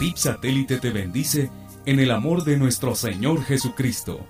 PIB 0.00 0.16
Satélite 0.16 0.78
te 0.78 0.90
bendice 0.90 1.50
en 1.84 2.00
el 2.00 2.10
amor 2.10 2.42
de 2.44 2.56
nuestro 2.56 2.94
Señor 2.94 3.44
Jesucristo. 3.44 4.26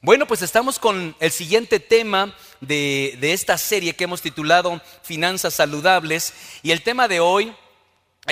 Bueno, 0.00 0.26
pues 0.26 0.40
estamos 0.40 0.78
con 0.78 1.14
el 1.20 1.30
siguiente 1.30 1.78
tema 1.78 2.34
de, 2.62 3.18
de, 3.20 3.34
esta 3.34 3.58
serie 3.58 3.92
que 3.92 4.04
hemos 4.04 4.22
titulado 4.22 4.80
Finanzas 5.02 5.52
Saludables 5.52 6.32
y 6.62 6.70
el 6.70 6.80
tema 6.80 7.06
de 7.06 7.20
hoy 7.20 7.52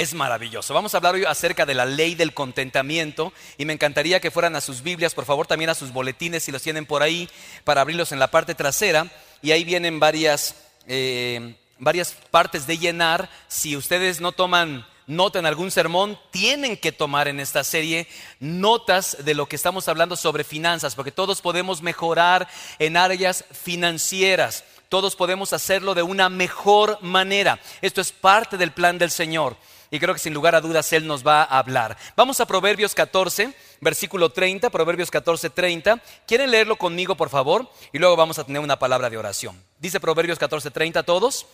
es 0.00 0.14
maravilloso. 0.14 0.72
Vamos 0.72 0.94
a 0.94 0.96
hablar 0.96 1.14
hoy 1.14 1.26
acerca 1.26 1.66
de 1.66 1.74
la 1.74 1.84
ley 1.84 2.14
del 2.14 2.32
contentamiento 2.32 3.34
y 3.58 3.66
me 3.66 3.74
encantaría 3.74 4.18
que 4.18 4.30
fueran 4.30 4.56
a 4.56 4.62
sus 4.62 4.82
Biblias, 4.82 5.14
por 5.14 5.26
favor 5.26 5.46
también 5.46 5.68
a 5.68 5.74
sus 5.74 5.92
boletines 5.92 6.42
si 6.42 6.50
los 6.50 6.62
tienen 6.62 6.86
por 6.86 7.02
ahí 7.02 7.28
para 7.64 7.82
abrirlos 7.82 8.10
en 8.10 8.18
la 8.18 8.30
parte 8.30 8.54
trasera 8.54 9.08
y 9.42 9.50
ahí 9.50 9.62
vienen 9.62 10.00
varias, 10.00 10.54
eh, 10.86 11.54
varias 11.78 12.16
partes 12.30 12.66
de 12.66 12.78
llenar. 12.78 13.28
Si 13.48 13.76
ustedes 13.76 14.22
no 14.22 14.32
toman 14.32 14.86
nota 15.06 15.38
en 15.38 15.44
algún 15.44 15.70
sermón, 15.70 16.18
tienen 16.30 16.78
que 16.78 16.92
tomar 16.92 17.28
en 17.28 17.38
esta 17.38 17.62
serie 17.62 18.08
notas 18.38 19.18
de 19.22 19.34
lo 19.34 19.50
que 19.50 19.56
estamos 19.56 19.86
hablando 19.86 20.16
sobre 20.16 20.44
finanzas, 20.44 20.94
porque 20.94 21.12
todos 21.12 21.42
podemos 21.42 21.82
mejorar 21.82 22.48
en 22.78 22.96
áreas 22.96 23.44
financieras, 23.52 24.64
todos 24.88 25.14
podemos 25.14 25.52
hacerlo 25.52 25.94
de 25.94 26.02
una 26.02 26.30
mejor 26.30 26.98
manera. 27.02 27.60
Esto 27.82 28.00
es 28.00 28.12
parte 28.12 28.56
del 28.56 28.72
plan 28.72 28.96
del 28.96 29.10
Señor. 29.10 29.58
Y 29.90 29.98
creo 29.98 30.14
que 30.14 30.20
sin 30.20 30.34
lugar 30.34 30.54
a 30.54 30.60
dudas 30.60 30.92
Él 30.92 31.06
nos 31.06 31.26
va 31.26 31.42
a 31.42 31.58
hablar. 31.58 31.96
Vamos 32.14 32.38
a 32.40 32.46
Proverbios 32.46 32.94
14, 32.94 33.52
versículo 33.80 34.30
30, 34.30 34.70
Proverbios 34.70 35.10
14, 35.10 35.50
30. 35.50 36.00
¿Quieren 36.26 36.50
leerlo 36.50 36.76
conmigo, 36.76 37.16
por 37.16 37.28
favor? 37.28 37.68
Y 37.92 37.98
luego 37.98 38.14
vamos 38.14 38.38
a 38.38 38.44
tener 38.44 38.62
una 38.62 38.78
palabra 38.78 39.10
de 39.10 39.18
oración. 39.18 39.60
Dice 39.78 39.98
Proverbios 39.98 40.38
14, 40.38 40.70
30 40.70 41.02
todos. 41.02 41.46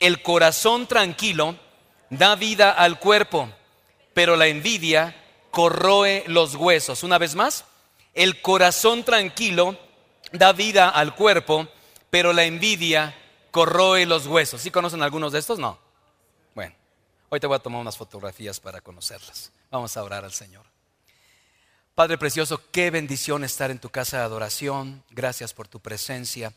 El 0.00 0.22
corazón 0.22 0.88
tranquilo 0.88 1.56
da 2.10 2.34
vida 2.34 2.70
al 2.72 2.98
cuerpo, 2.98 3.48
pero 4.12 4.34
la 4.34 4.48
envidia 4.48 5.14
corroe 5.52 6.24
los 6.26 6.56
huesos. 6.56 7.04
Una 7.04 7.18
vez 7.18 7.36
más, 7.36 7.64
el 8.12 8.42
corazón 8.42 9.04
tranquilo 9.04 9.78
da 10.32 10.52
vida 10.52 10.88
al 10.88 11.14
cuerpo, 11.14 11.68
pero 12.10 12.32
la 12.32 12.44
envidia 12.44 13.16
corroe 13.52 14.04
los 14.04 14.26
huesos. 14.26 14.60
¿Sí 14.62 14.72
conocen 14.72 15.00
algunos 15.02 15.32
de 15.32 15.38
estos? 15.38 15.60
No. 15.60 15.83
Hoy 17.30 17.40
te 17.40 17.46
voy 17.46 17.56
a 17.56 17.60
tomar 17.60 17.80
unas 17.80 17.96
fotografías 17.96 18.60
para 18.60 18.80
conocerlas. 18.80 19.50
Vamos 19.70 19.96
a 19.96 20.02
orar 20.04 20.24
al 20.24 20.32
Señor. 20.32 20.66
Padre 21.94 22.18
precioso, 22.18 22.60
qué 22.70 22.90
bendición 22.90 23.44
estar 23.44 23.70
en 23.70 23.78
tu 23.78 23.88
casa 23.88 24.18
de 24.18 24.24
adoración. 24.24 25.02
Gracias 25.10 25.54
por 25.54 25.66
tu 25.66 25.80
presencia. 25.80 26.52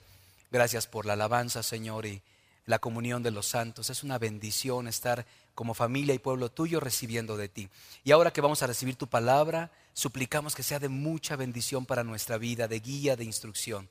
Gracias 0.51 0.88
por 0.88 1.05
la 1.05 1.13
alabanza, 1.13 1.63
Señor, 1.63 2.05
y 2.05 2.21
la 2.65 2.79
comunión 2.79 3.23
de 3.23 3.31
los 3.31 3.47
santos. 3.47 3.89
Es 3.89 4.03
una 4.03 4.17
bendición 4.17 4.88
estar 4.88 5.25
como 5.56 5.73
familia 5.73 6.13
y 6.13 6.19
pueblo 6.19 6.50
tuyo 6.50 6.79
recibiendo 6.79 7.38
de 7.38 7.50
ti. 7.50 7.69
Y 8.03 8.11
ahora 8.11 8.31
que 8.31 8.41
vamos 8.41 8.61
a 8.61 8.67
recibir 8.67 8.95
tu 8.95 9.07
palabra, 9.07 9.72
suplicamos 9.94 10.53
que 10.53 10.63
sea 10.63 10.79
de 10.79 10.89
mucha 10.89 11.35
bendición 11.35 11.85
para 11.85 12.03
nuestra 12.03 12.38
vida, 12.38 12.67
de 12.67 12.79
guía, 12.79 13.16
de 13.16 13.23
instrucción. 13.23 13.89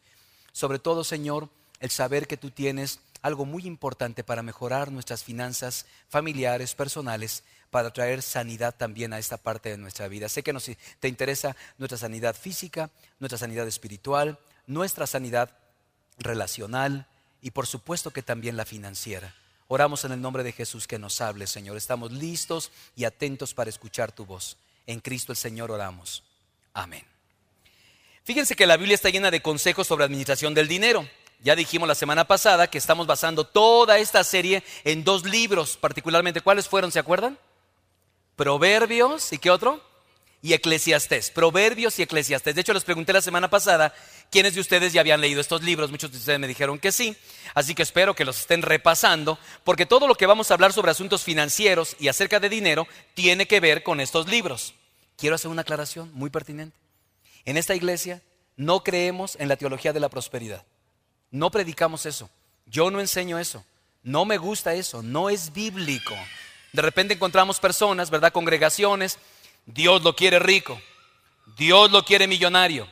Sobre 0.53 0.79
todo, 0.79 1.05
Señor, 1.05 1.49
el 1.81 1.91
saber 1.91 2.27
que 2.27 2.37
tú 2.37 2.51
tienes 2.51 3.01
algo 3.23 3.45
muy 3.45 3.67
importante 3.67 4.25
para 4.25 4.43
mejorar 4.43 4.91
nuestras 4.91 5.25
finanzas 5.25 5.87
familiares, 6.09 6.75
personales, 6.75 7.45
para 7.71 7.93
traer 7.93 8.23
sanidad 8.23 8.75
también 8.75 9.13
a 9.13 9.19
esta 9.19 9.37
parte 9.37 9.71
de 9.71 9.77
nuestra 9.77 10.09
vida. 10.09 10.29
Sé 10.29 10.43
que 10.43 10.53
nos, 10.53 10.71
te 11.01 11.09
interesa 11.09 11.57
nuestra 11.79 11.99
sanidad 11.99 12.37
física, 12.37 12.91
nuestra 13.19 13.39
sanidad 13.39 13.67
espiritual, 13.67 14.39
nuestra 14.67 15.07
sanidad 15.07 15.51
relacional 16.19 17.07
y 17.43 17.51
por 17.51 17.67
supuesto 17.67 18.11
que 18.11 18.23
también 18.23 18.57
la 18.57 18.65
financiera. 18.65 19.35
Oramos 19.69 20.05
en 20.05 20.13
el 20.13 20.21
nombre 20.21 20.45
de 20.45 20.53
Jesús 20.53 20.87
que 20.87 20.99
nos 20.99 21.21
hable, 21.21 21.47
Señor. 21.47 21.77
Estamos 21.77 22.13
listos 22.13 22.71
y 22.95 23.05
atentos 23.05 23.53
para 23.53 23.71
escuchar 23.71 24.13
tu 24.13 24.25
voz. 24.25 24.57
En 24.87 25.01
Cristo 25.01 25.33
el 25.33 25.37
Señor 25.37 25.71
oramos. 25.71 26.23
Amén. 26.73 27.05
Fíjense 28.23 28.55
que 28.57 28.67
la 28.67 28.77
Biblia 28.77 28.95
está 28.95 29.11
llena 29.11 29.31
de 29.31 29.43
consejos 29.43 29.87
sobre 29.87 30.05
administración 30.05 30.55
del 30.55 30.69
dinero. 30.69 31.09
Ya 31.41 31.55
dijimos 31.55 31.87
la 31.87 31.95
semana 31.95 32.27
pasada 32.27 32.69
que 32.69 32.79
estamos 32.79 33.07
basando 33.07 33.45
toda 33.45 33.99
esta 33.99 34.25
serie 34.25 34.63
en 34.85 35.05
dos 35.05 35.25
libros, 35.25 35.77
particularmente. 35.77 36.41
¿Cuáles 36.41 36.69
fueron? 36.69 36.91
¿Se 36.91 36.99
acuerdan? 36.99 37.39
Proverbios 38.37 39.33
y 39.33 39.39
qué 39.39 39.51
otro? 39.51 39.83
Y 40.43 40.53
Eclesiastés. 40.53 41.31
Proverbios 41.31 41.99
y 41.99 42.03
Eclesiastés. 42.03 42.55
De 42.55 42.61
hecho, 42.61 42.73
les 42.73 42.85
pregunté 42.85 43.13
la 43.13 43.21
semana 43.21 43.49
pasada 43.49 43.95
quiénes 44.31 44.55
de 44.55 44.61
ustedes 44.61 44.93
ya 44.93 45.01
habían 45.01 45.21
leído 45.21 45.41
estos 45.41 45.63
libros. 45.63 45.91
Muchos 45.91 46.11
de 46.11 46.19
ustedes 46.19 46.39
me 46.39 46.49
dijeron 46.49 46.79
que 46.79 46.93
sí. 46.93 47.17
Así 47.55 47.75
que 47.75 47.83
espero 47.83 48.15
que 48.15 48.25
los 48.25 48.41
estén 48.41 48.63
repasando, 48.63 49.39
porque 49.65 49.87
todo 49.87 50.07
lo 50.07 50.15
que 50.15 50.27
vamos 50.27 50.51
a 50.51 50.55
hablar 50.55 50.73
sobre 50.73 50.91
asuntos 50.91 51.23
financieros 51.23 51.97
y 51.99 52.09
acerca 52.09 52.41
de 52.41 52.49
dinero 52.49 52.87
tiene 53.15 53.47
que 53.47 53.61
ver 53.61 53.83
con 53.83 54.01
estos 54.01 54.29
libros. 54.29 54.75
Quiero 55.17 55.37
hacer 55.37 55.51
una 55.51 55.63
aclaración 55.63 56.11
muy 56.13 56.31
pertinente. 56.31 56.77
En 57.45 57.57
esta 57.57 57.75
iglesia 57.75 58.23
no 58.57 58.83
creemos 58.83 59.37
en 59.39 59.49
la 59.49 59.57
teología 59.57 59.93
de 59.93 60.01
la 60.01 60.09
prosperidad. 60.09 60.65
No 61.37 61.51
predicamos 61.51 62.07
eso. 62.07 62.31
Yo 62.65 62.91
no 62.91 62.99
enseño 62.99 63.39
eso. 63.39 63.63
No 64.03 64.25
me 64.25 64.39
gusta 64.39 64.73
eso. 64.73 65.03
No 65.03 65.29
es 65.29 65.53
bíblico. 65.53 66.17
De 66.73 66.81
repente 66.81 67.13
encontramos 67.13 67.61
personas, 67.61 68.09
¿verdad? 68.09 68.33
Congregaciones. 68.33 69.19
Dios 69.67 70.03
lo 70.03 70.17
quiere 70.17 70.39
rico. 70.39 70.81
Dios 71.59 71.91
lo 71.91 72.07
quiere 72.07 72.27
millonario. 72.27 72.89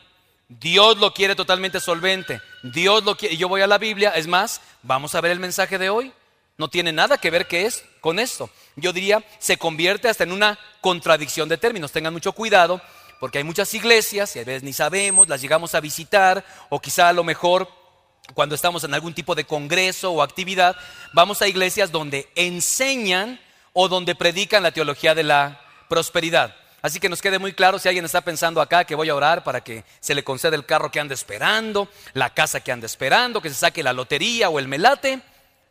Dios 0.47 0.99
lo 0.99 1.15
quiere 1.15 1.35
totalmente 1.35 1.81
solvente. 1.81 2.39
Dios 2.63 3.03
lo 3.03 3.17
quiere. 3.17 3.39
Yo 3.39 3.49
voy 3.49 3.63
a 3.63 3.67
la 3.67 3.79
Biblia. 3.79 4.11
Es 4.11 4.27
más, 4.27 4.61
vamos 4.83 5.15
a 5.15 5.23
ver 5.23 5.33
el 5.33 5.41
mensaje 5.41 5.79
de 5.79 5.89
hoy. 5.89 6.13
No 6.59 6.69
tiene 6.69 6.93
nada 6.93 7.17
que 7.17 7.31
ver 7.31 7.49
que 7.49 7.65
es 7.65 7.83
con 8.03 8.19
esto. 8.19 8.51
Yo 8.77 8.93
diría, 8.93 9.25
se 9.39 9.57
convierte 9.57 10.11
hasta 10.11 10.25
en 10.25 10.33
una 10.33 10.59
contradicción 10.83 11.49
de 11.49 11.57
términos. 11.57 11.93
Tengan 11.93 12.13
mucho 12.13 12.33
cuidado 12.33 12.83
porque 13.21 13.39
hay 13.39 13.45
muchas 13.45 13.73
iglesias 13.73 14.37
y 14.37 14.41
a 14.41 14.45
veces 14.45 14.63
ni 14.63 14.75
sabemos, 14.75 15.29
las 15.29 15.41
llegamos 15.41 15.75
a 15.75 15.81
visitar 15.81 16.45
o 16.69 16.79
quizá 16.79 17.09
a 17.09 17.15
lo 17.15 17.25
mejor 17.25 17.84
cuando 18.33 18.55
estamos 18.55 18.85
en 18.85 18.95
algún 18.95 19.13
tipo 19.13 19.35
de 19.35 19.45
congreso 19.45 20.13
o 20.13 20.23
actividad, 20.23 20.77
vamos 21.13 21.43
a 21.43 21.49
iglesias 21.49 21.93
donde 21.93 22.29
enseñan 22.35 23.39
o 23.75 23.89
donde 23.89 24.15
predican 24.15 24.63
la 24.63 24.73
teología 24.73 25.15
de 25.15 25.25
la 25.25 25.61
prosperidad. 25.89 26.57
Así 26.81 27.01
que 27.01 27.09
nos 27.09 27.23
quede 27.23 27.39
muy 27.39 27.53
claro 27.53 27.79
si 27.79 27.89
alguien 27.89 28.05
está 28.05 28.21
pensando 28.21 28.61
acá 28.61 28.85
que 28.85 28.95
voy 28.95 29.09
a 29.09 29.15
orar 29.15 29.43
para 29.43 29.63
que 29.63 29.85
se 30.01 30.15
le 30.15 30.25
conceda 30.25 30.55
el 30.55 30.67
carro 30.67 30.91
que 30.91 31.01
anda 31.01 31.15
esperando, 31.15 31.89
la 32.13 32.31
casa 32.33 32.61
que 32.61 32.73
anda 32.73 32.87
esperando, 32.87 33.41
que 33.41 33.49
se 33.49 33.55
saque 33.55 33.83
la 33.83 33.93
lotería 33.93 34.51
o 34.51 34.59
el 34.59 34.69
melate, 34.69 35.21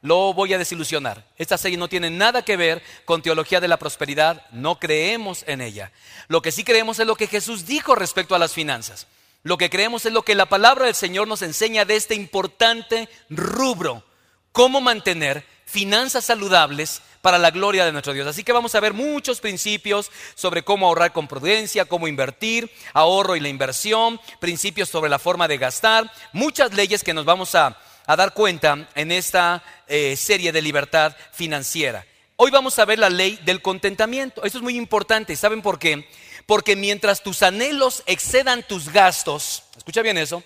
lo 0.01 0.33
voy 0.33 0.53
a 0.53 0.57
desilusionar. 0.57 1.23
Esta 1.37 1.57
serie 1.57 1.77
no 1.77 1.87
tiene 1.87 2.09
nada 2.09 2.43
que 2.43 2.57
ver 2.57 2.83
con 3.05 3.21
teología 3.21 3.59
de 3.59 3.67
la 3.67 3.77
prosperidad, 3.77 4.45
no 4.51 4.79
creemos 4.79 5.43
en 5.47 5.61
ella. 5.61 5.91
Lo 6.27 6.41
que 6.41 6.51
sí 6.51 6.63
creemos 6.63 6.99
es 6.99 7.07
lo 7.07 7.15
que 7.15 7.27
Jesús 7.27 7.65
dijo 7.65 7.95
respecto 7.95 8.35
a 8.35 8.39
las 8.39 8.53
finanzas. 8.53 9.07
Lo 9.43 9.57
que 9.57 9.69
creemos 9.69 10.05
es 10.05 10.13
lo 10.13 10.23
que 10.23 10.35
la 10.35 10.45
palabra 10.45 10.85
del 10.85 10.95
Señor 10.95 11.27
nos 11.27 11.41
enseña 11.41 11.83
de 11.83 11.97
este 11.97 12.15
importante 12.15 13.09
rubro, 13.29 14.03
cómo 14.53 14.79
mantener 14.79 15.45
finanzas 15.65 16.23
saludables 16.23 17.01
para 17.21 17.37
la 17.37 17.51
gloria 17.51 17.83
de 17.83 17.91
nuestro 17.91 18.13
Dios. 18.13 18.25
Así 18.25 18.45
que 18.45 18.53
vamos 18.53 18.73
a 18.73 18.79
ver 18.79 18.93
muchos 18.93 19.41
principios 19.41 20.11
sobre 20.35 20.63
cómo 20.63 20.87
ahorrar 20.87 21.11
con 21.11 21.27
prudencia, 21.27 21.83
cómo 21.83 22.07
invertir, 22.07 22.71
ahorro 22.93 23.35
y 23.35 23.41
la 23.41 23.49
inversión, 23.49 24.19
principios 24.39 24.87
sobre 24.87 25.09
la 25.09 25.19
forma 25.19 25.49
de 25.49 25.57
gastar, 25.57 26.09
muchas 26.31 26.73
leyes 26.73 27.03
que 27.03 27.13
nos 27.13 27.25
vamos 27.25 27.53
a, 27.55 27.77
dar 28.07 28.33
cuenta 28.33 28.87
en 28.95 29.11
esta 29.11 29.61
eh, 29.87 30.15
serie 30.15 30.53
de 30.53 30.61
libertad 30.61 31.15
financiera. 31.33 32.05
Hoy 32.35 32.49
vamos 32.51 32.79
a 32.79 32.85
ver 32.85 32.99
la 32.99 33.09
ley 33.09 33.39
del 33.45 33.61
contentamiento. 33.61 34.43
Esto 34.43 34.57
es 34.57 34.63
muy 34.63 34.75
importante. 34.75 35.35
¿Saben 35.35 35.61
por 35.61 35.79
qué? 35.79 36.09
Porque 36.45 36.75
mientras 36.75 37.23
tus 37.23 37.41
anhelos 37.43 38.03
excedan 38.05 38.63
tus 38.63 38.89
gastos, 38.89 39.63
escucha 39.77 40.01
bien 40.01 40.17
eso, 40.17 40.43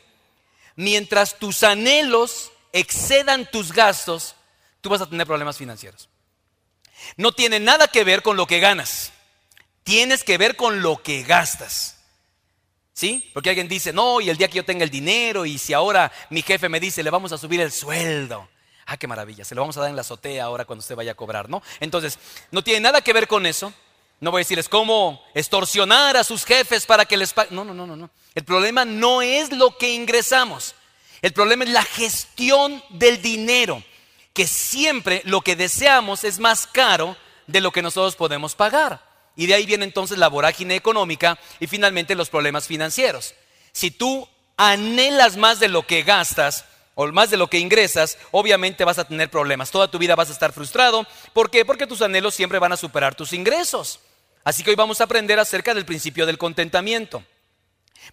mientras 0.76 1.40
tus 1.40 1.64
anhelos 1.64 2.52
excedan 2.72 3.50
tus 3.50 3.72
gastos, 3.74 4.36
tú 4.82 4.90
vas 4.90 5.02
a 5.02 5.10
tener 5.10 5.26
problemas 5.26 5.58
financieros. 5.58 6.10
No 7.16 7.32
tiene 7.32 7.60
nada 7.60 7.88
que 7.88 8.04
ver 8.04 8.22
con 8.22 8.38
lo 8.38 8.48
que 8.48 8.60
ganas. 8.60 9.12
Tienes 9.84 10.24
que 10.24 10.38
ver 10.38 10.56
con 10.56 10.82
lo 10.82 11.02
que 11.02 11.24
gastas. 11.24 11.98
¿Sí? 12.94 13.30
Porque 13.34 13.50
alguien 13.50 13.68
dice, 13.68 13.94
no, 13.94 14.20
y 14.22 14.30
el 14.30 14.38
día 14.38 14.48
que 14.48 14.58
yo 14.58 14.66
tenga 14.66 14.84
el 14.84 14.90
dinero, 14.90 15.46
y 15.46 15.60
si 15.60 15.74
ahora 15.74 16.12
mi 16.32 16.42
jefe 16.42 16.68
me 16.68 16.80
dice, 16.80 17.04
le 17.04 17.12
vamos 17.12 17.32
a 17.32 17.38
subir 17.38 17.62
el 17.62 17.72
sueldo. 17.72 18.50
Ah, 18.88 18.98
qué 18.98 19.06
maravilla, 19.06 19.46
se 19.46 19.54
lo 19.54 19.62
vamos 19.62 19.78
a 19.78 19.82
dar 19.82 19.90
en 19.90 19.96
la 19.96 20.02
azotea 20.02 20.46
ahora 20.46 20.66
cuando 20.66 20.80
usted 20.80 20.96
vaya 20.96 21.12
a 21.12 21.16
cobrar, 21.16 21.48
¿no? 21.48 21.62
Entonces, 21.80 22.18
no 22.52 22.64
tiene 22.64 22.80
nada 22.80 23.02
que 23.02 23.14
ver 23.14 23.28
con 23.28 23.46
eso. 23.46 23.72
No 24.20 24.32
voy 24.32 24.40
a 24.40 24.42
decirles 24.42 24.70
cómo 24.70 25.24
extorsionar 25.36 26.18
a 26.18 26.24
sus 26.24 26.44
jefes 26.44 26.86
para 26.86 27.06
que 27.06 27.18
les 27.18 27.34
paguen. 27.34 27.56
No, 27.56 27.64
no, 27.64 27.74
no, 27.74 27.86
no, 27.86 27.96
no. 27.96 28.10
El 28.34 28.44
problema 28.44 28.84
no 28.86 29.22
es 29.22 29.52
lo 29.52 29.78
que 29.78 29.94
ingresamos. 29.94 30.76
El 31.22 31.34
problema 31.34 31.64
es 31.64 31.72
la 31.72 31.84
gestión 31.84 32.84
del 32.90 33.22
dinero, 33.22 33.84
que 34.34 34.48
siempre 34.48 35.22
lo 35.26 35.42
que 35.42 35.56
deseamos 35.56 36.24
es 36.24 36.40
más 36.40 36.68
caro 36.68 37.18
de 37.48 37.62
lo 37.62 37.72
que 37.72 37.82
nosotros 37.82 38.16
podemos 38.16 38.56
pagar. 38.56 39.02
Y 39.36 39.46
de 39.46 39.54
ahí 39.54 39.66
viene 39.66 39.86
entonces 39.86 40.18
la 40.18 40.30
vorágine 40.30 40.76
económica 40.76 41.40
y 41.60 41.68
finalmente 41.68 42.16
los 42.16 42.30
problemas 42.30 42.68
financieros. 42.68 43.36
Si 43.72 43.92
tú 43.92 44.28
anhelas 44.58 45.38
más 45.38 45.60
de 45.60 45.68
lo 45.68 45.86
que 45.86 46.02
gastas 46.02 46.66
o 46.96 47.06
más 47.08 47.30
de 47.30 47.38
lo 47.38 47.48
que 47.48 47.60
ingresas, 47.60 48.18
obviamente 48.32 48.84
vas 48.84 48.98
a 48.98 49.08
tener 49.08 49.30
problemas. 49.30 49.70
Toda 49.70 49.90
tu 49.90 50.00
vida 50.00 50.16
vas 50.16 50.30
a 50.30 50.34
estar 50.34 50.52
frustrado. 50.54 51.06
¿Por 51.34 51.52
qué? 51.52 51.64
Porque 51.64 51.86
tus 51.86 52.02
anhelos 52.02 52.34
siempre 52.34 52.58
van 52.58 52.74
a 52.74 52.78
superar 52.78 53.14
tus 53.14 53.34
ingresos. 53.34 54.00
Así 54.48 54.64
que 54.64 54.70
hoy 54.70 54.78
vamos 54.78 55.02
a 55.02 55.04
aprender 55.04 55.38
acerca 55.42 55.74
del 55.74 55.86
principio 55.86 56.26
del 56.26 56.38
contentamiento. 56.38 57.22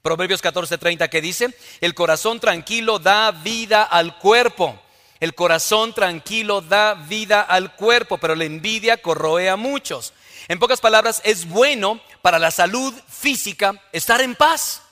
Proverbios 0.02 0.42
14:30 0.42 1.08
que 1.08 1.20
dice, 1.20 1.56
el 1.80 1.94
corazón 1.94 2.40
tranquilo 2.40 2.98
da 2.98 3.30
vida 3.30 3.84
al 3.84 4.18
cuerpo. 4.18 4.82
El 5.20 5.36
corazón 5.36 5.94
tranquilo 5.94 6.60
da 6.60 6.94
vida 6.94 7.40
al 7.40 7.76
cuerpo, 7.76 8.18
pero 8.18 8.34
la 8.34 8.46
envidia 8.46 9.00
corroe 9.00 9.48
a 9.48 9.54
muchos. 9.54 10.12
En 10.48 10.58
pocas 10.58 10.80
palabras, 10.80 11.22
es 11.24 11.46
bueno 11.48 12.00
para 12.20 12.40
la 12.40 12.50
salud 12.50 12.92
física 13.06 13.80
estar 13.92 14.20
en 14.20 14.34
paz. 14.34 14.82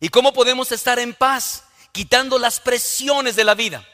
¿Y 0.00 0.08
cómo 0.08 0.32
podemos 0.32 0.72
estar 0.72 0.98
en 0.98 1.14
paz? 1.14 1.62
Quitando 1.92 2.40
las 2.40 2.58
presiones 2.58 3.36
de 3.36 3.44
la 3.44 3.54
vida, 3.54 3.86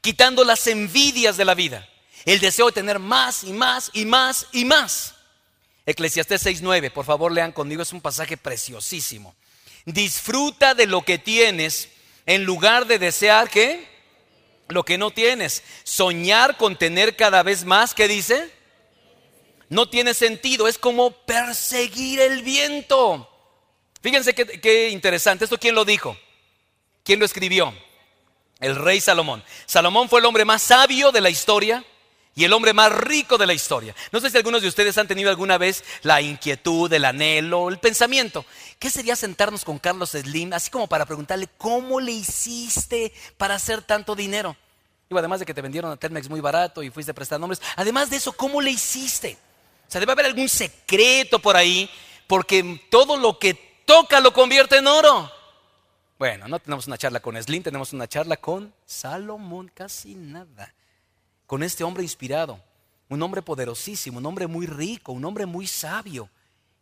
quitando 0.00 0.44
las 0.44 0.64
envidias 0.68 1.36
de 1.36 1.44
la 1.44 1.56
vida, 1.56 1.88
el 2.24 2.38
deseo 2.38 2.66
de 2.66 2.72
tener 2.72 3.00
más 3.00 3.42
y 3.42 3.52
más 3.52 3.90
y 3.94 4.04
más 4.04 4.46
y 4.52 4.64
más. 4.64 5.13
Eclesiastés 5.86 6.44
6:9, 6.44 6.90
por 6.90 7.04
favor 7.04 7.32
lean 7.32 7.52
conmigo, 7.52 7.82
es 7.82 7.92
un 7.92 8.00
pasaje 8.00 8.36
preciosísimo. 8.36 9.34
Disfruta 9.84 10.74
de 10.74 10.86
lo 10.86 11.02
que 11.02 11.18
tienes 11.18 11.88
en 12.26 12.44
lugar 12.44 12.86
de 12.86 12.98
desear 12.98 13.50
que 13.50 13.86
lo 14.68 14.84
que 14.84 14.96
no 14.96 15.10
tienes. 15.10 15.62
Soñar 15.84 16.56
con 16.56 16.76
tener 16.76 17.16
cada 17.16 17.42
vez 17.42 17.64
más, 17.64 17.94
¿qué 17.94 18.08
dice? 18.08 18.50
no 19.68 19.88
tiene 19.88 20.14
sentido, 20.14 20.68
es 20.68 20.78
como 20.78 21.10
perseguir 21.10 22.20
el 22.20 22.42
viento. 22.42 23.28
Fíjense 24.00 24.34
qué, 24.34 24.90
interesante, 24.90 25.44
¿esto 25.44 25.58
quién 25.58 25.74
lo 25.74 25.84
dijo? 25.84 26.16
¿Quién 27.02 27.18
lo 27.18 27.24
escribió? 27.24 27.74
El 28.60 28.76
rey 28.76 29.00
Salomón. 29.00 29.42
Salomón 29.66 30.08
fue 30.08 30.20
el 30.20 30.26
hombre 30.26 30.44
más 30.44 30.62
sabio 30.62 31.10
de 31.12 31.20
la 31.20 31.30
historia 31.30 31.84
y 32.34 32.44
el 32.44 32.52
hombre 32.52 32.72
más 32.72 32.92
rico 32.92 33.38
de 33.38 33.46
la 33.46 33.54
historia. 33.54 33.94
No 34.12 34.20
sé 34.20 34.30
si 34.30 34.36
algunos 34.36 34.62
de 34.62 34.68
ustedes 34.68 34.98
han 34.98 35.06
tenido 35.06 35.30
alguna 35.30 35.58
vez 35.58 35.84
la 36.02 36.20
inquietud, 36.20 36.92
el 36.92 37.04
anhelo, 37.04 37.68
el 37.68 37.78
pensamiento. 37.78 38.44
¿Qué 38.78 38.90
sería 38.90 39.16
sentarnos 39.16 39.64
con 39.64 39.78
Carlos 39.78 40.10
Slim 40.10 40.52
así 40.52 40.70
como 40.70 40.88
para 40.88 41.06
preguntarle 41.06 41.48
cómo 41.58 42.00
le 42.00 42.12
hiciste 42.12 43.12
para 43.36 43.54
hacer 43.54 43.82
tanto 43.82 44.14
dinero? 44.14 44.56
Digo, 45.08 45.18
además 45.18 45.40
de 45.40 45.46
que 45.46 45.54
te 45.54 45.62
vendieron 45.62 45.92
a 45.92 45.96
Telmex 45.96 46.28
muy 46.28 46.40
barato 46.40 46.82
y 46.82 46.90
fuiste 46.90 47.12
a 47.12 47.14
prestar 47.14 47.38
nombres, 47.38 47.62
además 47.76 48.10
de 48.10 48.16
eso, 48.16 48.32
¿cómo 48.32 48.60
le 48.60 48.70
hiciste? 48.70 49.36
O 49.86 49.90
sea, 49.90 50.00
debe 50.00 50.12
haber 50.12 50.26
algún 50.26 50.48
secreto 50.48 51.38
por 51.38 51.56
ahí, 51.56 51.88
porque 52.26 52.80
todo 52.90 53.16
lo 53.16 53.38
que 53.38 53.54
toca 53.84 54.20
lo 54.20 54.32
convierte 54.32 54.78
en 54.78 54.86
oro. 54.86 55.30
Bueno, 56.18 56.48
no 56.48 56.58
tenemos 56.58 56.86
una 56.86 56.96
charla 56.96 57.20
con 57.20 57.40
Slim, 57.40 57.62
tenemos 57.62 57.92
una 57.92 58.08
charla 58.08 58.38
con 58.38 58.72
Salomón, 58.86 59.70
casi 59.74 60.14
nada. 60.14 60.72
Con 61.46 61.62
este 61.62 61.84
hombre 61.84 62.02
inspirado, 62.02 62.60
un 63.08 63.22
hombre 63.22 63.42
poderosísimo, 63.42 64.18
un 64.18 64.26
hombre 64.26 64.46
muy 64.46 64.66
rico, 64.66 65.12
un 65.12 65.24
hombre 65.24 65.46
muy 65.46 65.66
sabio. 65.66 66.28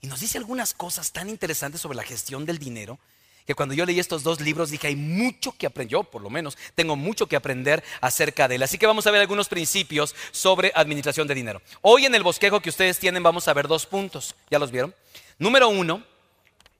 Y 0.00 0.06
nos 0.06 0.20
dice 0.20 0.38
algunas 0.38 0.74
cosas 0.74 1.12
tan 1.12 1.28
interesantes 1.28 1.80
sobre 1.80 1.96
la 1.96 2.04
gestión 2.04 2.44
del 2.44 2.58
dinero 2.58 2.98
que 3.46 3.54
cuando 3.54 3.74
yo 3.74 3.84
leí 3.84 3.98
estos 3.98 4.22
dos 4.22 4.40
libros 4.40 4.70
dije, 4.70 4.88
hay 4.88 4.96
mucho 4.96 5.52
que 5.52 5.66
aprender, 5.66 5.92
yo 5.92 6.04
por 6.04 6.22
lo 6.22 6.30
menos 6.30 6.56
tengo 6.74 6.96
mucho 6.96 7.26
que 7.26 7.36
aprender 7.36 7.82
acerca 8.00 8.48
de 8.48 8.56
él. 8.56 8.62
Así 8.62 8.78
que 8.78 8.86
vamos 8.86 9.06
a 9.06 9.10
ver 9.10 9.20
algunos 9.20 9.48
principios 9.48 10.14
sobre 10.30 10.72
administración 10.74 11.26
de 11.26 11.34
dinero. 11.34 11.62
Hoy 11.80 12.06
en 12.06 12.14
el 12.14 12.22
bosquejo 12.22 12.60
que 12.60 12.70
ustedes 12.70 12.98
tienen 12.98 13.22
vamos 13.22 13.48
a 13.48 13.54
ver 13.54 13.68
dos 13.68 13.86
puntos, 13.86 14.34
¿ya 14.50 14.58
los 14.58 14.70
vieron? 14.70 14.94
Número 15.38 15.68
uno, 15.68 16.04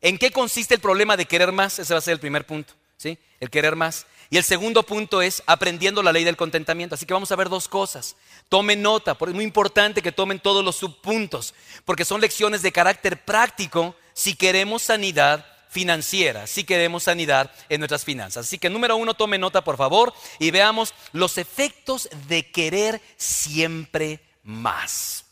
¿en 0.01 0.19
qué 0.19 0.31
consiste 0.31 0.75
el 0.75 0.81
problema 0.81 1.17
de 1.17 1.27
querer 1.27 1.53
más? 1.53 1.79
Ese 1.79 1.95
va 1.95 1.99
a 1.99 2.03
ser 2.03 2.15
el 2.15 2.21
primer 2.21 2.47
punto, 2.47 2.75
¿sí? 2.97 3.19
El 3.41 3.51
querer 3.51 3.75
más. 3.75 4.07
Y 4.33 4.39
el 4.39 4.45
segundo 4.45 4.83
punto 4.83 5.21
es 5.21 5.43
aprendiendo 5.45 6.03
la 6.03 6.11
ley 6.11 6.25
del 6.25 6.39
contentamiento. 6.39 6.95
Así 6.95 7.05
que 7.05 7.13
vamos 7.13 7.31
a 7.31 7.37
ver 7.37 7.51
dos 7.51 7.69
cosas. 7.69 8.17
Tomen 8.49 8.81
nota, 8.81 9.13
porque 9.13 9.33
es 9.33 9.35
muy 9.35 9.45
importante 9.45 10.01
que 10.01 10.11
tomen 10.11 10.41
todos 10.41 10.65
los 10.65 10.77
subpuntos, 10.77 11.53
porque 11.85 12.07
son 12.07 12.23
lecciones 12.23 12.63
de 12.63 12.73
carácter 12.73 13.27
práctico 13.27 13.95
si 14.15 14.35
queremos 14.35 14.81
sanidad 14.81 15.45
financiera, 15.69 16.47
si 16.47 16.65
queremos 16.65 17.03
sanidad 17.03 17.51
en 17.69 17.81
nuestras 17.81 18.07
finanzas. 18.07 18.47
Así 18.47 18.57
que 18.57 18.71
número 18.71 18.97
uno, 18.97 19.13
tome 19.13 19.37
nota 19.37 19.63
por 19.65 19.77
favor 19.77 20.15
y 20.39 20.51
veamos 20.51 20.95
los 21.13 21.37
efectos 21.37 22.09
de 22.27 22.51
querer 22.51 23.03
siempre 23.19 24.19
más. 24.45 25.27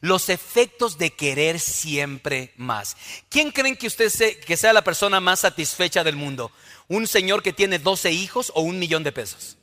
Los 0.00 0.30
efectos 0.30 0.96
de 0.96 1.10
querer 1.10 1.60
siempre 1.60 2.52
más. 2.56 2.96
¿Quién 3.28 3.50
creen 3.50 3.76
que 3.76 3.86
usted 3.86 4.10
que 4.40 4.56
sea 4.56 4.72
la 4.72 4.82
persona 4.82 5.20
más 5.20 5.40
satisfecha 5.40 6.02
del 6.02 6.16
mundo? 6.16 6.50
¿Un 6.88 7.06
señor 7.06 7.42
que 7.42 7.52
tiene 7.52 7.78
12 7.78 8.10
hijos 8.10 8.50
o 8.54 8.62
un 8.62 8.78
millón 8.78 9.04
de 9.04 9.12
pesos? 9.12 9.56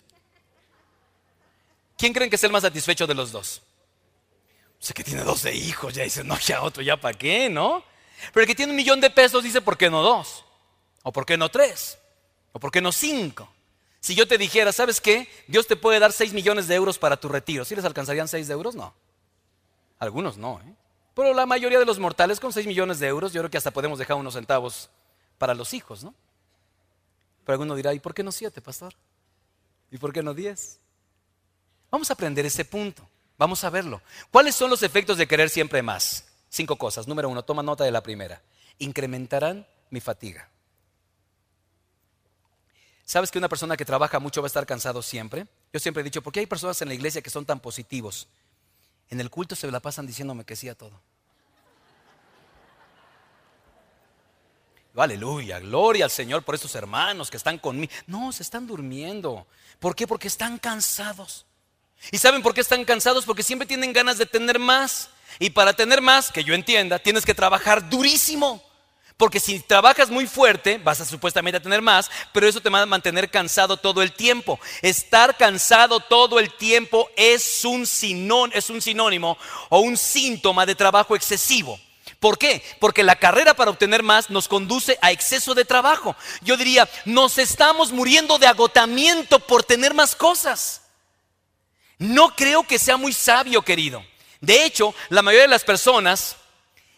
¿Quién 1.98 2.14
creen 2.14 2.30
que 2.30 2.36
es 2.36 2.44
el 2.44 2.52
más 2.52 2.62
satisfecho 2.62 3.08
de 3.08 3.16
los 3.16 3.32
dos? 3.32 3.64
O 4.80 4.84
sea, 4.84 4.94
que 4.94 5.04
tiene 5.04 5.24
12 5.24 5.56
hijos, 5.56 5.94
ya 5.96 6.04
dice, 6.04 6.24
no, 6.24 6.38
ya 6.40 6.62
otro, 6.62 6.84
ya 6.84 6.98
para 6.98 7.18
qué, 7.18 7.50
¿no? 7.50 7.84
Pero 8.32 8.44
el 8.44 8.48
que 8.48 8.56
tiene 8.56 8.72
un 8.72 8.76
millón 8.76 9.02
de 9.02 9.10
pesos 9.10 9.44
dice, 9.44 9.62
¿por 9.62 9.78
qué 9.78 9.90
no 9.90 10.04
dos? 10.04 10.46
¿O 11.04 11.12
por 11.12 11.26
qué 11.26 11.38
no 11.38 11.50
tres? 11.50 11.98
¿O 12.52 12.60
por 12.60 12.72
qué 12.72 12.82
no 12.82 12.92
cinco? 12.92 13.50
Si 14.00 14.14
yo 14.14 14.28
te 14.28 14.38
dijera, 14.38 14.72
¿sabes 14.72 15.02
qué? 15.02 15.28
Dios 15.48 15.68
te 15.68 15.76
puede 15.76 16.00
dar 16.00 16.14
seis 16.14 16.34
millones 16.34 16.68
de 16.68 16.76
euros 16.76 17.00
para 17.00 17.18
tu 17.18 17.28
retiro. 17.28 17.66
¿Sí 17.66 17.76
les 17.76 17.86
alcanzarían 17.86 18.28
seis 18.28 18.48
de 18.48 18.54
euros? 18.54 18.76
No. 18.76 18.94
Algunos 20.00 20.38
no, 20.38 20.60
¿eh? 20.62 20.76
Pero 21.14 21.34
la 21.34 21.48
mayoría 21.48 21.80
de 21.80 21.86
los 21.86 21.98
mortales 21.98 22.40
con 22.40 22.54
seis 22.54 22.68
millones 22.68 23.00
de 23.00 23.08
euros, 23.08 23.34
yo 23.34 23.42
creo 23.42 23.50
que 23.50 23.58
hasta 23.58 23.72
podemos 23.72 23.98
dejar 23.98 24.18
unos 24.18 24.36
centavos 24.36 24.90
para 25.40 25.56
los 25.56 25.74
hijos, 25.74 26.04
¿no? 26.04 26.14
Pero 27.44 27.54
alguno 27.54 27.76
dirá, 27.76 27.94
¿y 27.94 28.00
por 28.00 28.14
qué 28.14 28.22
no 28.22 28.32
siete, 28.32 28.62
pastor? 28.62 28.94
¿Y 29.90 29.98
por 29.98 30.14
qué 30.14 30.22
no 30.22 30.34
diez? 30.34 30.80
Vamos 31.90 32.10
a 32.10 32.14
aprender 32.14 32.46
ese 32.46 32.66
punto. 32.66 33.08
Vamos 33.38 33.64
a 33.64 33.70
verlo. 33.70 34.02
¿Cuáles 34.32 34.56
son 34.56 34.70
los 34.70 34.84
efectos 34.84 35.18
de 35.18 35.28
querer 35.28 35.50
siempre 35.50 35.82
más? 35.82 36.26
Cinco 36.50 36.76
cosas. 36.76 37.08
Número 37.08 37.30
uno, 37.30 37.44
toma 37.44 37.64
nota 37.64 37.84
de 37.84 37.92
la 37.92 38.02
primera. 38.02 38.42
Incrementarán 38.80 39.66
mi 39.90 40.02
fatiga. 40.02 40.50
¿Sabes 43.06 43.32
que 43.32 43.38
una 43.38 43.48
persona 43.48 43.78
que 43.78 43.86
trabaja 43.86 44.20
mucho 44.20 44.42
va 44.42 44.48
a 44.48 44.54
estar 44.54 44.66
cansado 44.66 45.02
siempre? 45.02 45.48
Yo 45.72 45.80
siempre 45.80 46.02
he 46.02 46.04
dicho, 46.04 46.22
¿por 46.22 46.34
qué 46.34 46.42
hay 46.42 46.46
personas 46.46 46.82
en 46.82 46.90
la 46.90 46.94
iglesia 46.94 47.22
que 47.22 47.30
son 47.30 47.46
tan 47.46 47.60
positivos? 47.60 48.28
En 49.10 49.22
el 49.22 49.30
culto 49.30 49.56
se 49.56 49.70
la 49.72 49.80
pasan 49.80 50.06
diciéndome 50.06 50.44
que 50.44 50.56
sí 50.56 50.68
a 50.70 50.76
todo. 50.76 51.02
Aleluya, 54.96 55.60
gloria 55.60 56.06
al 56.06 56.12
Señor 56.12 56.44
por 56.44 56.56
esos 56.56 56.74
hermanos 56.74 57.30
que 57.30 57.38
están 57.38 57.60
conmigo. 57.60 57.94
No, 58.08 58.32
se 58.32 58.42
están 58.42 58.66
durmiendo. 58.66 59.46
¿Por 59.80 59.96
qué? 59.96 60.08
Porque 60.08 60.28
están 60.28 60.58
cansados. 60.58 61.46
¿Y 62.12 62.18
saben 62.18 62.42
por 62.42 62.54
qué 62.54 62.62
están 62.62 62.84
cansados? 62.84 63.26
Porque 63.26 63.44
siempre 63.44 63.68
tienen 63.68 63.94
ganas 63.94 64.18
de 64.18 64.26
tener 64.26 64.58
más. 64.58 65.10
Y 65.40 65.52
para 65.52 65.74
tener 65.74 66.02
más, 66.02 66.32
que 66.32 66.44
yo 66.44 66.56
entienda, 66.56 66.98
tienes 66.98 67.26
que 67.26 67.36
trabajar 67.36 67.90
durísimo. 67.90 68.64
Porque 69.18 69.40
si 69.40 69.60
trabajas 69.60 70.12
muy 70.12 70.28
fuerte, 70.28 70.78
vas 70.78 71.02
a 71.02 71.06
supuestamente 71.06 71.60
tener 71.60 71.82
más, 71.82 72.10
pero 72.32 72.48
eso 72.48 72.62
te 72.62 72.70
va 72.70 72.84
a 72.84 72.86
mantener 72.86 73.32
cansado 73.32 73.76
todo 73.76 74.04
el 74.04 74.12
tiempo. 74.12 74.60
Estar 74.84 75.36
cansado 75.36 76.00
todo 76.00 76.40
el 76.40 76.54
tiempo 76.54 77.10
es 77.16 77.66
un, 77.66 77.88
es 78.54 78.70
un 78.70 78.82
sinónimo 78.82 79.36
o 79.70 79.80
un 79.80 79.98
síntoma 79.98 80.68
de 80.68 80.76
trabajo 80.76 81.16
excesivo. 81.16 81.80
¿Por 82.20 82.38
qué? 82.38 82.64
Porque 82.80 83.04
la 83.04 83.16
carrera 83.16 83.56
para 83.56 83.72
obtener 83.72 84.04
más 84.04 84.30
nos 84.30 84.48
conduce 84.48 85.00
a 85.02 85.12
exceso 85.12 85.56
de 85.56 85.66
trabajo. 85.66 86.16
Yo 86.42 86.56
diría, 86.56 86.88
nos 87.06 87.40
estamos 87.40 87.92
muriendo 87.92 88.38
de 88.38 88.48
agotamiento 88.48 89.40
por 89.40 89.64
tener 89.64 89.96
más 89.96 90.16
cosas. 90.16 90.84
No 91.98 92.36
creo 92.36 92.64
que 92.64 92.78
sea 92.78 92.98
muy 92.98 93.14
sabio, 93.14 93.64
querido. 93.64 94.04
De 94.42 94.64
hecho, 94.64 94.94
la 95.10 95.24
mayoría 95.24 95.44
de 95.44 95.50
las 95.50 95.64
personas 95.64 96.36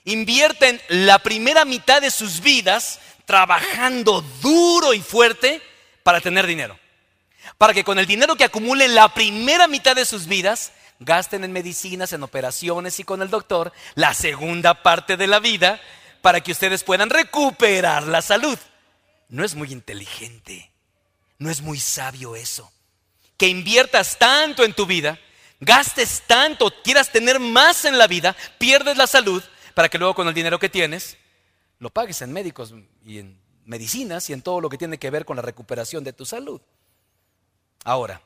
invierten 0.06 0.82
la 0.90 1.20
primera 1.20 1.66
mitad 1.66 2.02
de 2.02 2.12
sus 2.12 2.42
vidas 2.42 3.00
trabajando 3.26 4.22
duro 4.42 4.94
y 4.94 5.02
fuerte 5.02 5.62
para 6.04 6.22
tener 6.22 6.48
dinero. 6.48 6.80
Para 7.58 7.74
que 7.74 7.84
con 7.84 8.00
el 8.00 8.06
dinero 8.06 8.36
que 8.36 8.44
acumulen 8.44 8.96
la 8.96 9.14
primera 9.14 9.68
mitad 9.68 9.96
de 9.96 10.06
sus 10.06 10.26
vidas, 10.26 10.72
gasten 11.00 11.44
en 11.44 11.52
medicinas, 11.52 12.14
en 12.14 12.24
operaciones 12.24 13.00
y 13.00 13.04
con 13.04 13.22
el 13.22 13.30
doctor, 13.30 13.72
la 13.96 14.14
segunda 14.14 14.82
parte 14.82 15.18
de 15.18 15.28
la 15.28 15.40
vida 15.40 15.80
para 16.22 16.42
que 16.42 16.52
ustedes 16.52 16.84
puedan 16.84 17.10
recuperar 17.10 18.04
la 18.04 18.22
salud. 18.22 18.58
No 19.30 19.44
es 19.44 19.56
muy 19.56 19.72
inteligente, 19.72 20.72
no 21.38 21.50
es 21.50 21.62
muy 21.62 21.80
sabio 21.80 22.36
eso. 22.36 22.72
Que 23.38 23.48
inviertas 23.48 24.18
tanto 24.18 24.64
en 24.64 24.74
tu 24.74 24.86
vida, 24.86 25.20
gastes 25.60 26.24
tanto, 26.28 26.74
quieras 26.84 27.12
tener 27.12 27.40
más 27.40 27.86
en 27.86 27.98
la 27.98 28.08
vida, 28.08 28.36
pierdes 28.58 28.98
la 28.98 29.08
salud 29.08 29.44
para 29.80 29.88
que 29.88 29.98
luego 29.98 30.14
con 30.14 30.28
el 30.28 30.34
dinero 30.34 30.60
que 30.60 30.68
tienes 30.68 31.16
lo 31.78 31.90
pagues 31.90 32.22
en 32.22 32.34
médicos 32.34 32.74
y 33.06 33.20
en 33.20 33.40
medicinas 33.64 34.30
y 34.30 34.34
en 34.34 34.42
todo 34.42 34.60
lo 34.60 34.68
que 34.68 34.78
tiene 34.78 34.98
que 34.98 35.10
ver 35.10 35.24
con 35.24 35.38
la 35.38 35.42
recuperación 35.42 36.04
de 36.04 36.12
tu 36.12 36.26
salud. 36.26 36.60
Ahora, 37.86 38.22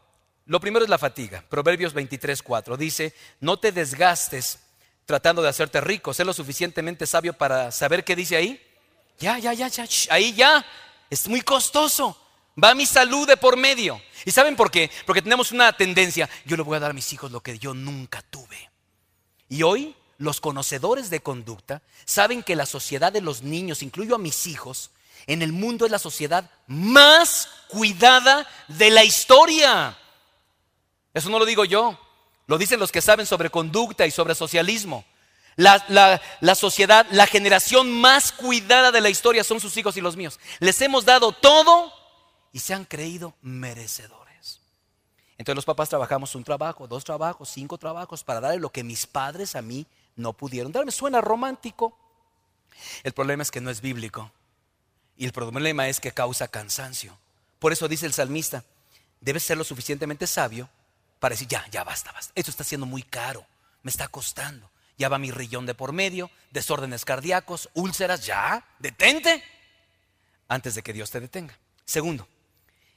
lo 0.48 0.60
primero 0.60 0.84
es 0.84 0.90
la 0.90 0.98
fatiga. 0.98 1.46
Proverbios 1.48 1.94
23:4 1.94 2.76
dice, 2.76 3.14
"No 3.40 3.60
te 3.60 3.72
desgastes 3.72 4.62
tratando 5.06 5.44
de 5.44 5.50
hacerte 5.50 5.80
rico, 5.80 6.12
sé 6.12 6.26
lo 6.26 6.34
suficientemente 6.34 7.06
sabio 7.06 7.34
para 7.34 7.72
saber 7.72 8.04
qué 8.04 8.16
dice 8.16 8.36
ahí." 8.36 8.60
Ya, 9.20 9.38
ya, 9.38 9.54
ya, 9.54 9.68
ya, 9.68 9.86
ahí 10.10 10.34
ya. 10.34 10.66
Es 11.08 11.28
muy 11.28 11.42
costoso. 11.42 12.20
Va 12.58 12.74
mi 12.74 12.88
salud 12.88 13.28
de 13.28 13.38
por 13.38 13.58
medio. 13.58 14.02
¿Y 14.26 14.32
saben 14.32 14.56
por 14.56 14.72
qué? 14.72 14.90
Porque 15.06 15.22
tenemos 15.22 15.52
una 15.52 15.72
tendencia, 15.78 16.28
yo 16.46 16.58
le 16.58 16.64
voy 16.64 16.78
a 16.78 16.80
dar 16.80 16.90
a 16.90 16.96
mis 16.96 17.14
hijos 17.14 17.32
lo 17.32 17.42
que 17.42 17.60
yo 17.60 17.76
nunca 17.76 18.24
tuve. 18.24 18.72
Y 19.50 19.62
hoy 19.62 19.96
los 20.17 20.41
conocedores 20.41 21.10
de 21.10 21.22
conducta 21.22 21.82
saben 22.05 22.43
que 22.43 22.55
la 22.55 22.65
sociedad 22.65 23.12
de 23.12 23.22
los 23.22 23.41
niños, 23.41 23.82
incluyo 23.82 24.15
a 24.15 24.20
mis 24.20 24.48
hijos, 24.48 24.91
en 25.27 25.41
el 25.41 25.53
mundo 25.53 25.86
es 25.86 25.91
la 25.91 26.00
sociedad 26.00 26.50
más 26.67 27.48
cuidada 27.67 28.48
de 28.67 28.89
la 28.89 29.03
historia. 29.03 29.98
Eso 31.13 31.29
no 31.29 31.39
lo 31.39 31.46
digo 31.46 31.65
yo, 31.65 32.00
lo 32.48 32.58
dicen 32.58 32.79
los 32.79 32.91
que 32.91 33.01
saben 33.01 33.25
sobre 33.25 33.50
conducta 33.50 34.05
y 34.05 34.12
sobre 34.12 34.36
socialismo. 34.36 35.05
La, 35.55 35.86
la, 36.41 36.55
sociedad, 36.55 37.05
la 37.12 37.27
generación 37.27 37.91
más 37.91 38.32
cuidada 38.32 38.91
de 38.91 39.01
la 39.01 39.10
historia 39.10 39.43
son 39.43 39.60
sus 39.60 39.77
hijos 39.77 39.96
y 39.98 40.01
los 40.01 40.17
míos. 40.17 40.39
Les 40.60 40.82
hemos 40.82 41.05
dado 41.05 41.32
todo 41.32 41.93
y 42.51 42.60
se 42.60 42.74
han 42.74 42.86
creído 42.86 43.36
merecedores. 43.41 44.62
Entonces 45.38 45.55
los 45.55 45.65
papás 45.65 45.89
trabajamos 45.89 46.34
un 46.36 46.43
trabajo, 46.43 46.88
dos 46.88 47.03
trabajos, 47.03 47.50
cinco 47.50 47.77
trabajos 47.77 48.24
para 48.24 48.39
darle 48.39 48.60
lo 48.60 48.72
que 48.72 48.84
mis 48.84 49.05
padres 49.05 49.55
a 49.55 49.62
mí 49.62 49.86
no 50.15 50.34
pudieron 50.34 50.72
darme. 50.72 50.91
Suena 50.91 51.22
romántico. 51.22 51.98
El 53.03 53.13
problema 53.13 53.43
es 53.43 53.51
que 53.51 53.62
no 53.62 53.70
es 53.70 53.82
bíblico. 53.82 54.32
Y 55.17 55.25
el 55.25 55.32
problema 55.32 55.88
es 55.88 56.00
que 56.00 56.12
causa 56.12 56.48
cansancio. 56.48 57.17
Por 57.60 57.72
eso 57.72 57.88
dice 57.88 58.05
el 58.05 58.13
salmista, 58.13 58.63
debes 59.22 59.43
ser 59.43 59.58
lo 59.58 59.63
suficientemente 59.63 60.27
sabio 60.27 60.70
para 61.20 61.34
decir, 61.34 61.48
ya, 61.48 61.65
ya 61.70 61.84
basta, 61.84 62.12
basta. 62.12 62.34
Esto 62.36 62.51
está 62.51 62.63
siendo 62.63 62.86
muy 62.86 63.03
caro, 63.03 63.46
me 63.84 63.91
está 63.91 64.08
costando. 64.08 64.70
Ya 64.98 65.10
va 65.10 65.17
mi 65.17 65.32
rillón 65.32 65.65
de 65.65 65.74
por 65.74 65.93
medio, 65.93 66.29
desórdenes 66.51 67.05
cardíacos, 67.05 67.70
úlceras, 67.74 68.25
ya, 68.25 68.65
detente 68.79 69.43
antes 70.48 70.75
de 70.75 70.84
que 70.84 70.93
Dios 70.93 71.10
te 71.10 71.20
detenga. 71.20 71.58
Segundo, 71.86 72.27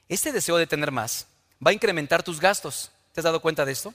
este 0.09 0.31
deseo 0.31 0.57
de 0.57 0.67
tener 0.67 0.91
más 0.91 1.27
va 1.65 1.71
a 1.71 1.73
incrementar 1.73 2.23
tus 2.23 2.39
gastos. 2.39 2.91
¿Te 3.13 3.21
has 3.21 3.25
dado 3.25 3.41
cuenta 3.41 3.65
de 3.65 3.71
esto? 3.71 3.93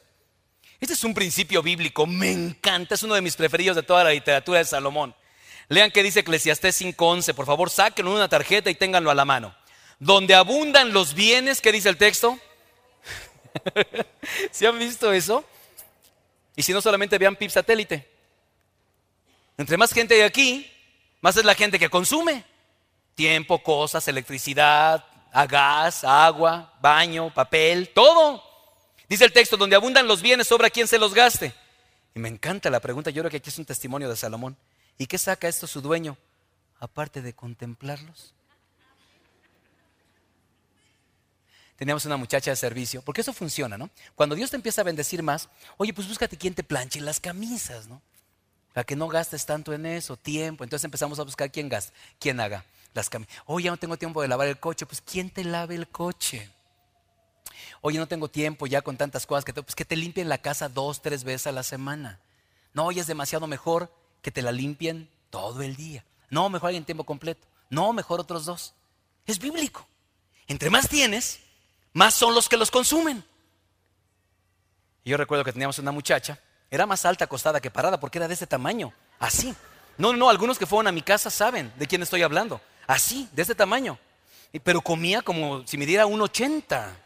Este 0.83 0.95
es 0.95 1.05
un 1.05 1.15
principio 1.15 1.63
bíblico, 1.63 2.09
me 2.09 2.33
encanta, 2.33 2.97
es 2.97 3.05
uno 3.05 3.15
de 3.15 3.21
mis 3.21 3.37
preferidos 3.37 3.77
de 3.77 3.85
toda 3.85 4.03
la 4.03 4.11
literatura 4.11 4.59
de 4.59 4.65
Salomón. 4.65 5.15
Lean 5.69 5.93
qué 5.93 6.03
dice 6.03 6.19
Eclesiastés 6.21 6.75
5:11, 6.81 7.35
por 7.35 7.47
favor, 7.47 7.71
sáquenlo 7.71 8.13
una 8.13 8.29
tarjeta 8.29 8.69
y 8.69 8.75
ténganlo 8.75 9.09
a 9.09 9.15
la 9.15 9.25
mano. 9.25 9.55
Donde 10.01 10.35
abundan 10.35 10.93
los 10.93 11.15
bienes, 11.15 11.61
¿qué 11.61 11.71
dice 11.71 11.89
el 11.89 11.97
texto? 11.97 12.37
¿Se 14.51 14.67
han 14.67 14.77
visto 14.77 15.13
eso? 15.13 15.45
Y 16.57 16.65
si 16.65 16.73
no, 16.73 16.83
solamente 16.83 17.17
vean 17.17 17.37
PIB 17.37 17.51
satélite. 17.53 18.11
Entre 19.57 19.77
más 19.77 19.93
gente 19.93 20.15
hay 20.15 20.23
aquí, 20.23 20.69
más 21.21 21.37
es 21.37 21.45
la 21.45 21.55
gente 21.55 21.79
que 21.79 21.91
consume. 21.91 22.45
Tiempo, 23.15 23.63
cosas, 23.63 24.09
electricidad, 24.09 25.05
gas, 25.49 26.03
agua, 26.03 26.75
baño, 26.81 27.33
papel, 27.33 27.91
todo. 27.91 28.52
Dice 29.13 29.27
el 29.27 29.33
texto, 29.35 29.59
donde 29.59 29.77
abundan 29.77 30.09
los 30.09 30.23
bienes, 30.23 30.49
sobra 30.49 30.71
quien 30.71 30.89
se 30.89 30.99
los 30.99 31.13
gaste. 31.13 31.53
Y 32.15 32.19
me 32.19 32.31
encanta 32.31 32.71
la 32.71 32.81
pregunta, 32.81 33.11
yo 33.11 33.21
creo 33.21 33.31
que 33.31 33.37
aquí 33.37 33.51
es 33.51 33.59
un 33.59 33.67
testimonio 33.67 34.09
de 34.09 34.17
Salomón. 34.17 34.57
¿Y 34.97 35.07
qué 35.07 35.19
saca 35.19 35.49
esto 35.49 35.67
su 35.67 35.83
dueño? 35.83 36.17
Aparte 36.81 37.21
de 37.21 37.35
contemplarlos. 37.35 38.33
Teníamos 41.77 42.07
una 42.07 42.17
muchacha 42.17 42.53
de 42.53 42.57
servicio, 42.57 43.03
porque 43.03 43.21
eso 43.21 43.35
funciona, 43.35 43.77
¿no? 43.77 43.91
Cuando 44.15 44.35
Dios 44.35 44.49
te 44.49 44.57
empieza 44.57 44.81
a 44.81 44.85
bendecir 44.85 45.23
más, 45.23 45.51
oye, 45.77 45.93
pues 45.93 46.09
búscate 46.09 46.39
quien 46.39 46.55
te 46.55 46.63
planche 46.63 46.99
las 47.03 47.21
camisas, 47.21 47.89
¿no? 47.89 48.01
Para 48.73 48.85
que 48.85 48.97
no 48.97 49.09
gastes 49.09 49.45
tanto 49.45 49.75
en 49.75 49.85
eso, 49.85 50.17
tiempo. 50.17 50.65
Entonces 50.65 50.87
empezamos 50.87 51.19
a 51.19 51.25
buscar 51.25 51.53
quién 51.53 51.69
gasta, 51.69 51.93
quién 52.19 52.41
haga 52.41 52.65
las 52.95 53.11
camisas. 53.11 53.43
Oye, 53.45 53.67
ya 53.67 53.73
no 53.73 53.77
tengo 53.77 53.99
tiempo 53.99 54.23
de 54.23 54.29
lavar 54.29 54.49
el 54.49 54.59
coche, 54.59 54.87
pues 54.87 55.03
¿quién 55.03 55.29
te 55.29 55.45
lave 55.45 55.75
el 55.75 55.87
coche? 55.87 56.49
Oye, 57.81 57.99
no 57.99 58.09
tengo 58.09 58.29
tiempo 58.29 58.67
ya 58.67 58.83
con 58.83 58.97
tantas 58.97 59.27
cosas 59.27 59.45
que, 59.45 59.53
pues 59.53 59.75
que 59.75 59.85
te 59.85 59.97
limpien 59.97 60.29
la 60.29 60.39
casa 60.39 60.69
dos, 60.69 61.03
tres 61.03 61.25
veces 61.25 61.47
a 61.49 61.53
la 61.53 61.63
semana. 61.63 62.21
No, 62.75 62.87
oye, 62.87 63.01
es 63.01 63.07
demasiado 63.07 63.47
mejor 63.47 63.93
que 64.23 64.31
te 64.31 64.43
la 64.43 64.53
limpien 64.53 65.09
todo 65.31 65.63
el 65.63 65.77
día. 65.77 66.05
No, 66.31 66.49
mejor 66.49 66.73
en 66.75 66.85
tiempo 66.85 67.05
completo. 67.05 67.47
No, 67.71 67.93
mejor 67.93 68.21
otros 68.21 68.45
dos. 68.45 68.75
Es 69.27 69.39
bíblico. 69.39 69.87
Entre 70.47 70.71
más 70.71 70.89
tienes, 70.89 71.41
más 71.93 72.15
son 72.15 72.35
los 72.35 72.49
que 72.49 72.57
los 72.57 72.71
consumen. 72.71 73.25
yo 75.05 75.17
recuerdo 75.17 75.45
que 75.45 75.53
teníamos 75.53 75.79
una 75.79 75.93
muchacha, 75.93 76.39
era 76.71 76.87
más 76.87 77.05
alta 77.05 77.25
acostada 77.25 77.61
que 77.61 77.71
parada 77.71 78.01
porque 78.01 78.19
era 78.19 78.29
de 78.29 78.35
ese 78.35 78.47
tamaño, 78.47 78.93
así. 79.19 79.55
No, 79.99 80.13
no, 80.15 80.31
algunos 80.31 80.59
que 80.59 80.67
fueron 80.67 80.87
a 80.87 80.93
mi 80.93 81.03
casa 81.03 81.31
saben 81.31 81.73
de 81.77 81.87
quién 81.87 82.03
estoy 82.03 82.23
hablando. 82.23 82.61
Así, 82.87 83.29
de 83.33 83.43
ese 83.43 83.55
tamaño. 83.55 83.99
Pero 84.65 84.81
comía 84.81 85.23
como 85.23 85.67
si 85.67 85.77
me 85.77 85.87
diera 85.87 86.07
un 86.07 86.21
80. 86.21 86.97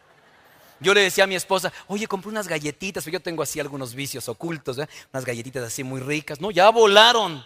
Yo 0.80 0.92
le 0.92 1.00
decía 1.00 1.24
a 1.24 1.26
mi 1.26 1.34
esposa, 1.34 1.72
oye, 1.86 2.06
compré 2.06 2.30
unas 2.30 2.48
galletitas, 2.48 3.04
yo 3.06 3.20
tengo 3.20 3.42
así 3.42 3.60
algunos 3.60 3.94
vicios 3.94 4.28
ocultos, 4.28 4.76
unas 5.12 5.24
galletitas 5.24 5.64
así 5.64 5.82
muy 5.82 6.00
ricas. 6.00 6.40
No, 6.40 6.50
ya 6.50 6.68
volaron. 6.70 7.44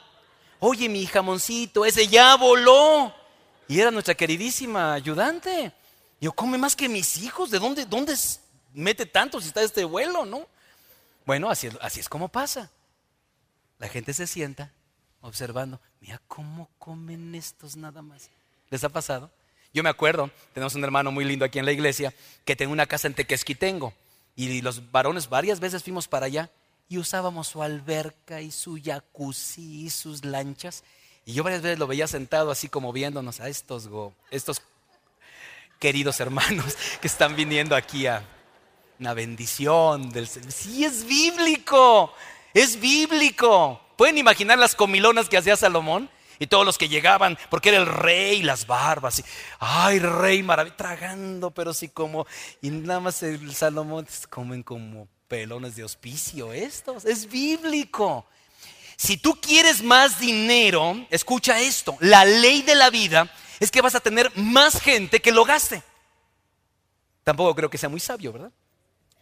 Oye, 0.59 0.89
mi 0.89 1.07
jamoncito, 1.07 1.85
ese 1.85 2.09
ya 2.09 2.37
voló. 2.37 3.15
Y 3.69 3.81
era 3.81 3.91
nuestra 3.91 4.15
queridísima 4.15 4.95
ayudante. 4.95 5.73
Yo, 6.21 6.33
come 6.33 6.59
más 6.59 6.75
que 6.75 6.89
mis 6.89 7.19
hijos, 7.19 7.51
¿de 7.51 7.59
dónde, 7.59 7.87
dónde 7.87 8.15
mete 8.75 9.07
tanto 9.07 9.41
si 9.41 9.49
está 9.49 9.63
este 9.63 9.85
vuelo, 9.85 10.25
no? 10.25 10.47
Bueno, 11.25 11.49
así 11.49 11.69
es, 11.69 11.79
así 11.81 12.01
es 12.01 12.09
como 12.09 12.29
pasa. 12.29 12.71
La 13.79 13.89
gente 13.89 14.13
se 14.13 14.27
sienta 14.27 14.73
observando, 15.23 15.81
mira 16.01 16.21
cómo 16.27 16.69
comen 16.79 17.35
estos 17.35 17.77
nada 17.77 18.03
más. 18.03 18.29
¿Les 18.69 18.83
ha 18.85 18.89
pasado? 18.89 19.31
Yo 19.73 19.83
me 19.83 19.89
acuerdo, 19.89 20.31
tenemos 20.53 20.75
un 20.75 20.83
hermano 20.83 21.13
muy 21.13 21.25
lindo 21.25 21.45
aquí 21.45 21.59
en 21.59 21.65
la 21.65 21.73
iglesia 21.73 22.13
que 22.45 22.57
tenía 22.57 22.73
una 22.73 22.87
casa 22.87 23.07
en 23.07 23.15
Tequesquitengo 23.15 23.93
y 24.35 24.63
los 24.63 24.91
varones 24.91 25.29
varias 25.29 25.61
veces 25.61 25.83
fuimos 25.83 26.09
para 26.09 26.27
allá 26.27 26.51
y 26.89 26.99
usábamos 26.99 27.47
su 27.47 27.63
alberca 27.63 28.41
y 28.41 28.51
su 28.51 28.81
jacuzzi 28.83 29.85
y 29.85 29.91
sus 29.91 30.25
lanchas. 30.25 30.83
Y 31.25 31.35
yo 31.35 31.45
varias 31.45 31.63
veces 31.63 31.79
lo 31.79 31.87
veía 31.87 32.09
sentado 32.09 32.51
así 32.51 32.69
como 32.69 32.93
viéndonos 32.93 33.39
a 33.41 33.49
estos, 33.49 33.89
estos 34.33 34.63
queridos 35.79 36.19
hermanos 36.19 36.77
que 37.01 37.07
están 37.07 37.37
viniendo 37.37 37.77
aquí 37.77 38.07
a 38.07 38.25
una 38.99 39.15
bendición 39.15 40.11
del. 40.11 40.27
Sí, 40.27 40.85
es 40.85 41.05
bíblico, 41.05 42.13
es 42.53 42.81
bíblico. 42.81 43.81
¿Pueden 43.97 44.19
imaginar 44.19 44.59
las 44.59 44.75
comilonas 44.75 45.29
que 45.29 45.37
hacía 45.37 45.57
Salomón? 45.57 46.11
Y 46.41 46.49
todos 46.49 46.67
los 46.67 46.79
que 46.79 46.89
llegaban, 46.89 47.39
porque 47.51 47.69
era 47.69 47.79
el 47.79 47.87
rey, 47.87 48.43
las 48.43 48.67
barbas, 48.67 49.21
y, 49.21 49.25
ay, 49.61 50.01
rey 50.01 50.43
maravilloso, 50.43 50.79
tragando, 50.79 51.53
pero 51.53 51.73
sí 51.73 51.91
como, 51.91 52.27
y 52.63 52.71
nada 52.71 52.99
más 52.99 53.23
el 53.23 53.55
Salomón 53.55 54.09
comen 54.29 54.63
como 54.63 55.07
pelones 55.29 55.77
de 55.77 55.85
hospicio 55.85 56.53
estos, 56.53 57.05
es 57.05 57.29
bíblico. 57.31 58.27
Si 58.97 59.17
tú 59.17 59.39
quieres 59.41 59.83
más 59.83 60.19
dinero, 60.19 61.07
escucha 61.11 61.61
esto, 61.61 61.97
la 62.01 62.25
ley 62.25 62.63
de 62.63 62.75
la 62.75 62.91
vida 62.91 63.31
es 63.61 63.71
que 63.71 63.83
vas 63.83 63.95
a 63.95 64.01
tener 64.01 64.33
más 64.37 64.81
gente 64.81 65.21
que 65.21 65.33
lo 65.33 65.45
gaste. 65.45 65.83
Tampoco 67.23 67.55
creo 67.55 67.71
que 67.71 67.79
sea 67.79 67.89
muy 67.89 68.01
sabio, 68.01 68.33
¿verdad? 68.33 68.51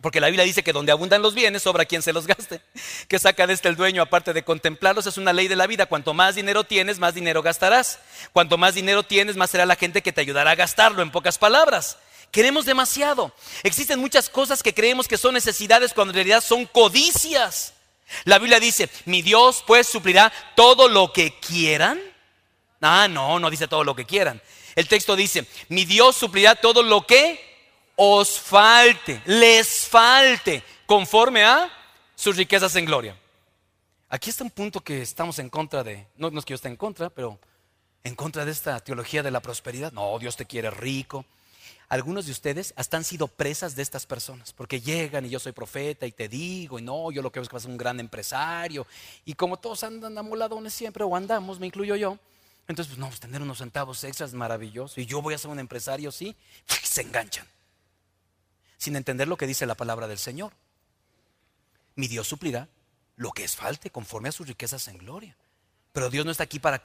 Porque 0.00 0.20
la 0.20 0.28
Biblia 0.28 0.44
dice 0.44 0.62
que 0.62 0.72
donde 0.72 0.92
abundan 0.92 1.22
los 1.22 1.34
bienes, 1.34 1.62
sobra 1.62 1.84
quien 1.84 2.02
se 2.02 2.12
los 2.12 2.26
gaste. 2.26 2.60
¿Qué 3.08 3.18
saca 3.18 3.46
de 3.46 3.52
este 3.52 3.68
el 3.68 3.76
dueño 3.76 4.00
aparte 4.02 4.32
de 4.32 4.44
contemplarlos? 4.44 5.06
Es 5.06 5.18
una 5.18 5.32
ley 5.32 5.48
de 5.48 5.56
la 5.56 5.66
vida. 5.66 5.86
Cuanto 5.86 6.14
más 6.14 6.36
dinero 6.36 6.62
tienes, 6.62 7.00
más 7.00 7.14
dinero 7.14 7.42
gastarás. 7.42 7.98
Cuanto 8.32 8.56
más 8.56 8.74
dinero 8.74 9.02
tienes, 9.02 9.36
más 9.36 9.50
será 9.50 9.66
la 9.66 9.74
gente 9.74 10.02
que 10.02 10.12
te 10.12 10.20
ayudará 10.20 10.52
a 10.52 10.54
gastarlo, 10.54 11.02
en 11.02 11.10
pocas 11.10 11.36
palabras. 11.36 11.98
Queremos 12.30 12.64
demasiado. 12.64 13.32
Existen 13.64 13.98
muchas 13.98 14.28
cosas 14.28 14.62
que 14.62 14.74
creemos 14.74 15.08
que 15.08 15.18
son 15.18 15.34
necesidades 15.34 15.92
cuando 15.92 16.12
en 16.12 16.16
realidad 16.16 16.44
son 16.44 16.66
codicias. 16.66 17.74
La 18.24 18.38
Biblia 18.38 18.60
dice, 18.60 18.88
mi 19.04 19.22
Dios 19.22 19.64
pues 19.66 19.88
suplirá 19.88 20.32
todo 20.54 20.88
lo 20.88 21.12
que 21.12 21.38
quieran. 21.40 22.00
Ah, 22.80 23.08
no, 23.08 23.40
no 23.40 23.50
dice 23.50 23.66
todo 23.66 23.82
lo 23.82 23.96
que 23.96 24.04
quieran. 24.04 24.40
El 24.76 24.86
texto 24.86 25.16
dice, 25.16 25.46
mi 25.68 25.84
Dios 25.84 26.16
suplirá 26.16 26.54
todo 26.54 26.84
lo 26.84 27.04
que 27.04 27.47
os 28.00 28.38
falte, 28.38 29.20
les 29.26 29.88
falte, 29.88 30.62
conforme 30.86 31.42
a 31.42 31.68
sus 32.14 32.36
riquezas 32.36 32.76
en 32.76 32.84
gloria. 32.84 33.18
Aquí 34.08 34.30
está 34.30 34.44
un 34.44 34.50
punto 34.50 34.80
que 34.80 35.02
estamos 35.02 35.40
en 35.40 35.50
contra 35.50 35.82
de, 35.82 36.06
no, 36.16 36.30
no 36.30 36.38
es 36.38 36.44
que 36.44 36.52
yo 36.52 36.54
esté 36.54 36.68
en 36.68 36.76
contra, 36.76 37.10
pero 37.10 37.40
en 38.04 38.14
contra 38.14 38.44
de 38.44 38.52
esta 38.52 38.78
teología 38.78 39.24
de 39.24 39.32
la 39.32 39.40
prosperidad. 39.40 39.92
No, 39.92 40.16
Dios 40.20 40.36
te 40.36 40.46
quiere 40.46 40.70
rico. 40.70 41.24
Algunos 41.88 42.26
de 42.26 42.32
ustedes 42.32 42.72
hasta 42.76 42.96
han 42.96 43.04
sido 43.04 43.26
presas 43.26 43.74
de 43.74 43.82
estas 43.82 44.06
personas, 44.06 44.52
porque 44.52 44.80
llegan 44.80 45.26
y 45.26 45.30
yo 45.30 45.40
soy 45.40 45.50
profeta 45.50 46.06
y 46.06 46.12
te 46.12 46.28
digo, 46.28 46.78
y 46.78 46.82
no, 46.82 47.10
yo 47.10 47.20
lo 47.20 47.32
que 47.32 47.40
veo 47.40 47.42
es 47.42 47.48
que 47.48 47.56
vas 47.56 47.62
a 47.62 47.64
ser 47.64 47.72
un 47.72 47.78
gran 47.78 47.98
empresario. 47.98 48.86
Y 49.24 49.34
como 49.34 49.56
todos 49.56 49.82
andan 49.82 50.16
amoladones 50.16 50.72
siempre, 50.72 51.02
o 51.02 51.16
andamos, 51.16 51.58
me 51.58 51.66
incluyo 51.66 51.96
yo, 51.96 52.16
entonces, 52.68 52.94
pues 52.94 52.98
no, 52.98 53.08
pues 53.08 53.18
tener 53.18 53.42
unos 53.42 53.58
centavos 53.58 54.04
extras 54.04 54.30
es 54.30 54.34
maravilloso. 54.34 55.00
Y 55.00 55.06
yo 55.06 55.20
voy 55.20 55.34
a 55.34 55.38
ser 55.38 55.50
un 55.50 55.58
empresario, 55.58 56.12
sí, 56.12 56.36
se 56.84 57.02
enganchan. 57.02 57.46
Sin 58.78 58.96
entender 58.96 59.28
lo 59.28 59.36
que 59.36 59.46
dice 59.46 59.66
la 59.66 59.74
palabra 59.74 60.08
del 60.08 60.18
Señor. 60.18 60.52
Mi 61.96 62.08
Dios 62.08 62.28
suplirá 62.28 62.68
lo 63.16 63.32
que 63.32 63.44
es 63.44 63.56
falte 63.56 63.90
conforme 63.90 64.28
a 64.28 64.32
sus 64.32 64.46
riquezas 64.46 64.88
en 64.88 64.98
gloria. 64.98 65.36
Pero 65.92 66.08
Dios 66.10 66.24
no 66.24 66.30
está 66.30 66.44
aquí 66.44 66.60
para, 66.60 66.80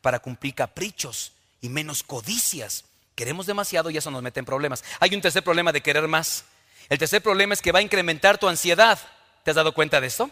para 0.00 0.18
cumplir 0.20 0.54
caprichos 0.54 1.32
y 1.60 1.68
menos 1.70 2.02
codicias. 2.02 2.84
Queremos 3.14 3.46
demasiado 3.46 3.90
y 3.90 3.96
eso 3.96 4.10
nos 4.10 4.22
mete 4.22 4.40
en 4.40 4.46
problemas. 4.46 4.84
Hay 5.00 5.14
un 5.14 5.22
tercer 5.22 5.42
problema 5.42 5.72
de 5.72 5.80
querer 5.80 6.06
más. 6.06 6.44
El 6.88 6.98
tercer 6.98 7.22
problema 7.22 7.54
es 7.54 7.62
que 7.62 7.72
va 7.72 7.80
a 7.80 7.82
incrementar 7.82 8.38
tu 8.38 8.46
ansiedad. 8.46 8.98
¿Te 9.42 9.50
has 9.50 9.56
dado 9.56 9.72
cuenta 9.72 10.00
de 10.00 10.06
esto? 10.06 10.30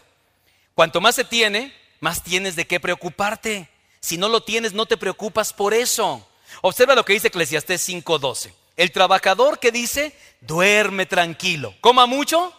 Cuanto 0.75 1.01
más 1.01 1.15
se 1.15 1.23
tiene, 1.23 1.73
más 1.99 2.23
tienes 2.23 2.55
de 2.55 2.67
qué 2.67 2.79
preocuparte. 2.79 3.69
Si 3.99 4.17
no 4.17 4.29
lo 4.29 4.43
tienes, 4.43 4.73
no 4.73 4.85
te 4.85 4.97
preocupas 4.97 5.53
por 5.53 5.73
eso. 5.73 6.27
Observa 6.61 6.95
lo 6.95 7.03
que 7.03 7.13
dice 7.13 7.27
Eclesiastés 7.27 7.81
5:12. 7.81 8.53
El 8.75 8.91
trabajador 8.91 9.59
que 9.59 9.71
dice, 9.71 10.15
duerme 10.47 11.05
tranquilo, 11.05 11.75
coma 11.81 12.05
mucho 12.05 12.53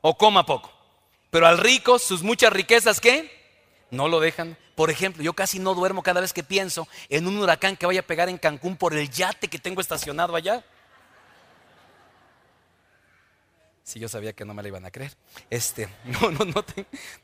o 0.00 0.18
coma 0.18 0.44
poco. 0.44 0.72
Pero 1.30 1.46
al 1.46 1.58
rico, 1.58 1.98
sus 1.98 2.22
muchas 2.22 2.52
riquezas, 2.52 3.00
¿qué? 3.00 3.30
No 3.90 4.08
lo 4.08 4.20
dejan. 4.20 4.58
Por 4.74 4.90
ejemplo, 4.90 5.22
yo 5.22 5.32
casi 5.32 5.58
no 5.58 5.74
duermo 5.74 6.02
cada 6.02 6.20
vez 6.20 6.32
que 6.32 6.42
pienso 6.42 6.88
en 7.08 7.26
un 7.26 7.38
huracán 7.38 7.76
que 7.76 7.86
vaya 7.86 8.00
a 8.00 8.06
pegar 8.06 8.28
en 8.28 8.38
Cancún 8.38 8.76
por 8.76 8.94
el 8.94 9.10
yate 9.10 9.48
que 9.48 9.58
tengo 9.58 9.80
estacionado 9.80 10.34
allá. 10.34 10.64
Si 13.84 13.98
yo 13.98 14.08
sabía 14.08 14.32
que 14.32 14.44
no 14.44 14.54
me 14.54 14.62
la 14.62 14.68
iban 14.68 14.84
a 14.86 14.90
creer. 14.90 15.16
Este, 15.50 15.88
no, 16.04 16.30
no, 16.30 16.44
no, 16.44 16.64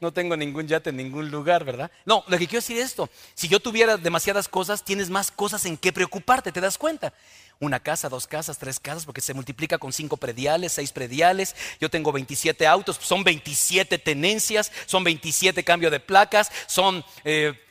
no, 0.00 0.12
tengo 0.12 0.36
ningún 0.36 0.66
yate 0.66 0.90
en 0.90 0.96
ningún 0.96 1.30
lugar, 1.30 1.64
¿verdad? 1.64 1.90
No, 2.04 2.24
lo 2.26 2.38
que 2.38 2.46
quiero 2.46 2.60
decir 2.60 2.76
es 2.78 2.86
esto. 2.86 3.08
Si 3.34 3.46
yo 3.48 3.60
tuviera 3.60 3.96
demasiadas 3.96 4.48
cosas, 4.48 4.84
tienes 4.84 5.08
más 5.08 5.30
cosas 5.30 5.64
en 5.64 5.76
qué 5.76 5.92
preocuparte, 5.92 6.52
¿te 6.52 6.60
das 6.60 6.76
cuenta? 6.76 7.12
Una 7.58 7.80
casa, 7.80 8.08
dos 8.08 8.26
casas, 8.26 8.58
tres 8.58 8.78
casas, 8.78 9.06
porque 9.06 9.20
se 9.20 9.32
multiplica 9.34 9.78
con 9.78 9.92
cinco 9.92 10.16
prediales, 10.16 10.72
seis 10.72 10.92
prediales. 10.92 11.56
Yo 11.80 11.88
tengo 11.88 12.12
27 12.12 12.66
autos, 12.66 12.98
son 13.00 13.24
27 13.24 13.98
tenencias, 13.98 14.70
son 14.86 15.04
27 15.04 15.64
cambios 15.64 15.90
de 15.92 16.00
placas, 16.00 16.52
son 16.66 17.04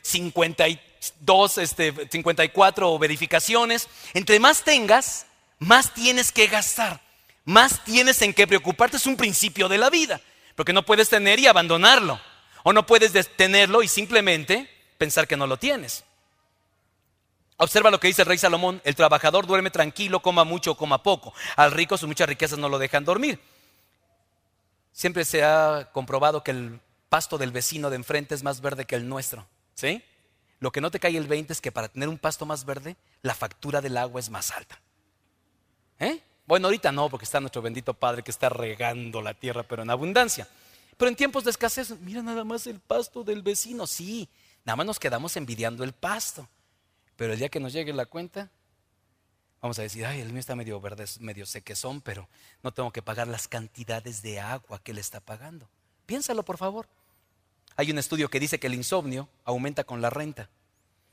52, 0.02 1.58
eh, 1.58 1.62
este, 1.62 1.94
54 2.10 2.98
verificaciones. 2.98 3.88
Entre 4.14 4.40
más 4.40 4.64
tengas, 4.64 5.26
más 5.58 5.94
tienes 5.94 6.32
que 6.32 6.48
gastar 6.48 7.00
más 7.46 7.84
tienes 7.84 8.20
en 8.20 8.34
qué 8.34 8.46
preocuparte. 8.46 8.98
Es 8.98 9.06
un 9.06 9.16
principio 9.16 9.68
de 9.68 9.78
la 9.78 9.88
vida, 9.88 10.20
porque 10.54 10.74
no 10.74 10.84
puedes 10.84 11.08
tener 11.08 11.38
y 11.38 11.46
abandonarlo. 11.46 12.20
O 12.64 12.72
no 12.72 12.84
puedes 12.84 13.12
tenerlo 13.36 13.82
y 13.82 13.88
simplemente 13.88 14.68
pensar 14.98 15.26
que 15.26 15.36
no 15.36 15.46
lo 15.46 15.56
tienes. 15.56 16.04
Observa 17.58 17.90
lo 17.90 17.98
que 17.98 18.08
dice 18.08 18.22
el 18.22 18.28
rey 18.28 18.38
Salomón, 18.38 18.82
el 18.84 18.94
trabajador 18.94 19.46
duerme 19.46 19.70
tranquilo, 19.70 20.20
coma 20.20 20.44
mucho 20.44 20.72
o 20.72 20.76
coma 20.76 21.02
poco. 21.02 21.32
Al 21.56 21.72
rico 21.72 21.96
sus 21.96 22.06
muchas 22.06 22.28
riquezas 22.28 22.58
no 22.58 22.68
lo 22.68 22.78
dejan 22.78 23.04
dormir. 23.04 23.40
Siempre 24.92 25.24
se 25.24 25.42
ha 25.42 25.90
comprobado 25.92 26.42
que 26.44 26.50
el 26.50 26.80
pasto 27.08 27.38
del 27.38 27.52
vecino 27.52 27.88
de 27.88 27.96
enfrente 27.96 28.34
es 28.34 28.42
más 28.42 28.60
verde 28.60 28.84
que 28.84 28.94
el 28.94 29.08
nuestro. 29.08 29.46
¿Sí? 29.74 30.02
Lo 30.58 30.72
que 30.72 30.80
no 30.80 30.90
te 30.90 31.00
cae 31.00 31.16
el 31.16 31.26
20 31.26 31.52
es 31.52 31.60
que 31.60 31.72
para 31.72 31.88
tener 31.88 32.08
un 32.08 32.18
pasto 32.18 32.46
más 32.46 32.64
verde, 32.64 32.96
la 33.22 33.34
factura 33.34 33.80
del 33.80 33.96
agua 33.96 34.20
es 34.20 34.30
más 34.30 34.50
alta. 34.50 34.80
¿Eh? 35.98 36.20
Bueno, 36.46 36.68
ahorita 36.68 36.92
no, 36.92 37.08
porque 37.08 37.24
está 37.24 37.40
nuestro 37.40 37.62
bendito 37.62 37.94
Padre 37.94 38.22
que 38.22 38.30
está 38.30 38.48
regando 38.48 39.20
la 39.20 39.34
tierra, 39.34 39.62
pero 39.62 39.82
en 39.82 39.90
abundancia. 39.90 40.48
Pero 40.96 41.08
en 41.08 41.16
tiempos 41.16 41.44
de 41.44 41.50
escasez, 41.50 41.90
mira 42.00 42.22
nada 42.22 42.44
más 42.44 42.66
el 42.66 42.80
pasto 42.80 43.24
del 43.24 43.42
vecino. 43.42 43.86
Sí, 43.86 44.28
nada 44.64 44.76
más 44.76 44.86
nos 44.86 44.98
quedamos 44.98 45.36
envidiando 45.36 45.84
el 45.84 45.92
pasto. 45.92 46.48
Pero 47.16 47.32
el 47.32 47.38
día 47.38 47.48
que 47.48 47.60
nos 47.60 47.72
llegue 47.72 47.92
la 47.92 48.06
cuenta, 48.06 48.50
vamos 49.60 49.78
a 49.78 49.82
decir, 49.82 50.04
ay, 50.06 50.20
el 50.20 50.30
mío 50.30 50.40
está 50.40 50.54
medio 50.54 50.80
verde, 50.80 51.04
medio 51.20 51.46
sequezón, 51.46 52.00
pero 52.00 52.28
no 52.62 52.72
tengo 52.72 52.92
que 52.92 53.02
pagar 53.02 53.26
las 53.26 53.48
cantidades 53.48 54.22
de 54.22 54.40
agua 54.40 54.80
que 54.82 54.92
él 54.92 54.98
está 54.98 55.20
pagando. 55.20 55.68
Piénsalo, 56.04 56.44
por 56.44 56.58
favor. 56.58 56.86
Hay 57.76 57.90
un 57.90 57.98
estudio 57.98 58.28
que 58.30 58.40
dice 58.40 58.58
que 58.58 58.68
el 58.68 58.74
insomnio 58.74 59.28
aumenta 59.44 59.84
con 59.84 60.00
la 60.00 60.10
renta. 60.10 60.48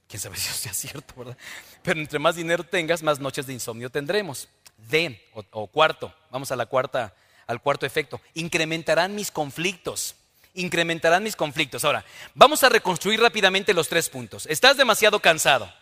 Quién 0.07 0.21
sabe 0.21 0.37
si 0.37 0.49
eso 0.49 0.57
sea 0.57 0.73
cierto, 0.73 1.13
¿verdad? 1.15 1.37
Pero 1.81 1.99
entre 1.99 2.19
más 2.19 2.35
dinero 2.35 2.63
tengas, 2.63 3.01
más 3.01 3.19
noches 3.19 3.47
de 3.47 3.53
insomnio 3.53 3.89
tendremos. 3.89 4.47
D 4.89 5.21
o, 5.33 5.67
cuarto, 5.67 6.13
vamos 6.29 6.51
a 6.51 6.55
la 6.55 6.65
cuarta, 6.65 7.15
al 7.47 7.61
cuarto 7.61 7.85
efecto, 7.85 8.21
incrementarán 8.33 9.15
mis 9.15 9.31
conflictos. 9.31 10.15
Incrementarán 10.53 11.23
mis 11.23 11.35
conflictos. 11.35 11.83
Ahora, 11.83 12.05
vamos 12.35 12.63
a 12.63 12.69
reconstruir 12.69 13.19
rápidamente 13.19 13.73
los 13.73 13.89
tres 13.89 14.09
puntos. 14.09 14.45
Estás 14.45 14.77
demasiado 14.77 15.19
cansado, 15.19 15.73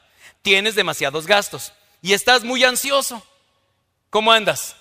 tienes 0.42 0.76
demasiados 0.76 1.28
gastos 1.28 1.74
y 2.02 2.14
estás 2.14 2.44
muy 2.44 2.64
ansioso. 2.64 3.26
¿Cómo 4.10 4.32
andas? 4.32 4.76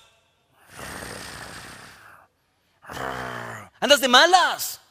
Andas 3.79 4.01
de 4.01 4.07
malas. 4.07 4.81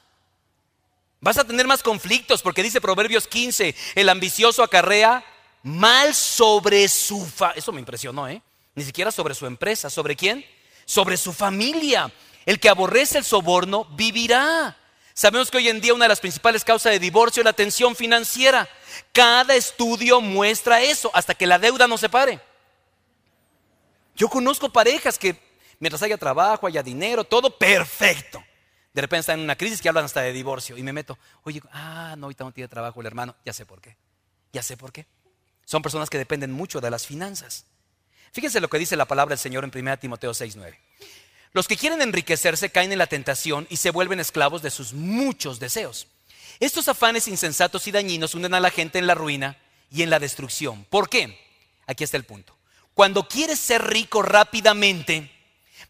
Vas 1.20 1.36
a 1.36 1.44
tener 1.44 1.66
más 1.66 1.82
conflictos 1.82 2.40
porque 2.40 2.62
dice 2.62 2.80
Proverbios 2.80 3.26
15, 3.26 3.74
el 3.94 4.08
ambicioso 4.08 4.62
acarrea 4.62 5.22
mal 5.62 6.14
sobre 6.14 6.88
su... 6.88 7.24
Fa 7.26 7.50
Eso 7.50 7.72
me 7.72 7.80
impresionó, 7.80 8.26
¿eh? 8.26 8.40
Ni 8.74 8.84
siquiera 8.84 9.10
sobre 9.12 9.34
su 9.34 9.46
empresa. 9.46 9.90
¿Sobre 9.90 10.16
quién? 10.16 10.44
Sobre 10.86 11.16
su 11.18 11.32
familia. 11.32 12.10
El 12.46 12.58
que 12.58 12.70
aborrece 12.70 13.18
el 13.18 13.24
soborno 13.24 13.84
vivirá. 13.90 14.79
Sabemos 15.14 15.50
que 15.50 15.58
hoy 15.58 15.68
en 15.68 15.80
día 15.80 15.94
una 15.94 16.04
de 16.04 16.10
las 16.10 16.20
principales 16.20 16.64
causas 16.64 16.92
de 16.92 16.98
divorcio 16.98 17.40
es 17.40 17.44
la 17.44 17.52
tensión 17.52 17.96
financiera. 17.96 18.68
Cada 19.12 19.54
estudio 19.54 20.20
muestra 20.20 20.82
eso 20.82 21.10
hasta 21.14 21.34
que 21.34 21.46
la 21.46 21.58
deuda 21.58 21.86
no 21.86 21.98
se 21.98 22.08
pare. 22.08 22.40
Yo 24.14 24.28
conozco 24.28 24.70
parejas 24.70 25.18
que 25.18 25.40
mientras 25.78 26.02
haya 26.02 26.18
trabajo, 26.18 26.66
haya 26.66 26.82
dinero, 26.82 27.24
todo 27.24 27.56
perfecto. 27.56 28.42
De 28.92 29.00
repente 29.00 29.20
están 29.20 29.38
en 29.38 29.44
una 29.44 29.56
crisis 29.56 29.80
que 29.80 29.88
hablan 29.88 30.04
hasta 30.04 30.20
de 30.20 30.32
divorcio 30.32 30.76
y 30.76 30.82
me 30.82 30.92
meto, 30.92 31.18
oye, 31.44 31.62
ah, 31.72 32.14
no, 32.18 32.26
ahorita 32.26 32.44
no 32.44 32.52
tiene 32.52 32.68
trabajo 32.68 33.00
el 33.00 33.06
hermano, 33.06 33.36
ya 33.44 33.52
sé 33.52 33.64
por 33.64 33.80
qué. 33.80 33.96
Ya 34.52 34.62
sé 34.62 34.76
por 34.76 34.92
qué. 34.92 35.06
Son 35.64 35.82
personas 35.82 36.10
que 36.10 36.18
dependen 36.18 36.50
mucho 36.50 36.80
de 36.80 36.90
las 36.90 37.06
finanzas. 37.06 37.66
Fíjense 38.32 38.60
lo 38.60 38.68
que 38.68 38.78
dice 38.78 38.96
la 38.96 39.06
palabra 39.06 39.30
del 39.30 39.38
Señor 39.38 39.64
en 39.64 39.70
1 39.70 39.98
Timoteo 39.98 40.32
6:9. 40.32 40.76
Los 41.52 41.66
que 41.66 41.76
quieren 41.76 42.00
enriquecerse 42.00 42.70
caen 42.70 42.92
en 42.92 42.98
la 42.98 43.08
tentación 43.08 43.66
y 43.70 43.76
se 43.76 43.90
vuelven 43.90 44.20
esclavos 44.20 44.62
de 44.62 44.70
sus 44.70 44.92
muchos 44.92 45.58
deseos. 45.58 46.06
Estos 46.60 46.88
afanes 46.88 47.26
insensatos 47.26 47.86
y 47.86 47.92
dañinos 47.92 48.34
hunden 48.34 48.54
a 48.54 48.60
la 48.60 48.70
gente 48.70 48.98
en 48.98 49.06
la 49.06 49.14
ruina 49.14 49.58
y 49.90 50.02
en 50.02 50.10
la 50.10 50.20
destrucción. 50.20 50.84
¿Por 50.84 51.08
qué? 51.08 51.38
Aquí 51.86 52.04
está 52.04 52.16
el 52.16 52.24
punto. 52.24 52.56
Cuando 52.94 53.26
quieres 53.26 53.58
ser 53.58 53.82
rico 53.82 54.22
rápidamente, 54.22 55.30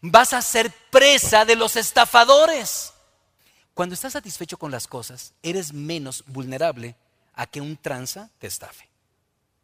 vas 0.01 0.33
a 0.33 0.41
ser 0.41 0.71
presa 0.89 1.45
de 1.45 1.55
los 1.55 1.75
estafadores. 1.75 2.93
Cuando 3.75 3.93
estás 3.93 4.13
satisfecho 4.13 4.57
con 4.57 4.71
las 4.71 4.87
cosas, 4.87 5.33
eres 5.43 5.73
menos 5.73 6.23
vulnerable 6.25 6.95
a 7.35 7.45
que 7.45 7.61
un 7.61 7.77
tranza 7.77 8.31
te 8.39 8.47
estafe. 8.47 8.89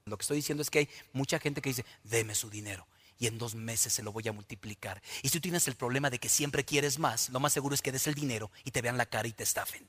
Lo 0.05 0.17
que 0.17 0.21
estoy 0.21 0.37
diciendo 0.37 0.61
es 0.61 0.69
que 0.69 0.79
hay 0.79 0.89
mucha 1.11 1.39
gente 1.39 1.61
que 1.61 1.69
dice, 1.69 1.85
deme 2.03 2.35
su 2.35 2.49
dinero 2.49 2.85
y 3.19 3.27
en 3.27 3.37
dos 3.37 3.55
meses 3.55 3.93
se 3.93 4.03
lo 4.03 4.11
voy 4.11 4.27
a 4.27 4.31
multiplicar. 4.31 5.01
Y 5.21 5.29
si 5.29 5.37
tú 5.37 5.41
tienes 5.41 5.67
el 5.67 5.75
problema 5.75 6.09
de 6.09 6.19
que 6.19 6.29
siempre 6.29 6.65
quieres 6.65 6.99
más, 6.99 7.29
lo 7.29 7.39
más 7.39 7.53
seguro 7.53 7.73
es 7.73 7.81
que 7.81 7.91
des 7.91 8.07
el 8.07 8.13
dinero 8.13 8.51
y 8.63 8.71
te 8.71 8.81
vean 8.81 8.97
la 8.97 9.05
cara 9.05 9.27
y 9.27 9.33
te 9.33 9.43
estafen. 9.43 9.87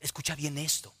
Escucha 0.00 0.34
bien 0.34 0.56
esto. 0.58 0.92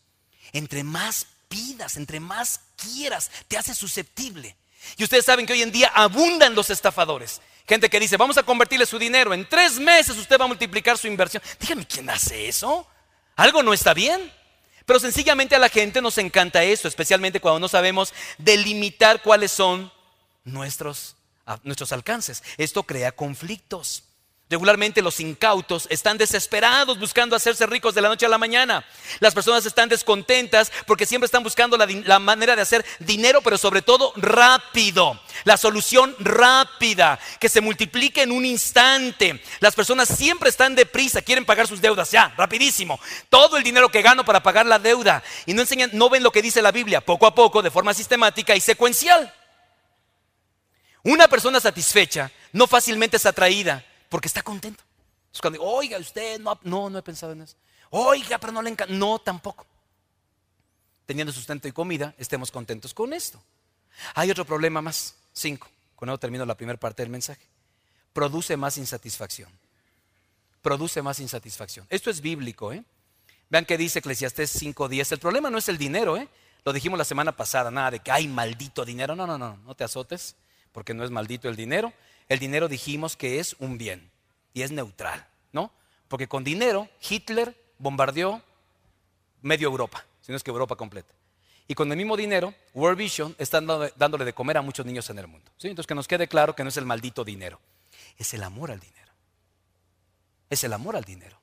Entre 0.52 0.84
más 0.84 1.26
pidas, 1.48 1.96
entre 1.96 2.20
más 2.20 2.60
quieras, 2.76 3.30
te 3.48 3.56
hace 3.56 3.74
susceptible. 3.74 4.56
Y 4.96 5.04
ustedes 5.04 5.24
saben 5.24 5.46
que 5.46 5.52
hoy 5.52 5.62
en 5.62 5.72
día 5.72 5.90
abundan 5.94 6.54
los 6.54 6.70
estafadores. 6.70 7.40
Gente 7.66 7.88
que 7.88 8.00
dice, 8.00 8.16
vamos 8.16 8.38
a 8.38 8.42
convertirle 8.42 8.86
su 8.86 8.98
dinero. 8.98 9.32
En 9.32 9.48
tres 9.48 9.78
meses 9.78 10.16
usted 10.16 10.38
va 10.38 10.44
a 10.44 10.48
multiplicar 10.48 10.98
su 10.98 11.06
inversión. 11.06 11.42
Dígame, 11.58 11.86
¿quién 11.86 12.08
hace 12.10 12.48
eso? 12.48 12.86
¿Algo 13.36 13.62
no 13.62 13.72
está 13.72 13.94
bien? 13.94 14.32
Pero 14.86 14.98
sencillamente 14.98 15.54
a 15.54 15.58
la 15.58 15.68
gente 15.68 16.02
nos 16.02 16.18
encanta 16.18 16.64
eso, 16.64 16.88
especialmente 16.88 17.40
cuando 17.40 17.60
no 17.60 17.68
sabemos 17.68 18.12
delimitar 18.38 19.22
cuáles 19.22 19.52
son 19.52 19.92
nuestros, 20.44 21.16
nuestros 21.62 21.92
alcances. 21.92 22.42
Esto 22.56 22.82
crea 22.82 23.12
conflictos. 23.12 24.04
Regularmente 24.50 25.00
los 25.00 25.20
incautos 25.20 25.86
están 25.90 26.18
desesperados 26.18 26.98
buscando 26.98 27.36
hacerse 27.36 27.66
ricos 27.66 27.94
de 27.94 28.00
la 28.00 28.08
noche 28.08 28.26
a 28.26 28.28
la 28.28 28.36
mañana. 28.36 28.84
Las 29.20 29.32
personas 29.32 29.64
están 29.64 29.88
descontentas 29.88 30.72
porque 30.88 31.06
siempre 31.06 31.26
están 31.26 31.44
buscando 31.44 31.76
la, 31.76 31.86
la, 31.86 32.18
manera 32.18 32.56
de 32.56 32.62
hacer 32.62 32.84
dinero, 32.98 33.42
pero 33.42 33.56
sobre 33.56 33.80
todo 33.80 34.12
rápido. 34.16 35.20
la 35.44 35.56
solución 35.56 36.16
rápida, 36.18 37.20
que 37.38 37.48
se 37.48 37.60
multiplique 37.60 38.22
en 38.22 38.32
un 38.32 38.44
instante. 38.44 39.40
Las 39.60 39.76
personas 39.76 40.08
siempre 40.08 40.50
están 40.50 40.74
deprisa, 40.74 41.22
quieren 41.22 41.44
pagar 41.44 41.68
sus 41.68 41.80
deudas 41.80 42.10
ya, 42.10 42.34
rapidísimo. 42.36 42.98
Todo 43.28 43.56
el 43.56 43.62
dinero 43.62 43.88
que 43.88 44.02
gano 44.02 44.24
para 44.24 44.42
pagar 44.42 44.66
la 44.66 44.80
deuda. 44.80 45.22
Y 45.46 45.54
no 45.54 45.60
enseñan, 45.60 45.90
no 45.92 46.10
ven 46.10 46.24
lo 46.24 46.32
que 46.32 46.42
dice 46.42 46.60
la 46.60 46.72
Biblia, 46.72 47.00
poco 47.00 47.26
a 47.26 47.36
poco, 47.36 47.62
de 47.62 47.70
forma 47.70 47.94
sistemática 47.94 48.56
y 48.56 48.60
secuencial. 48.60 49.32
Una 51.02 51.28
persona 51.28 51.60
satisfecha 51.60 52.30
no 52.52 52.66
fácilmente 52.66 53.16
es 53.16 53.26
atraída 53.26 53.84
porque 54.08 54.28
está 54.28 54.42
contento. 54.42 54.82
Es 55.32 55.40
cuando 55.40 55.62
oiga, 55.62 55.98
usted 55.98 56.40
no, 56.40 56.58
no, 56.62 56.90
no 56.90 56.98
he 56.98 57.02
pensado 57.02 57.32
en 57.32 57.42
eso. 57.42 57.56
Oiga, 57.90 58.38
pero 58.38 58.52
no 58.52 58.62
le 58.62 58.70
encanta. 58.70 58.92
No, 58.92 59.18
tampoco. 59.18 59.66
Teniendo 61.06 61.32
sustento 61.32 61.68
y 61.68 61.72
comida, 61.72 62.14
estemos 62.18 62.50
contentos 62.50 62.94
con 62.94 63.12
esto. 63.12 63.42
Hay 64.14 64.30
otro 64.30 64.44
problema 64.44 64.80
más. 64.80 65.16
Cinco. 65.32 65.68
Con 65.96 66.08
eso 66.08 66.18
termino 66.18 66.44
la 66.46 66.56
primera 66.56 66.78
parte 66.78 67.02
del 67.02 67.10
mensaje. 67.10 67.42
Produce 68.12 68.56
más 68.56 68.78
insatisfacción. 68.78 69.50
Produce 70.62 71.02
más 71.02 71.20
insatisfacción. 71.20 71.86
Esto 71.88 72.10
es 72.10 72.20
bíblico, 72.20 72.72
¿eh? 72.72 72.84
Vean 73.48 73.64
que 73.64 73.76
dice 73.76 73.98
Eclesiastés 73.98 74.62
5.10. 74.62 75.12
El 75.12 75.18
problema 75.18 75.50
no 75.50 75.58
es 75.58 75.68
el 75.68 75.78
dinero, 75.78 76.16
¿eh? 76.16 76.28
Lo 76.64 76.72
dijimos 76.72 76.98
la 76.98 77.04
semana 77.04 77.36
pasada, 77.36 77.70
nada 77.70 77.92
de 77.92 78.00
que 78.00 78.12
hay 78.12 78.28
maldito 78.28 78.84
dinero. 78.84 79.16
No, 79.16 79.26
no, 79.26 79.38
no, 79.38 79.56
no 79.56 79.74
te 79.74 79.84
azotes, 79.84 80.36
porque 80.72 80.94
no 80.94 81.04
es 81.04 81.10
maldito 81.10 81.48
el 81.48 81.56
dinero. 81.56 81.92
El 82.28 82.38
dinero 82.38 82.68
dijimos 82.68 83.16
que 83.16 83.40
es 83.40 83.56
un 83.58 83.78
bien 83.78 84.10
y 84.54 84.62
es 84.62 84.70
neutral, 84.70 85.26
¿no? 85.52 85.72
Porque 86.08 86.28
con 86.28 86.44
dinero 86.44 86.88
Hitler 87.08 87.56
bombardeó 87.78 88.42
medio 89.42 89.68
Europa, 89.68 90.04
si 90.20 90.32
no 90.32 90.36
es 90.36 90.42
que 90.42 90.50
Europa 90.50 90.76
completa. 90.76 91.12
Y 91.66 91.74
con 91.74 91.90
el 91.90 91.96
mismo 91.96 92.16
dinero, 92.16 92.52
World 92.74 92.98
Vision 92.98 93.36
está 93.38 93.60
dándole 93.96 94.24
de 94.24 94.32
comer 94.32 94.56
a 94.56 94.62
muchos 94.62 94.84
niños 94.84 95.08
en 95.10 95.18
el 95.18 95.28
mundo. 95.28 95.50
Entonces 95.62 95.86
que 95.86 95.94
nos 95.94 96.08
quede 96.08 96.26
claro 96.26 96.56
que 96.56 96.64
no 96.64 96.68
es 96.68 96.76
el 96.76 96.84
maldito 96.84 97.24
dinero, 97.24 97.60
es 98.18 98.34
el 98.34 98.42
amor 98.42 98.70
al 98.70 98.80
dinero. 98.80 99.00
Es 100.50 100.64
el 100.64 100.72
amor 100.72 100.96
al 100.96 101.04
dinero. 101.04 101.40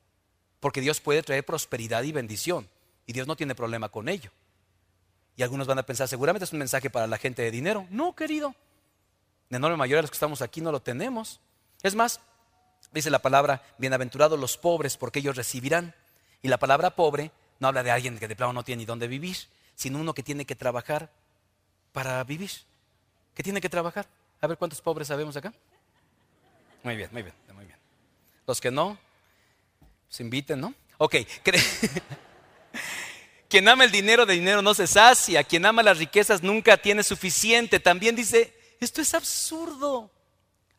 Porque 0.59 0.81
Dios 0.81 0.99
puede 0.99 1.23
traer 1.23 1.45
prosperidad 1.45 2.03
y 2.03 2.11
bendición. 2.11 2.67
Y 3.05 3.13
Dios 3.13 3.25
no 3.25 3.37
tiene 3.37 3.55
problema 3.55 3.87
con 3.87 4.09
ello. 4.09 4.31
Y 5.37 5.43
algunos 5.43 5.65
van 5.65 5.79
a 5.79 5.83
pensar, 5.83 6.09
seguramente 6.09 6.43
es 6.43 6.51
un 6.51 6.59
mensaje 6.59 6.89
para 6.89 7.07
la 7.07 7.17
gente 7.17 7.41
de 7.41 7.51
dinero. 7.51 7.87
No, 7.89 8.13
querido. 8.15 8.53
La 9.49 9.57
enorme 9.57 9.77
mayoría 9.77 9.97
de 9.97 10.03
los 10.03 10.11
que 10.11 10.15
estamos 10.15 10.41
aquí 10.41 10.61
no 10.61 10.71
lo 10.71 10.81
tenemos. 10.81 11.39
Es 11.83 11.95
más, 11.95 12.19
dice 12.91 13.09
la 13.09 13.19
palabra, 13.19 13.63
bienaventurados 13.77 14.39
los 14.39 14.57
pobres 14.57 14.97
porque 14.97 15.19
ellos 15.19 15.35
recibirán. 15.35 15.93
Y 16.41 16.49
la 16.49 16.57
palabra 16.57 16.91
pobre 16.91 17.31
no 17.59 17.67
habla 17.67 17.83
de 17.83 17.91
alguien 17.91 18.19
que 18.19 18.27
de 18.27 18.35
plano 18.35 18.53
no 18.53 18.63
tiene 18.63 18.81
ni 18.81 18.85
dónde 18.85 19.07
vivir, 19.07 19.37
sino 19.75 19.99
uno 19.99 20.13
que 20.13 20.23
tiene 20.23 20.45
que 20.45 20.55
trabajar 20.55 21.09
para 21.93 22.23
vivir. 22.23 22.51
Que 23.33 23.43
tiene 23.43 23.61
que 23.61 23.69
trabajar. 23.69 24.07
A 24.41 24.47
ver 24.47 24.57
cuántos 24.57 24.81
pobres 24.81 25.07
sabemos 25.07 25.37
acá. 25.37 25.53
Muy 26.83 26.95
bien, 26.95 27.09
muy 27.11 27.23
bien, 27.23 27.33
muy 27.53 27.65
bien. 27.65 27.77
Los 28.45 28.61
que 28.61 28.71
no, 28.71 28.97
se 30.09 30.23
inviten, 30.23 30.59
¿no? 30.59 30.73
Ok. 30.97 31.15
Quien 33.49 33.67
ama 33.67 33.85
el 33.85 33.91
dinero, 33.91 34.25
de 34.25 34.33
dinero 34.33 34.61
no 34.61 34.73
se 34.73 34.87
sacia. 34.87 35.43
Quien 35.43 35.65
ama 35.65 35.83
las 35.83 35.97
riquezas 35.97 36.43
nunca 36.43 36.77
tiene 36.77 37.03
suficiente. 37.03 37.79
También 37.79 38.15
dice, 38.15 38.56
esto 38.79 39.01
es 39.01 39.13
absurdo. 39.13 40.11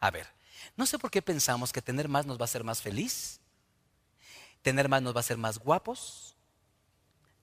A 0.01 0.11
ver, 0.11 0.27
no 0.77 0.87
sé 0.87 0.99
por 0.99 1.11
qué 1.11 1.23
pensamos 1.23 1.73
que 1.73 1.83
tener 1.83 2.09
más 2.09 2.27
nos 2.27 2.39
va 2.39 2.43
a 2.43 2.45
hacer 2.45 2.65
más 2.65 2.83
feliz. 2.83 3.41
Tener 4.63 4.89
más 4.89 5.03
nos 5.03 5.15
va 5.15 5.19
a 5.19 5.21
hacer 5.21 5.39
más 5.39 5.59
guapos. 5.59 6.37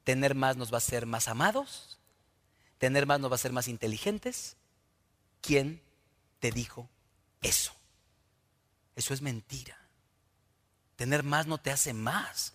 Tener 0.03 0.35
más 0.35 0.57
nos 0.57 0.71
va 0.71 0.77
a 0.77 0.79
hacer 0.79 1.05
más 1.05 1.27
amados. 1.27 1.99
Tener 2.77 3.05
más 3.05 3.19
nos 3.19 3.31
va 3.31 3.35
a 3.35 3.35
hacer 3.35 3.51
más 3.51 3.67
inteligentes. 3.67 4.57
¿Quién 5.41 5.81
te 6.39 6.51
dijo 6.51 6.89
eso? 7.41 7.73
Eso 8.95 9.13
es 9.13 9.21
mentira. 9.21 9.77
Tener 10.95 11.23
más 11.23 11.47
no 11.47 11.57
te 11.57 11.71
hace 11.71 11.93
más. 11.93 12.53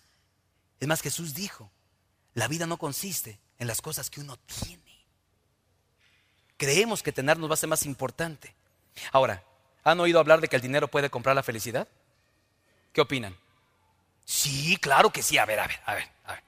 Es 0.79 0.87
más, 0.87 1.01
Jesús 1.01 1.33
dijo, 1.33 1.71
la 2.33 2.47
vida 2.47 2.65
no 2.65 2.77
consiste 2.77 3.39
en 3.59 3.67
las 3.67 3.81
cosas 3.81 4.09
que 4.09 4.21
uno 4.21 4.37
tiene. 4.37 4.80
Creemos 6.61 7.01
que 7.01 7.11
tener 7.11 7.39
nos 7.39 7.49
va 7.49 7.55
a 7.55 7.57
ser 7.57 7.69
más 7.69 7.87
importante. 7.87 8.53
Ahora, 9.11 9.43
¿han 9.83 9.99
oído 9.99 10.19
hablar 10.19 10.41
de 10.41 10.47
que 10.47 10.55
el 10.55 10.61
dinero 10.61 10.87
puede 10.87 11.09
comprar 11.09 11.35
la 11.35 11.41
felicidad? 11.41 11.87
¿Qué 12.93 13.01
opinan? 13.01 13.35
Sí, 14.25 14.77
claro 14.77 15.09
que 15.09 15.23
sí. 15.23 15.39
A 15.39 15.45
ver, 15.45 15.59
a 15.59 15.65
ver, 15.65 15.79
a 15.87 15.95
ver, 15.95 16.07
a 16.23 16.33
ver. 16.33 16.43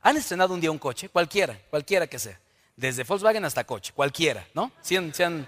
¿Han 0.00 0.16
estrenado 0.16 0.52
un 0.52 0.60
día 0.60 0.72
un 0.72 0.80
coche? 0.80 1.08
Cualquiera, 1.08 1.56
cualquiera 1.70 2.08
que 2.08 2.18
sea. 2.18 2.40
Desde 2.74 3.04
Volkswagen 3.04 3.44
hasta 3.44 3.62
coche, 3.62 3.92
cualquiera, 3.94 4.44
¿no? 4.52 4.72
Si, 4.80 4.96
antes 4.96 5.46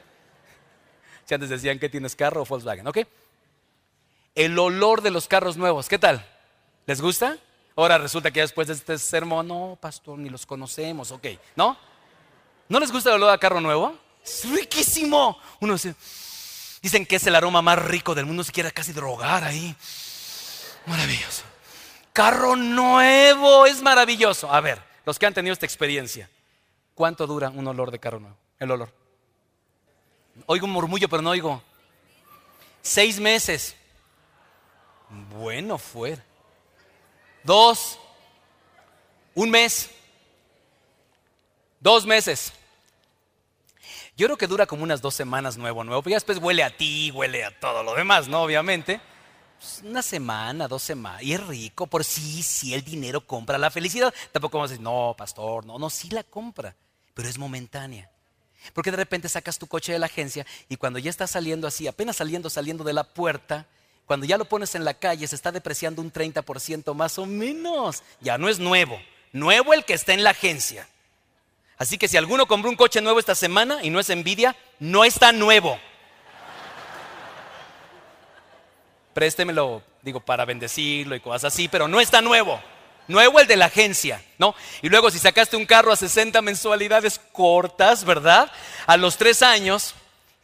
decían 1.27 1.81
que 1.81 1.89
tienes 1.89 2.15
carro 2.15 2.43
o 2.43 2.45
Volkswagen, 2.45 2.87
¿ok? 2.87 2.99
El 4.37 4.57
olor 4.57 5.03
de 5.03 5.11
los 5.11 5.27
carros 5.27 5.57
nuevos, 5.57 5.89
¿qué 5.89 5.99
tal? 5.99 6.25
¿Les 6.87 7.01
gusta? 7.01 7.37
Ahora 7.75 7.99
resulta 7.99 8.31
que 8.31 8.43
después 8.43 8.69
de 8.69 8.75
este 8.75 8.97
sermón, 8.97 9.49
no, 9.49 9.77
pastor, 9.81 10.21
ni 10.21 10.31
los 10.31 10.47
conocemos, 10.47 11.11
ok, 11.11 11.27
¿no? 11.57 11.77
¿No 12.69 12.81
les 12.81 12.91
gusta 12.91 13.11
el 13.11 13.17
olor 13.17 13.31
a 13.31 13.39
carro 13.39 13.61
nuevo? 13.61 13.99
Es 14.25 14.49
riquísimo. 14.49 15.39
Uno 15.61 15.75
dice, 15.75 15.95
dicen 16.83 17.05
que 17.05 17.17
es 17.17 17.27
el 17.27 17.35
aroma 17.35 17.63
más 17.63 17.79
rico 17.79 18.15
del 18.15 18.27
mundo, 18.27 18.43
se 18.43 18.53
quiere 18.53 18.73
casi 18.73 18.93
drogar 18.93 19.45
ahí. 19.45 19.77
Maravilloso. 20.87 21.43
Carro 22.13 22.57
nuevo, 22.57 23.67
es 23.67 23.83
maravilloso. 23.83 24.53
A 24.53 24.61
ver, 24.61 24.83
los 25.05 25.19
que 25.19 25.27
han 25.27 25.35
tenido 25.35 25.53
esta 25.53 25.67
experiencia, 25.67 26.31
¿cuánto 26.95 27.27
dura 27.27 27.51
un 27.51 27.67
olor 27.67 27.91
de 27.91 27.99
carro 27.99 28.21
nuevo? 28.21 28.37
El 28.59 28.71
olor. 28.71 28.93
Oigo 30.47 30.67
un 30.67 30.73
murmullo, 30.73 31.09
pero 31.09 31.23
no 31.23 31.31
oigo. 31.31 31.63
Seis 32.83 33.19
meses. 33.19 33.75
Bueno, 35.31 35.79
fuera. 35.79 36.23
Dos. 37.43 37.99
Un 39.35 39.51
mes. 39.51 39.91
Dos 41.85 42.07
meses. 42.07 42.51
Yo 44.17 44.27
creo 44.27 44.39
que 44.39 44.47
dura 44.47 44.65
como 44.65 44.85
unas 44.85 45.03
dos 45.03 45.13
semanas 45.13 45.59
nuevo, 45.59 45.85
nuevo. 45.85 46.03
ya 46.09 46.17
después 46.17 46.39
huele 46.39 46.63
a 46.63 46.75
ti, 46.75 47.11
huele 47.11 47.45
a 47.45 47.61
todo 47.61 47.83
lo 47.83 47.95
demás, 47.95 48.27
¿no? 48.27 48.43
Obviamente. 48.43 49.03
Pues, 49.59 49.83
una 49.85 50.01
semana, 50.01 50.67
dos 50.67 50.83
semanas. 50.83 51.23
Y 51.23 51.35
es 51.35 51.47
rico, 51.47 51.87
por 51.87 52.03
sí, 52.03 52.43
sí, 52.43 52.73
el 52.73 52.83
dinero 52.83 53.27
compra 53.27 53.59
la 53.59 53.71
felicidad. 53.71 54.15
Tampoco 54.33 54.57
vamos 54.57 54.71
a 54.71 54.73
decir, 54.73 54.83
no, 54.83 55.15
pastor, 55.15 55.67
no, 55.67 55.79
no, 55.79 55.91
sí 55.91 56.09
la 56.09 56.25
compra, 56.25 56.75
pero 57.13 57.29
es 57.29 57.37
momentánea. 57.37 58.11
Porque 58.73 58.91
de 58.91 58.97
repente 58.97 59.29
sacas 59.29 59.59
tu 59.59 59.67
coche 59.67 59.93
de 59.93 59.99
la 59.99 60.07
agencia 60.07 60.47
y 60.71 60.79
cuando 60.79 60.99
ya 60.99 61.11
estás 61.11 61.33
saliendo 61.33 61.67
así, 61.67 61.87
apenas 61.87 62.17
saliendo, 62.17 62.49
saliendo 62.49 62.83
de 62.83 62.95
la 62.95 63.05
puerta, 63.05 63.67
cuando 64.07 64.25
ya 64.25 64.39
lo 64.39 64.47
pones 64.47 64.75
en 64.75 64.87
la 64.87 64.95
calle, 64.95 65.27
se 65.27 65.37
está 65.37 65.53
depreciando 65.53 66.01
un 66.01 66.11
30% 66.11 66.95
más 66.95 67.19
o 67.19 67.27
menos. 67.27 68.03
Ya 68.23 68.39
no 68.39 68.49
es 68.49 68.59
nuevo. 68.59 68.99
Nuevo 69.33 69.75
el 69.75 69.85
que 69.85 69.93
está 69.93 70.15
en 70.15 70.25
la 70.25 70.31
agencia. 70.31 70.89
Así 71.85 71.99
que 71.99 72.09
si 72.09 72.17
alguno 72.17 72.47
compró 72.47 72.71
un 72.71 72.77
coche 72.77 73.03
nuevo 73.03 73.19
esta 73.19 73.35
semana 73.35 73.81
y 73.83 73.91
no 73.91 74.01
es 74.01 74.09
envidia, 74.09 74.57
no 74.79 75.05
está 75.05 75.33
nuevo. 75.33 75.79
Préstemelo, 79.13 79.83
digo, 80.01 80.21
para 80.21 80.47
bendecirlo 80.47 81.15
y 81.15 81.21
cosas 81.21 81.53
así, 81.53 81.69
pero 81.69 81.87
no 81.87 82.01
está 82.01 82.23
nuevo. 82.23 82.59
Nuevo 83.07 83.39
el 83.39 83.47
de 83.47 83.59
la 83.59 83.67
agencia, 83.67 84.25
¿no? 84.39 84.55
Y 84.81 84.89
luego 84.89 85.11
si 85.11 85.19
sacaste 85.19 85.59
un 85.59 85.67
carro 85.67 85.93
a 85.93 85.97
60 85.97 86.41
mensualidades 86.41 87.21
cortas, 87.33 88.07
¿verdad? 88.07 88.51
A 88.87 88.97
los 88.97 89.19
tres 89.19 89.43
años, 89.43 89.95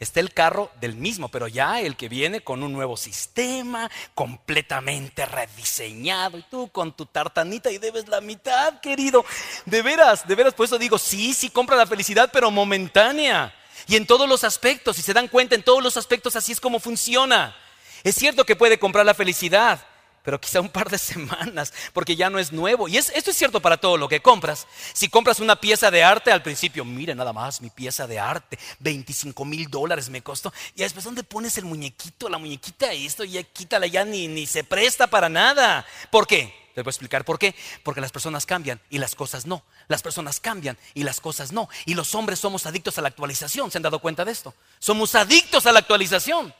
está 0.00 0.18
el 0.20 0.32
carro 0.32 0.72
del 0.80 0.96
mismo, 0.96 1.28
pero 1.28 1.46
ya 1.46 1.80
el 1.80 1.94
que 1.96 2.08
viene 2.08 2.40
con 2.40 2.62
un 2.62 2.72
nuevo 2.72 2.96
sistema, 2.96 3.90
completamente 4.14 5.26
rediseñado, 5.26 6.38
y 6.38 6.42
tú 6.50 6.68
con 6.72 6.96
tu 6.96 7.06
tartanita 7.06 7.70
y 7.70 7.78
debes 7.78 8.08
la 8.08 8.22
mitad, 8.22 8.80
querido. 8.80 9.24
De 9.66 9.82
veras, 9.82 10.26
de 10.26 10.34
veras, 10.34 10.54
por 10.54 10.64
eso 10.64 10.78
digo, 10.78 10.98
sí, 10.98 11.34
sí 11.34 11.50
compra 11.50 11.76
la 11.76 11.86
felicidad, 11.86 12.30
pero 12.32 12.50
momentánea. 12.50 13.54
Y 13.86 13.96
en 13.96 14.06
todos 14.06 14.28
los 14.28 14.42
aspectos, 14.42 14.96
si 14.96 15.02
se 15.02 15.12
dan 15.12 15.28
cuenta, 15.28 15.54
en 15.54 15.62
todos 15.62 15.82
los 15.82 15.96
aspectos 15.98 16.34
así 16.34 16.52
es 16.52 16.60
como 16.60 16.80
funciona. 16.80 17.54
Es 18.02 18.14
cierto 18.14 18.46
que 18.46 18.56
puede 18.56 18.78
comprar 18.78 19.04
la 19.04 19.14
felicidad, 19.14 19.86
pero 20.22 20.40
quizá 20.40 20.60
un 20.60 20.68
par 20.68 20.90
de 20.90 20.98
semanas, 20.98 21.72
porque 21.92 22.16
ya 22.16 22.30
no 22.30 22.38
es 22.38 22.52
nuevo. 22.52 22.88
Y 22.88 22.96
esto 22.96 23.12
es 23.30 23.36
cierto 23.36 23.60
para 23.60 23.76
todo 23.76 23.96
lo 23.96 24.08
que 24.08 24.20
compras. 24.20 24.66
Si 24.92 25.08
compras 25.08 25.40
una 25.40 25.56
pieza 25.56 25.90
de 25.90 26.02
arte 26.02 26.32
al 26.32 26.42
principio, 26.42 26.84
mire 26.84 27.14
nada 27.14 27.32
más 27.32 27.60
mi 27.60 27.70
pieza 27.70 28.06
de 28.06 28.18
arte, 28.18 28.58
25 28.80 29.44
mil 29.44 29.68
dólares 29.68 30.08
me 30.10 30.22
costó. 30.22 30.52
Y 30.74 30.82
después, 30.82 31.04
¿dónde 31.04 31.22
pones 31.22 31.56
el 31.58 31.64
muñequito, 31.64 32.28
la 32.28 32.38
muñequita? 32.38 32.92
Y 32.94 33.06
esto 33.06 33.24
ya 33.24 33.42
quítala, 33.42 33.86
ya 33.86 34.04
ni, 34.04 34.28
ni 34.28 34.46
se 34.46 34.64
presta 34.64 35.06
para 35.06 35.28
nada. 35.28 35.86
¿Por 36.10 36.26
qué? 36.26 36.60
Te 36.74 36.82
voy 36.82 36.90
a 36.90 36.92
explicar 36.92 37.24
por 37.24 37.38
qué. 37.38 37.54
Porque 37.82 38.00
las 38.00 38.12
personas 38.12 38.46
cambian 38.46 38.80
y 38.90 38.98
las 38.98 39.14
cosas 39.14 39.46
no. 39.46 39.64
Las 39.88 40.02
personas 40.02 40.40
cambian 40.40 40.78
y 40.94 41.02
las 41.02 41.20
cosas 41.20 41.52
no. 41.52 41.68
Y 41.84 41.94
los 41.94 42.14
hombres 42.14 42.38
somos 42.38 42.66
adictos 42.66 42.98
a 42.98 43.02
la 43.02 43.08
actualización. 43.08 43.70
¿Se 43.70 43.78
han 43.78 43.82
dado 43.82 43.98
cuenta 43.98 44.24
de 44.24 44.32
esto? 44.32 44.54
Somos 44.78 45.14
adictos 45.14 45.66
a 45.66 45.72
la 45.72 45.80
actualización. 45.80 46.54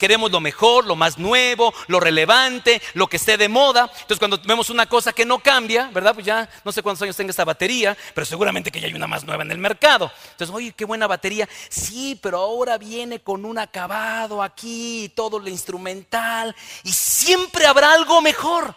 Queremos 0.00 0.30
lo 0.30 0.40
mejor, 0.40 0.86
lo 0.86 0.96
más 0.96 1.18
nuevo, 1.18 1.74
lo 1.86 2.00
relevante, 2.00 2.80
lo 2.94 3.06
que 3.06 3.18
esté 3.18 3.36
de 3.36 3.50
moda. 3.50 3.82
Entonces 3.82 4.18
cuando 4.18 4.40
vemos 4.46 4.70
una 4.70 4.86
cosa 4.86 5.12
que 5.12 5.26
no 5.26 5.40
cambia, 5.40 5.90
¿verdad? 5.92 6.14
Pues 6.14 6.24
ya 6.24 6.48
no 6.64 6.72
sé 6.72 6.82
cuántos 6.82 7.02
años 7.02 7.16
tenga 7.16 7.28
esta 7.28 7.44
batería, 7.44 7.94
pero 8.14 8.24
seguramente 8.24 8.72
que 8.72 8.80
ya 8.80 8.86
hay 8.86 8.94
una 8.94 9.06
más 9.06 9.24
nueva 9.24 9.42
en 9.42 9.50
el 9.52 9.58
mercado. 9.58 10.10
Entonces, 10.30 10.56
oye, 10.56 10.72
qué 10.72 10.86
buena 10.86 11.06
batería. 11.06 11.46
Sí, 11.68 12.18
pero 12.22 12.38
ahora 12.38 12.78
viene 12.78 13.20
con 13.20 13.44
un 13.44 13.58
acabado 13.58 14.42
aquí, 14.42 15.12
todo 15.14 15.38
lo 15.38 15.50
instrumental, 15.50 16.56
y 16.82 16.92
siempre 16.92 17.66
habrá 17.66 17.92
algo 17.92 18.22
mejor. 18.22 18.74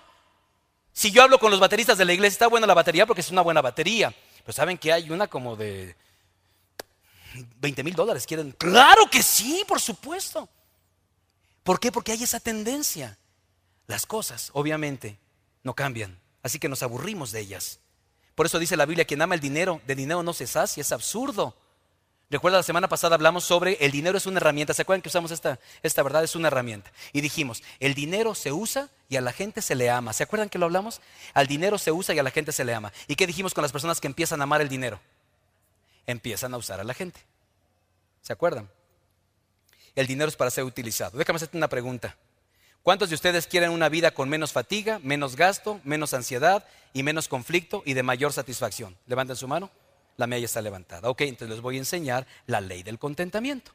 Si 0.92 1.10
yo 1.10 1.24
hablo 1.24 1.40
con 1.40 1.52
los 1.52 1.62
bateristas 1.62 1.98
de 1.98 2.04
la 2.04 2.12
iglesia, 2.12 2.36
está 2.36 2.48
buena 2.48 2.68
la 2.68 2.74
batería 2.74 3.06
porque 3.06 3.22
es 3.22 3.32
una 3.32 3.42
buena 3.42 3.62
batería. 3.62 4.14
Pero 4.44 4.52
saben 4.52 4.78
que 4.78 4.92
hay 4.92 5.10
una 5.10 5.28
como 5.28 5.56
de 5.56 5.96
20 7.34 7.82
mil 7.82 7.96
dólares. 7.96 8.28
¿Quieren? 8.28 8.52
Claro 8.58 9.10
que 9.10 9.24
sí, 9.24 9.64
por 9.66 9.80
supuesto. 9.80 10.50
¿Por 11.64 11.80
qué? 11.80 11.92
Porque 11.92 12.12
hay 12.12 12.24
esa 12.24 12.40
tendencia. 12.40 13.18
Las 13.88 14.06
cosas, 14.06 14.50
obviamente, 14.54 15.18
no 15.64 15.74
cambian, 15.74 16.20
así 16.42 16.60
que 16.60 16.70
nos 16.70 16.84
aburrimos 16.84 17.32
de 17.32 17.42
ellas. 17.42 17.80
Por 18.36 18.46
eso 18.46 18.60
dice 18.60 18.78
la 18.78 18.86
Biblia, 18.86 19.06
quien 19.06 19.22
ama 19.22 19.36
el 19.36 19.42
dinero, 19.42 19.82
de 19.86 19.96
dinero 19.96 20.24
no 20.24 20.34
se 20.34 20.48
sacia, 20.48 20.82
es 20.82 20.92
absurdo. 20.92 21.56
Recuerda, 22.30 22.58
la 22.58 22.64
semana 22.64 22.88
pasada 22.88 23.14
hablamos 23.16 23.44
sobre 23.44 23.78
el 23.80 23.92
dinero 23.92 24.18
es 24.18 24.26
una 24.26 24.38
herramienta. 24.38 24.74
¿Se 24.74 24.82
acuerdan 24.82 25.04
que 25.04 25.10
usamos 25.10 25.30
esta, 25.30 25.60
esta 25.84 26.02
verdad? 26.02 26.24
Es 26.24 26.36
una 26.36 26.48
herramienta. 26.48 26.92
Y 27.12 27.22
dijimos, 27.22 27.62
el 27.80 27.94
dinero 27.94 28.34
se 28.34 28.52
usa 28.52 28.90
y 29.08 29.18
a 29.18 29.22
la 29.22 29.32
gente 29.32 29.62
se 29.62 29.76
le 29.76 29.92
ama. 29.92 30.14
¿Se 30.14 30.24
acuerdan 30.24 30.50
que 30.50 30.58
lo 30.58 30.66
hablamos? 30.66 31.00
Al 31.36 31.46
dinero 31.46 31.78
se 31.78 31.92
usa 31.92 32.16
y 32.16 32.20
a 32.20 32.24
la 32.24 32.32
gente 32.32 32.52
se 32.52 32.66
le 32.66 32.74
ama. 32.74 32.92
¿Y 33.08 33.16
qué 33.16 33.28
dijimos 33.28 33.54
con 33.54 33.62
las 33.62 33.72
personas 33.72 34.02
que 34.02 34.08
empiezan 34.08 34.42
a 34.42 34.46
amar 34.46 34.62
el 34.62 34.70
dinero? 34.70 35.00
Empiezan 36.08 36.56
a 36.56 36.58
usar 36.58 36.80
a 36.80 36.84
la 36.84 36.96
gente. 36.96 37.20
¿Se 38.24 38.34
acuerdan? 38.34 38.68
El 39.96 40.08
dinero 40.08 40.30
es 40.30 40.36
para 40.36 40.52
ser 40.52 40.64
utilizado. 40.64 41.18
Déjame 41.18 41.38
hacerte 41.38 41.58
una 41.58 41.70
pregunta. 41.70 42.16
¿Cuántos 42.84 43.10
de 43.10 43.16
ustedes 43.16 43.48
quieren 43.48 43.70
una 43.70 43.88
vida 43.88 44.12
con 44.12 44.28
menos 44.28 44.52
fatiga, 44.52 45.00
menos 45.00 45.38
gasto, 45.38 45.80
menos 45.86 46.14
ansiedad 46.14 46.68
y 46.92 47.04
menos 47.04 47.30
conflicto 47.30 47.82
y 47.86 47.94
de 47.94 48.04
mayor 48.04 48.34
satisfacción? 48.34 48.98
Levanten 49.08 49.38
su 49.38 49.48
mano. 49.48 49.72
La 50.18 50.28
mía 50.28 50.40
ya 50.40 50.46
está 50.46 50.62
levantada. 50.62 51.10
Ok, 51.10 51.22
entonces 51.22 51.50
les 51.50 51.62
voy 51.62 51.78
a 51.78 51.80
enseñar 51.80 52.28
la 52.46 52.60
ley 52.60 52.84
del 52.84 53.00
contentamiento. 53.00 53.72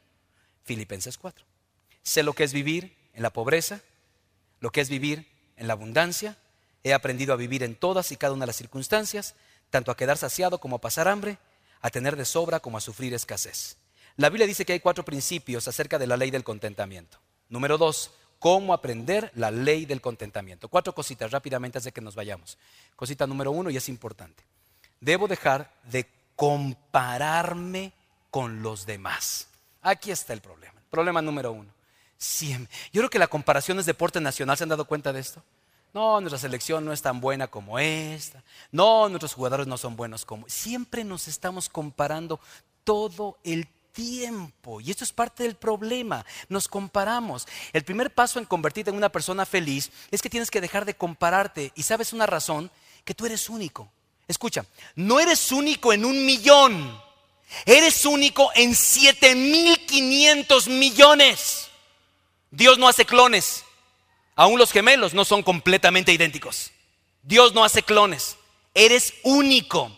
Filipenses 0.63 1.17
4. 1.17 1.43
Sé 2.03 2.21
lo 2.21 2.33
que 2.33 2.43
es 2.43 2.53
vivir 2.53 2.95
en 3.13 3.23
la 3.23 3.31
pobreza, 3.31 3.81
lo 4.59 4.71
que 4.71 4.81
es 4.81 4.89
vivir 4.89 5.27
en 5.57 5.67
la 5.67 5.73
abundancia. 5.73 6.37
He 6.83 6.93
aprendido 6.93 7.33
a 7.33 7.37
vivir 7.37 7.63
en 7.63 7.75
todas 7.75 8.11
y 8.11 8.15
cada 8.15 8.33
una 8.33 8.43
de 8.43 8.47
las 8.47 8.55
circunstancias, 8.57 9.33
tanto 9.71 9.91
a 9.91 9.97
quedar 9.97 10.17
saciado 10.17 10.59
como 10.59 10.75
a 10.75 10.81
pasar 10.81 11.07
hambre, 11.07 11.39
a 11.81 11.89
tener 11.89 12.15
de 12.15 12.25
sobra 12.25 12.59
como 12.59 12.77
a 12.77 12.81
sufrir 12.81 13.15
escasez. 13.15 13.78
La 14.19 14.27
Biblia 14.27 14.47
dice 14.47 14.65
que 14.65 14.73
hay 14.73 14.81
cuatro 14.81 15.05
principios 15.05 15.65
acerca 15.69 15.97
de 15.97 16.05
la 16.05 16.17
ley 16.17 16.29
del 16.29 16.43
contentamiento. 16.43 17.19
Número 17.47 17.77
dos, 17.77 18.11
cómo 18.37 18.73
aprender 18.73 19.31
la 19.33 19.49
ley 19.49 19.85
del 19.85 20.01
contentamiento. 20.01 20.67
Cuatro 20.67 20.93
cositas 20.93 21.31
rápidamente 21.31 21.77
antes 21.77 21.85
de 21.85 21.93
que 21.93 22.01
nos 22.01 22.15
vayamos. 22.15 22.57
Cosita 22.97 23.25
número 23.25 23.51
uno 23.51 23.69
y 23.69 23.77
es 23.77 23.87
importante. 23.87 24.43
Debo 24.99 25.29
dejar 25.29 25.71
de 25.85 26.05
compararme 26.35 27.93
con 28.29 28.61
los 28.61 28.85
demás. 28.85 29.47
Aquí 29.81 30.11
está 30.11 30.33
el 30.33 30.41
problema. 30.41 30.81
Problema 30.89 31.21
número 31.21 31.53
uno. 31.53 31.71
Siempre. 32.17 32.75
Yo 32.91 32.99
creo 32.99 33.09
que 33.09 33.19
la 33.19 33.27
comparación 33.27 33.79
es 33.79 33.85
deporte 33.85 34.19
nacional. 34.19 34.57
¿Se 34.57 34.63
han 34.63 34.69
dado 34.69 34.83
cuenta 34.83 35.13
de 35.13 35.21
esto? 35.21 35.41
No, 35.93 36.19
nuestra 36.19 36.39
selección 36.39 36.83
no 36.83 36.91
es 36.91 37.01
tan 37.01 37.21
buena 37.21 37.47
como 37.47 37.79
esta. 37.79 38.43
No, 38.69 39.07
nuestros 39.07 39.33
jugadores 39.33 39.65
no 39.65 39.77
son 39.77 39.95
buenos 39.95 40.25
como. 40.25 40.49
Siempre 40.49 41.05
nos 41.05 41.29
estamos 41.29 41.69
comparando 41.69 42.41
todo 42.83 43.37
el 43.45 43.69
Y 43.99 44.91
esto 44.91 45.03
es 45.03 45.11
parte 45.11 45.43
del 45.43 45.55
problema. 45.55 46.25
Nos 46.47 46.67
comparamos. 46.67 47.47
El 47.73 47.83
primer 47.83 48.13
paso 48.13 48.39
en 48.39 48.45
convertirte 48.45 48.89
en 48.89 48.97
una 48.97 49.09
persona 49.09 49.45
feliz 49.45 49.91
es 50.11 50.21
que 50.21 50.29
tienes 50.29 50.49
que 50.49 50.61
dejar 50.61 50.85
de 50.85 50.95
compararte. 50.95 51.71
Y 51.75 51.83
sabes 51.83 52.13
una 52.13 52.25
razón, 52.25 52.71
que 53.03 53.13
tú 53.13 53.25
eres 53.25 53.49
único. 53.49 53.91
Escucha, 54.27 54.65
no 54.95 55.19
eres 55.19 55.51
único 55.51 55.91
en 55.91 56.05
un 56.05 56.25
millón. 56.25 57.01
Eres 57.65 58.05
único 58.05 58.51
en 58.55 58.73
7500 58.75 60.67
millones. 60.67 61.67
Dios 62.51 62.77
no 62.77 62.87
hace 62.87 63.05
clones. 63.05 63.65
Aún 64.35 64.57
los 64.59 64.71
gemelos 64.71 65.13
no 65.13 65.25
son 65.25 65.43
completamente 65.43 66.13
idénticos. 66.13 66.71
Dios 67.23 67.53
no 67.53 67.63
hace 67.63 67.83
clones. 67.83 68.37
Eres 68.73 69.13
único. 69.23 69.91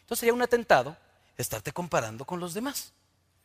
Entonces 0.00 0.20
sería 0.20 0.34
un 0.34 0.42
atentado 0.42 0.96
estarte 1.36 1.72
comparando 1.72 2.24
con 2.24 2.40
los 2.40 2.54
demás. 2.54 2.92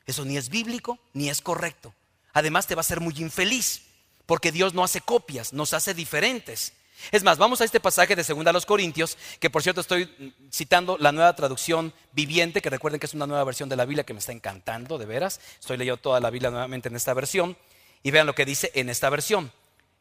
Eso 0.09 0.25
ni 0.25 0.37
es 0.37 0.49
bíblico 0.49 0.97
ni 1.13 1.29
es 1.29 1.39
correcto. 1.39 1.93
Además 2.33 2.65
te 2.65 2.75
va 2.75 2.79
a 2.79 2.81
hacer 2.81 2.99
muy 2.99 3.13
infeliz, 3.17 3.83
porque 4.25 4.51
Dios 4.51 4.73
no 4.73 4.83
hace 4.83 5.01
copias, 5.01 5.53
nos 5.53 5.73
hace 5.73 5.93
diferentes. 5.93 6.73
Es 7.11 7.23
más, 7.23 7.37
vamos 7.37 7.61
a 7.61 7.63
este 7.63 7.79
pasaje 7.79 8.15
de 8.15 8.23
2 8.23 8.53
los 8.53 8.65
Corintios, 8.65 9.17
que 9.39 9.49
por 9.49 9.63
cierto 9.63 9.81
estoy 9.81 10.33
citando 10.51 10.97
la 10.97 11.11
nueva 11.11 11.35
traducción 11.35 11.93
viviente, 12.11 12.61
que 12.61 12.69
recuerden 12.69 12.99
que 12.99 13.05
es 13.05 13.13
una 13.13 13.27
nueva 13.27 13.43
versión 13.43 13.69
de 13.69 13.75
la 13.75 13.85
Biblia 13.85 14.03
que 14.03 14.13
me 14.13 14.19
está 14.19 14.31
encantando, 14.31 14.97
de 14.97 15.05
veras. 15.05 15.39
Estoy 15.59 15.77
leyendo 15.77 15.97
toda 15.97 16.19
la 16.19 16.29
Biblia 16.29 16.49
nuevamente 16.49 16.89
en 16.89 16.95
esta 16.95 17.13
versión. 17.13 17.55
Y 18.01 18.11
vean 18.11 18.27
lo 18.27 18.35
que 18.35 18.45
dice 18.45 18.71
en 18.75 18.89
esta 18.89 19.09
versión. 19.09 19.51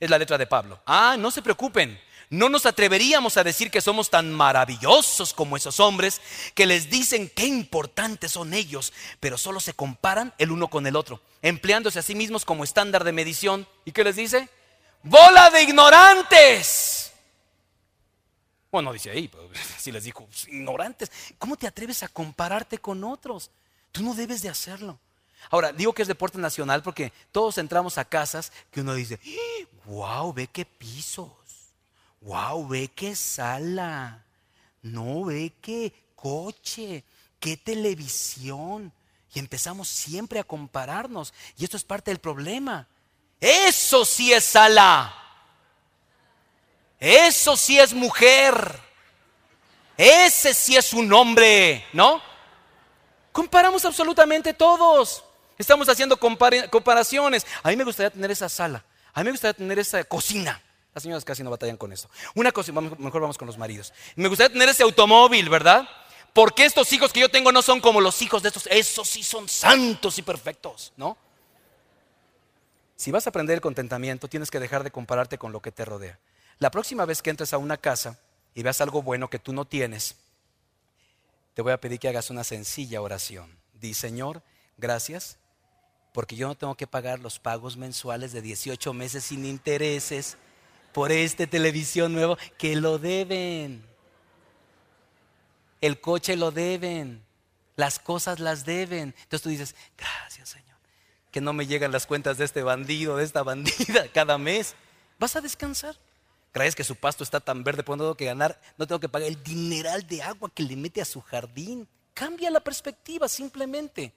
Es 0.00 0.10
la 0.10 0.18
letra 0.18 0.38
de 0.38 0.46
Pablo. 0.46 0.80
Ah, 0.86 1.16
no 1.18 1.30
se 1.30 1.42
preocupen 1.42 2.00
no 2.30 2.48
nos 2.48 2.66
atreveríamos 2.66 3.36
a 3.36 3.44
decir 3.44 3.70
que 3.70 3.80
somos 3.80 4.10
tan 4.10 4.32
maravillosos 4.32 5.32
como 5.32 5.56
esos 5.56 5.80
hombres 5.80 6.20
que 6.54 6.66
les 6.66 6.90
dicen 6.90 7.30
qué 7.34 7.46
importantes 7.46 8.32
son 8.32 8.52
ellos, 8.52 8.92
pero 9.18 9.38
solo 9.38 9.60
se 9.60 9.72
comparan 9.72 10.34
el 10.38 10.50
uno 10.50 10.68
con 10.68 10.86
el 10.86 10.96
otro, 10.96 11.22
empleándose 11.40 11.98
a 11.98 12.02
sí 12.02 12.14
mismos 12.14 12.44
como 12.44 12.64
estándar 12.64 13.04
de 13.04 13.12
medición. 13.12 13.66
¿Y 13.84 13.92
qué 13.92 14.04
les 14.04 14.16
dice? 14.16 14.48
¡Bola 15.02 15.48
de 15.50 15.62
ignorantes! 15.62 17.12
Bueno, 18.70 18.92
dice 18.92 19.10
ahí, 19.10 19.30
si 19.78 19.90
les 19.90 20.04
dijo, 20.04 20.26
pues, 20.26 20.48
ignorantes, 20.48 21.10
¿cómo 21.38 21.56
te 21.56 21.66
atreves 21.66 22.02
a 22.02 22.08
compararte 22.08 22.78
con 22.78 23.04
otros? 23.04 23.50
Tú 23.90 24.02
no 24.02 24.14
debes 24.14 24.42
de 24.42 24.50
hacerlo. 24.50 24.98
Ahora, 25.50 25.72
digo 25.72 25.94
que 25.94 26.02
es 26.02 26.08
deporte 26.08 26.36
nacional 26.36 26.82
porque 26.82 27.10
todos 27.32 27.56
entramos 27.56 27.96
a 27.96 28.04
casas 28.04 28.52
que 28.70 28.82
uno 28.82 28.92
dice, 28.92 29.18
wow, 29.86 30.30
ve 30.34 30.48
qué 30.48 30.66
pisos 30.66 31.30
wow, 32.20 32.66
ve 32.66 32.88
qué 32.88 33.14
sala, 33.14 34.24
no 34.82 35.24
ve 35.24 35.52
qué 35.60 35.92
coche, 36.14 37.04
qué 37.40 37.56
televisión. 37.56 38.92
Y 39.34 39.38
empezamos 39.38 39.88
siempre 39.88 40.40
a 40.40 40.44
compararnos. 40.44 41.34
Y 41.56 41.64
esto 41.64 41.76
es 41.76 41.84
parte 41.84 42.10
del 42.10 42.18
problema. 42.18 42.88
Eso 43.40 44.04
sí 44.04 44.32
es 44.32 44.44
sala. 44.44 45.14
Eso 46.98 47.56
sí 47.56 47.78
es 47.78 47.94
mujer. 47.94 48.80
Ese 49.96 50.54
sí 50.54 50.76
es 50.76 50.92
un 50.92 51.12
hombre, 51.12 51.84
¿no? 51.92 52.22
Comparamos 53.32 53.84
absolutamente 53.84 54.54
todos. 54.54 55.24
Estamos 55.58 55.88
haciendo 55.88 56.16
comparaciones. 56.18 57.46
A 57.62 57.68
mí 57.68 57.76
me 57.76 57.84
gustaría 57.84 58.10
tener 58.10 58.30
esa 58.30 58.48
sala. 58.48 58.84
A 59.12 59.20
mí 59.20 59.24
me 59.24 59.32
gustaría 59.32 59.54
tener 59.54 59.78
esa 59.78 60.02
cocina. 60.04 60.62
Las 60.98 61.04
señoras 61.04 61.24
casi 61.24 61.44
no 61.44 61.50
batallan 61.50 61.76
con 61.76 61.92
esto. 61.92 62.10
Una 62.34 62.50
cosa, 62.50 62.72
mejor 62.72 63.20
vamos 63.20 63.38
con 63.38 63.46
los 63.46 63.56
maridos. 63.56 63.92
Me 64.16 64.26
gustaría 64.26 64.52
tener 64.52 64.68
ese 64.68 64.82
automóvil, 64.82 65.48
¿verdad? 65.48 65.88
Porque 66.32 66.64
estos 66.64 66.92
hijos 66.92 67.12
que 67.12 67.20
yo 67.20 67.28
tengo 67.28 67.52
no 67.52 67.62
son 67.62 67.80
como 67.80 68.00
los 68.00 68.20
hijos 68.20 68.42
de 68.42 68.48
estos. 68.48 68.66
Esos 68.66 69.08
sí 69.08 69.22
son 69.22 69.48
santos 69.48 70.18
y 70.18 70.22
perfectos, 70.22 70.92
¿no? 70.96 71.16
Si 72.96 73.12
vas 73.12 73.28
a 73.28 73.30
aprender 73.30 73.54
el 73.54 73.60
contentamiento, 73.60 74.26
tienes 74.26 74.50
que 74.50 74.58
dejar 74.58 74.82
de 74.82 74.90
compararte 74.90 75.38
con 75.38 75.52
lo 75.52 75.62
que 75.62 75.70
te 75.70 75.84
rodea. 75.84 76.18
La 76.58 76.72
próxima 76.72 77.04
vez 77.04 77.22
que 77.22 77.30
entres 77.30 77.52
a 77.52 77.58
una 77.58 77.76
casa 77.76 78.18
y 78.52 78.64
veas 78.64 78.80
algo 78.80 79.00
bueno 79.00 79.30
que 79.30 79.38
tú 79.38 79.52
no 79.52 79.64
tienes, 79.64 80.16
te 81.54 81.62
voy 81.62 81.70
a 81.70 81.80
pedir 81.80 82.00
que 82.00 82.08
hagas 82.08 82.28
una 82.28 82.42
sencilla 82.42 83.00
oración. 83.02 83.56
Di, 83.74 83.94
Señor, 83.94 84.42
gracias, 84.78 85.38
porque 86.12 86.34
yo 86.34 86.48
no 86.48 86.56
tengo 86.56 86.74
que 86.74 86.88
pagar 86.88 87.20
los 87.20 87.38
pagos 87.38 87.76
mensuales 87.76 88.32
de 88.32 88.42
18 88.42 88.92
meses 88.94 89.22
sin 89.22 89.44
intereses 89.44 90.36
por 90.98 91.12
este 91.12 91.46
televisión 91.46 92.12
nuevo 92.12 92.36
que 92.58 92.74
lo 92.74 92.98
deben. 92.98 93.84
El 95.80 96.00
coche 96.00 96.34
lo 96.34 96.50
deben. 96.50 97.24
Las 97.76 98.00
cosas 98.00 98.40
las 98.40 98.64
deben. 98.64 99.14
Entonces 99.16 99.42
tú 99.42 99.48
dices, 99.48 99.76
gracias 99.96 100.48
Señor, 100.48 100.76
que 101.30 101.40
no 101.40 101.52
me 101.52 101.68
llegan 101.68 101.92
las 101.92 102.04
cuentas 102.04 102.36
de 102.36 102.44
este 102.44 102.64
bandido, 102.64 103.16
de 103.16 103.22
esta 103.22 103.44
bandida 103.44 104.08
cada 104.12 104.38
mes. 104.38 104.74
Vas 105.20 105.36
a 105.36 105.40
descansar. 105.40 105.94
Gracias 106.52 106.74
que 106.74 106.82
su 106.82 106.96
pasto 106.96 107.22
está 107.22 107.38
tan 107.38 107.62
verde, 107.62 107.84
pues 107.84 107.96
no 107.96 108.02
tengo 108.02 108.16
que 108.16 108.24
ganar, 108.24 108.60
no 108.76 108.84
tengo 108.84 108.98
que 108.98 109.08
pagar 109.08 109.28
el 109.28 109.40
dineral 109.44 110.04
de 110.04 110.20
agua 110.24 110.50
que 110.52 110.64
le 110.64 110.74
mete 110.74 111.00
a 111.00 111.04
su 111.04 111.20
jardín. 111.20 111.86
Cambia 112.12 112.50
la 112.50 112.58
perspectiva 112.58 113.28
simplemente. 113.28 114.12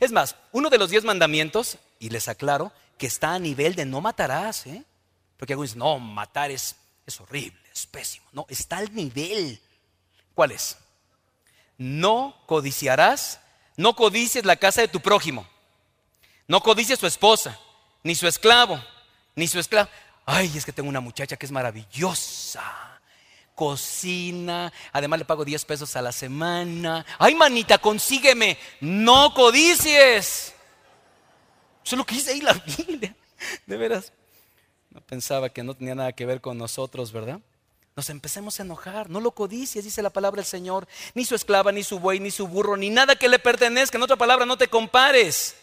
Es 0.00 0.10
más, 0.10 0.34
uno 0.50 0.68
de 0.68 0.78
los 0.78 0.90
diez 0.90 1.04
mandamientos, 1.04 1.78
y 2.00 2.08
les 2.08 2.26
aclaro, 2.26 2.72
que 2.98 3.06
está 3.06 3.34
a 3.34 3.38
nivel 3.38 3.76
de 3.76 3.84
no 3.84 4.00
matarás, 4.00 4.66
¿eh? 4.66 4.84
Porque 5.36 5.52
algunos 5.52 5.70
dicen, 5.70 5.80
no, 5.80 5.98
matar 5.98 6.50
es, 6.50 6.76
es 7.06 7.20
horrible, 7.20 7.60
es 7.72 7.86
pésimo. 7.86 8.26
No, 8.32 8.46
está 8.48 8.78
al 8.78 8.94
nivel. 8.94 9.60
¿Cuál 10.34 10.52
es? 10.52 10.76
No 11.76 12.36
codiciarás, 12.46 13.40
no 13.76 13.94
codicies 13.96 14.44
la 14.44 14.56
casa 14.56 14.80
de 14.80 14.88
tu 14.88 15.00
prójimo, 15.00 15.46
no 16.46 16.60
codicies 16.60 16.98
tu 16.98 17.06
esposa, 17.06 17.58
ni 18.02 18.14
su 18.14 18.26
esclavo, 18.28 18.82
ni 19.34 19.48
su 19.48 19.58
esclavo. 19.58 19.88
Ay, 20.26 20.52
es 20.56 20.64
que 20.64 20.72
tengo 20.72 20.88
una 20.88 21.00
muchacha 21.00 21.36
que 21.36 21.46
es 21.46 21.52
maravillosa. 21.52 22.62
Cocina, 23.54 24.72
además 24.92 25.20
le 25.20 25.24
pago 25.24 25.44
10 25.44 25.64
pesos 25.64 25.94
a 25.94 26.02
la 26.02 26.10
semana. 26.10 27.06
Ay, 27.18 27.34
manita, 27.34 27.78
consígueme. 27.78 28.58
No 28.80 29.32
codicies. 29.32 30.54
Eso 31.84 31.94
es 31.94 31.98
lo 31.98 32.04
que 32.04 32.16
dice 32.16 32.32
ahí 32.32 32.40
la 32.40 32.54
Biblia. 32.54 33.14
De 33.66 33.76
veras. 33.76 34.12
No 34.94 35.00
pensaba 35.00 35.48
que 35.48 35.64
no 35.64 35.74
tenía 35.74 35.96
nada 35.96 36.12
que 36.12 36.24
ver 36.24 36.40
con 36.40 36.56
nosotros, 36.56 37.10
¿verdad? 37.10 37.40
Nos 37.96 38.10
empecemos 38.10 38.58
a 38.58 38.62
enojar. 38.62 39.10
No 39.10 39.20
lo 39.20 39.32
codicies, 39.32 39.84
dice 39.84 40.02
la 40.02 40.10
palabra 40.10 40.40
del 40.40 40.46
Señor. 40.46 40.86
Ni 41.14 41.24
su 41.24 41.34
esclava, 41.34 41.72
ni 41.72 41.82
su 41.82 41.98
buey, 41.98 42.20
ni 42.20 42.30
su 42.30 42.46
burro, 42.46 42.76
ni 42.76 42.90
nada 42.90 43.16
que 43.16 43.28
le 43.28 43.40
pertenezca. 43.40 43.98
En 43.98 44.04
otra 44.04 44.16
palabra, 44.16 44.46
no 44.46 44.56
te 44.56 44.68
compares. 44.68 45.56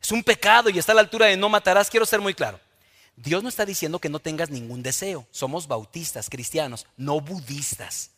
Es 0.00 0.12
un 0.12 0.22
pecado 0.22 0.70
y 0.70 0.78
está 0.78 0.92
a 0.92 0.94
la 0.94 1.00
altura 1.00 1.26
de 1.26 1.36
no 1.36 1.48
matarás. 1.48 1.90
Quiero 1.90 2.06
ser 2.06 2.20
muy 2.20 2.34
claro. 2.34 2.60
Dios 3.16 3.42
no 3.42 3.48
está 3.48 3.64
diciendo 3.64 3.98
que 3.98 4.08
no 4.08 4.20
tengas 4.20 4.50
ningún 4.50 4.82
deseo. 4.82 5.26
Somos 5.32 5.66
bautistas, 5.66 6.30
cristianos, 6.30 6.86
no 6.96 7.20
budistas. 7.20 8.10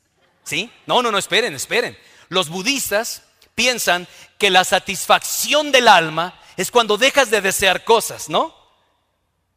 ¿Sí? 0.45 0.71
No, 0.87 1.03
no, 1.03 1.11
no, 1.11 1.19
esperen, 1.19 1.55
esperen. 1.55 1.97
Los 2.29 2.51
budistas 2.51 3.23
piensan 3.55 4.07
que 4.37 4.51
la 4.51 4.64
satisfacción 4.64 5.73
del 5.73 5.88
alma 5.88 6.38
es 6.57 6.71
cuando 6.71 6.99
dejas 6.99 7.31
de 7.31 7.41
desear 7.41 7.85
cosas, 7.85 8.29
¿no? 8.29 8.58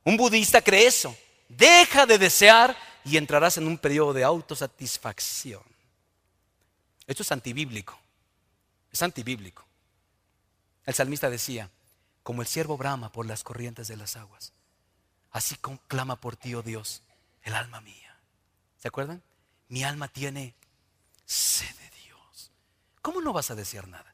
Un 0.03 0.17
budista 0.17 0.61
cree 0.61 0.87
eso. 0.87 1.15
Deja 1.47 2.05
de 2.05 2.17
desear 2.17 2.77
y 3.03 3.17
entrarás 3.17 3.57
en 3.57 3.67
un 3.67 3.77
periodo 3.77 4.13
de 4.13 4.23
autosatisfacción. 4.23 5.63
Esto 7.07 7.23
es 7.23 7.31
antibíblico. 7.31 7.97
Es 8.91 9.01
antibíblico. 9.01 9.65
El 10.85 10.93
salmista 10.93 11.29
decía, 11.29 11.69
como 12.23 12.41
el 12.41 12.47
siervo 12.47 12.77
brama 12.77 13.11
por 13.11 13.25
las 13.25 13.43
corrientes 13.43 13.87
de 13.87 13.97
las 13.97 14.15
aguas, 14.15 14.53
así 15.31 15.55
clama 15.87 16.19
por 16.19 16.35
ti, 16.35 16.55
oh 16.55 16.61
Dios, 16.61 17.01
el 17.43 17.53
alma 17.53 17.81
mía. 17.81 18.17
¿Se 18.77 18.87
acuerdan? 18.87 19.21
Mi 19.69 19.83
alma 19.83 20.07
tiene 20.07 20.55
sed 21.25 21.73
de 21.75 21.89
Dios. 22.03 22.51
¿Cómo 23.01 23.21
no 23.21 23.33
vas 23.33 23.51
a 23.51 23.55
desear 23.55 23.87
nada? 23.87 24.13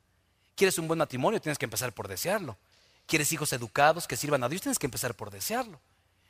¿Quieres 0.56 0.78
un 0.78 0.88
buen 0.88 1.00
matrimonio? 1.00 1.42
Tienes 1.42 1.58
que 1.58 1.66
empezar 1.66 1.94
por 1.94 2.08
desearlo. 2.08 2.58
¿Quieres 3.08 3.32
hijos 3.32 3.52
educados 3.54 4.06
que 4.06 4.18
sirvan 4.18 4.44
a 4.44 4.50
Dios? 4.50 4.62
Tienes 4.62 4.78
que 4.78 4.86
empezar 4.86 5.16
por 5.16 5.32
desearlo. 5.32 5.80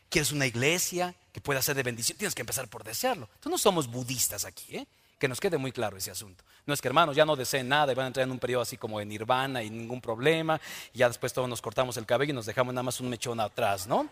¿Quieres 0.10 0.32
una 0.32 0.46
iglesia 0.46 1.16
que 1.34 1.42
pueda 1.42 1.62
ser 1.62 1.76
de 1.76 1.84
bendición? 1.84 2.18
Tienes 2.18 2.36
que 2.36 2.42
empezar 2.42 2.70
por 2.70 2.84
desearlo. 2.84 3.26
Entonces 3.26 3.52
no 3.52 3.58
somos 3.58 3.88
budistas 3.88 4.46
aquí, 4.46 4.78
¿eh? 4.78 4.88
que 5.20 5.28
nos 5.28 5.40
quede 5.40 5.58
muy 5.58 5.72
claro 5.72 5.98
ese 5.98 6.12
asunto. 6.12 6.44
No 6.66 6.74
es 6.74 6.82
que 6.82 6.88
hermanos 6.88 7.16
ya 7.16 7.26
no 7.26 7.36
deseen 7.36 7.68
nada 7.68 7.92
y 7.92 7.96
van 7.96 8.06
a 8.06 8.08
entrar 8.08 8.24
en 8.24 8.32
un 8.32 8.40
periodo 8.40 8.62
así 8.62 8.78
como 8.78 9.00
de 9.00 9.06
nirvana 9.06 9.64
y 9.64 9.70
ningún 9.70 10.02
problema, 10.02 10.62
y 10.94 11.00
ya 11.00 11.08
después 11.08 11.34
todos 11.34 11.50
nos 11.50 11.62
cortamos 11.62 11.98
el 11.98 12.06
cabello 12.06 12.32
y 12.32 12.36
nos 12.36 12.46
dejamos 12.46 12.74
nada 12.74 12.84
más 12.84 13.00
un 13.00 13.10
mechón 13.10 13.40
atrás, 13.40 13.88
¿no? 13.88 14.08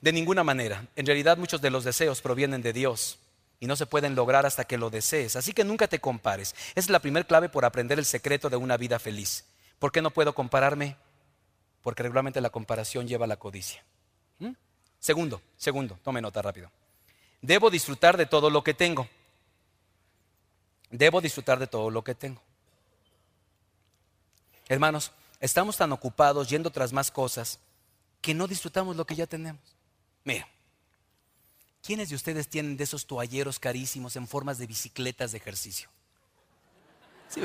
De 0.00 0.12
ninguna 0.12 0.44
manera. 0.44 0.86
En 0.96 1.06
realidad 1.06 1.36
muchos 1.36 1.60
de 1.60 1.70
los 1.70 1.84
deseos 1.84 2.22
provienen 2.22 2.62
de 2.62 2.72
Dios 2.72 3.18
y 3.60 3.66
no 3.66 3.76
se 3.76 3.86
pueden 3.86 4.14
lograr 4.14 4.46
hasta 4.46 4.64
que 4.64 4.78
lo 4.78 4.90
desees. 4.90 5.36
Así 5.36 5.52
que 5.52 5.64
nunca 5.64 5.88
te 5.88 6.00
compares. 6.00 6.54
Esa 6.70 6.80
es 6.80 6.90
la 6.90 7.00
primera 7.00 7.26
clave 7.26 7.48
por 7.48 7.64
aprender 7.64 7.98
el 7.98 8.04
secreto 8.04 8.48
de 8.48 8.56
una 8.56 8.76
vida 8.76 8.98
feliz. 8.98 9.44
¿Por 9.78 9.92
qué 9.92 10.02
no 10.02 10.10
puedo 10.10 10.34
compararme? 10.34 10.96
Porque 11.82 12.02
regularmente 12.02 12.40
la 12.40 12.50
comparación 12.50 13.06
lleva 13.06 13.24
a 13.24 13.28
la 13.28 13.36
codicia. 13.36 13.84
¿Mm? 14.38 14.52
Segundo, 14.98 15.40
segundo, 15.56 15.98
tome 16.02 16.20
nota 16.20 16.42
rápido. 16.42 16.70
Debo 17.42 17.70
disfrutar 17.70 18.16
de 18.16 18.26
todo 18.26 18.50
lo 18.50 18.64
que 18.64 18.74
tengo. 18.74 19.08
Debo 20.90 21.20
disfrutar 21.20 21.58
de 21.58 21.66
todo 21.66 21.90
lo 21.90 22.02
que 22.02 22.14
tengo. 22.14 22.42
Hermanos, 24.68 25.12
estamos 25.40 25.76
tan 25.76 25.92
ocupados 25.92 26.48
yendo 26.48 26.70
tras 26.70 26.92
más 26.92 27.10
cosas 27.10 27.60
que 28.20 28.34
no 28.34 28.48
disfrutamos 28.48 28.96
lo 28.96 29.06
que 29.06 29.14
ya 29.14 29.26
tenemos. 29.26 29.62
Mira, 30.24 30.48
¿quiénes 31.82 32.08
de 32.08 32.16
ustedes 32.16 32.48
tienen 32.48 32.76
de 32.76 32.84
esos 32.84 33.06
toalleros 33.06 33.60
carísimos 33.60 34.16
en 34.16 34.26
formas 34.26 34.58
de 34.58 34.66
bicicletas 34.66 35.30
de 35.30 35.38
ejercicio? 35.38 35.88
Sí, 37.28 37.40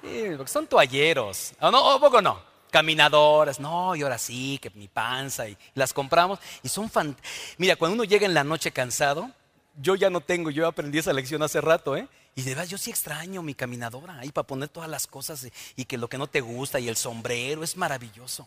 porque 0.00 0.52
son 0.52 0.66
toalleros. 0.66 1.52
¿O 1.60 1.70
no? 1.70 1.94
¿O 1.94 2.00
poco 2.00 2.20
no? 2.22 2.40
Caminadoras, 2.70 3.60
no, 3.60 3.96
y 3.96 4.02
ahora 4.02 4.18
sí, 4.18 4.58
que 4.60 4.70
mi 4.70 4.88
panza, 4.88 5.48
y 5.48 5.56
las 5.74 5.92
compramos, 5.92 6.38
y 6.62 6.68
son 6.68 6.90
fan... 6.90 7.16
Mira, 7.58 7.76
cuando 7.76 7.94
uno 7.94 8.04
llega 8.04 8.26
en 8.26 8.34
la 8.34 8.44
noche 8.44 8.70
cansado, 8.72 9.30
yo 9.80 9.94
ya 9.94 10.10
no 10.10 10.20
tengo, 10.20 10.50
yo 10.50 10.66
aprendí 10.66 10.98
esa 10.98 11.12
lección 11.12 11.42
hace 11.42 11.60
rato, 11.60 11.96
¿eh? 11.96 12.08
Y 12.34 12.42
de 12.42 12.50
verdad 12.50 12.68
yo 12.68 12.76
sí 12.76 12.90
extraño 12.90 13.42
mi 13.42 13.54
caminadora 13.54 14.18
ahí 14.18 14.30
para 14.30 14.46
poner 14.46 14.68
todas 14.68 14.90
las 14.90 15.06
cosas 15.06 15.48
y 15.74 15.84
que 15.86 15.96
lo 15.96 16.08
que 16.08 16.18
no 16.18 16.26
te 16.26 16.42
gusta 16.42 16.78
y 16.78 16.88
el 16.88 16.96
sombrero 16.96 17.64
es 17.64 17.78
maravilloso. 17.78 18.46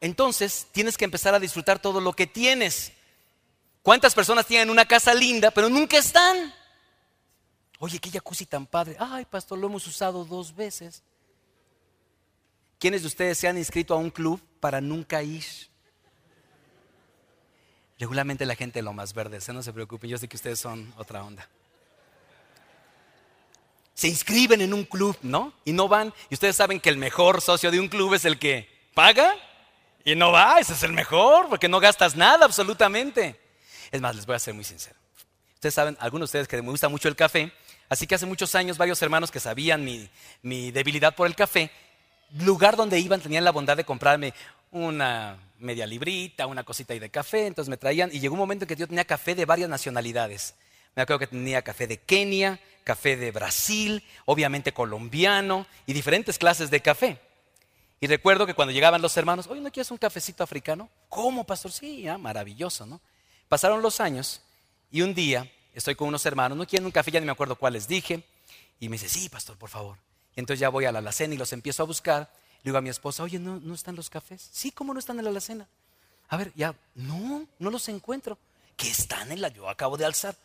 Entonces 0.00 0.66
tienes 0.72 0.96
que 0.96 1.04
empezar 1.04 1.34
a 1.34 1.38
disfrutar 1.38 1.78
todo 1.78 2.00
lo 2.00 2.14
que 2.14 2.26
tienes. 2.26 2.92
¿Cuántas 3.82 4.14
personas 4.14 4.46
tienen 4.46 4.70
una 4.70 4.86
casa 4.86 5.12
linda 5.12 5.50
pero 5.50 5.68
nunca 5.68 5.98
están? 5.98 6.54
Oye, 7.84 7.98
qué 7.98 8.12
jacuzzi 8.12 8.46
tan 8.46 8.64
padre. 8.64 8.94
Ay, 8.96 9.24
pastor, 9.24 9.58
lo 9.58 9.66
hemos 9.66 9.84
usado 9.88 10.24
dos 10.24 10.54
veces. 10.54 11.02
¿Quiénes 12.78 13.00
de 13.00 13.08
ustedes 13.08 13.36
se 13.36 13.48
han 13.48 13.58
inscrito 13.58 13.92
a 13.92 13.96
un 13.96 14.08
club 14.08 14.40
para 14.60 14.80
nunca 14.80 15.20
ir? 15.20 15.44
Regularmente 17.98 18.46
la 18.46 18.54
gente 18.54 18.82
lo 18.82 18.92
más 18.92 19.12
verde, 19.12 19.40
no 19.52 19.64
se 19.64 19.72
preocupen, 19.72 20.08
yo 20.08 20.16
sé 20.16 20.28
que 20.28 20.36
ustedes 20.36 20.60
son 20.60 20.94
otra 20.96 21.24
onda. 21.24 21.48
Se 23.94 24.06
inscriben 24.06 24.60
en 24.60 24.74
un 24.74 24.84
club, 24.84 25.18
¿no? 25.22 25.52
Y 25.64 25.72
no 25.72 25.88
van. 25.88 26.14
Y 26.30 26.34
ustedes 26.34 26.54
saben 26.54 26.78
que 26.78 26.88
el 26.88 26.98
mejor 26.98 27.40
socio 27.40 27.72
de 27.72 27.80
un 27.80 27.88
club 27.88 28.14
es 28.14 28.24
el 28.24 28.38
que 28.38 28.68
paga 28.94 29.34
y 30.04 30.14
no 30.14 30.30
va. 30.30 30.60
Ese 30.60 30.74
es 30.74 30.84
el 30.84 30.92
mejor, 30.92 31.48
porque 31.48 31.68
no 31.68 31.80
gastas 31.80 32.14
nada 32.14 32.44
absolutamente. 32.44 33.40
Es 33.90 34.00
más, 34.00 34.14
les 34.14 34.24
voy 34.24 34.36
a 34.36 34.38
ser 34.38 34.54
muy 34.54 34.62
sincero. 34.62 34.94
Ustedes 35.54 35.74
saben, 35.74 35.96
algunos 35.98 36.30
de 36.30 36.38
ustedes 36.38 36.48
que 36.48 36.62
me 36.62 36.70
gusta 36.70 36.88
mucho 36.88 37.08
el 37.08 37.16
café, 37.16 37.52
así 37.88 38.06
que 38.06 38.14
hace 38.14 38.26
muchos 38.26 38.54
años 38.54 38.78
varios 38.78 39.00
hermanos 39.02 39.30
que 39.30 39.40
sabían 39.40 39.84
mi, 39.84 40.08
mi 40.42 40.70
debilidad 40.70 41.14
por 41.14 41.26
el 41.26 41.34
café, 41.34 41.70
lugar 42.40 42.76
donde 42.76 42.98
iban 42.98 43.20
tenían 43.20 43.44
la 43.44 43.52
bondad 43.52 43.76
de 43.76 43.84
comprarme 43.84 44.34
una 44.70 45.36
media 45.58 45.86
librita, 45.86 46.46
una 46.46 46.64
cosita 46.64 46.92
ahí 46.92 46.98
de 46.98 47.10
café, 47.10 47.46
entonces 47.46 47.68
me 47.68 47.76
traían 47.76 48.10
y 48.12 48.20
llegó 48.20 48.34
un 48.34 48.40
momento 48.40 48.64
en 48.64 48.68
que 48.68 48.76
yo 48.76 48.86
tenía 48.86 49.04
café 49.04 49.34
de 49.34 49.44
varias 49.44 49.68
nacionalidades. 49.68 50.54
Me 50.94 51.02
acuerdo 51.02 51.20
que 51.20 51.26
tenía 51.28 51.62
café 51.62 51.86
de 51.86 51.98
Kenia, 51.98 52.60
café 52.84 53.16
de 53.16 53.30
Brasil, 53.30 54.02
obviamente 54.24 54.72
colombiano 54.72 55.66
y 55.86 55.92
diferentes 55.92 56.38
clases 56.38 56.70
de 56.70 56.80
café. 56.80 57.18
Y 58.00 58.08
recuerdo 58.08 58.46
que 58.46 58.54
cuando 58.54 58.72
llegaban 58.72 59.00
los 59.00 59.16
hermanos, 59.16 59.46
oye, 59.46 59.60
¿no 59.60 59.70
quieres 59.70 59.90
un 59.90 59.96
cafecito 59.96 60.42
africano? 60.42 60.90
¿Cómo, 61.08 61.44
pastor? 61.44 61.70
Sí, 61.70 62.08
ah, 62.08 62.18
maravilloso, 62.18 62.84
¿no? 62.84 63.00
Pasaron 63.48 63.80
los 63.80 64.00
años 64.00 64.42
y 64.90 65.02
un 65.02 65.14
día 65.14 65.50
estoy 65.74 65.94
con 65.94 66.08
unos 66.08 66.24
hermanos, 66.26 66.56
no 66.58 66.66
quieren 66.66 66.86
un 66.86 66.92
café, 66.92 67.10
ya 67.10 67.20
ni 67.20 67.26
me 67.26 67.32
acuerdo 67.32 67.56
cuáles 67.56 67.88
dije, 67.88 68.24
y 68.80 68.88
me 68.88 68.94
dice, 68.94 69.08
sí, 69.08 69.28
pastor, 69.28 69.56
por 69.56 69.70
favor. 69.70 69.98
Entonces 70.36 70.60
ya 70.60 70.68
voy 70.68 70.84
a 70.84 70.92
la 70.92 71.00
alacena 71.00 71.34
y 71.34 71.38
los 71.38 71.52
empiezo 71.52 71.82
a 71.82 71.86
buscar 71.86 72.30
le 72.62 72.68
digo 72.68 72.78
a 72.78 72.80
mi 72.80 72.90
esposa, 72.90 73.24
oye, 73.24 73.40
¿no, 73.40 73.58
¿no 73.58 73.74
están 73.74 73.96
los 73.96 74.08
cafés? 74.08 74.48
Sí, 74.52 74.70
¿cómo 74.70 74.94
no 74.94 75.00
están 75.00 75.18
en 75.18 75.24
la 75.24 75.30
alacena? 75.30 75.66
A 76.28 76.36
ver, 76.36 76.52
ya, 76.54 76.74
no, 76.94 77.44
no 77.58 77.70
los 77.70 77.88
encuentro. 77.88 78.38
¿Qué 78.76 78.88
están 78.88 79.32
en 79.32 79.40
la? 79.40 79.48
Yo 79.48 79.68
acabo 79.68 79.96
de 79.96 80.04
alzar. 80.04 80.36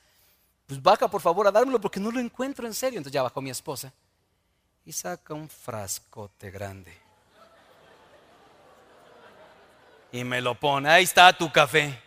Pues 0.66 0.82
baja, 0.82 1.08
por 1.08 1.22
favor, 1.22 1.46
a 1.46 1.52
dármelo 1.52 1.80
porque 1.80 2.00
no 2.00 2.10
lo 2.10 2.20
encuentro 2.20 2.66
en 2.66 2.74
serio. 2.74 2.98
Entonces 2.98 3.13
ya 3.13 3.22
bajó 3.22 3.40
mi 3.40 3.52
esposa 3.52 3.94
y 4.84 4.92
saca 4.92 5.36
un 5.36 5.48
frascote 5.48 6.50
grande. 6.50 6.92
Y 10.12 10.24
me 10.24 10.42
lo 10.42 10.60
pone, 10.60 10.90
ahí 10.90 11.04
está 11.04 11.32
tu 11.38 11.52
café. 11.52 12.02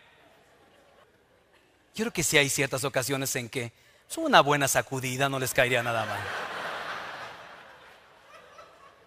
Yo 1.93 2.03
creo 2.05 2.13
que 2.13 2.23
sí 2.23 2.37
hay 2.37 2.49
ciertas 2.49 2.83
ocasiones 2.83 3.35
en 3.35 3.49
que 3.49 3.73
es 4.09 4.17
una 4.17 4.41
buena 4.41 4.67
sacudida 4.67 5.29
no 5.29 5.39
les 5.39 5.53
caería 5.53 5.83
nada 5.83 6.05
mal 6.05 6.19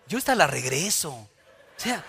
yo 0.07 0.19
esta 0.19 0.35
la 0.35 0.47
regreso. 0.47 1.11
O 1.11 1.29
sea, 1.77 2.03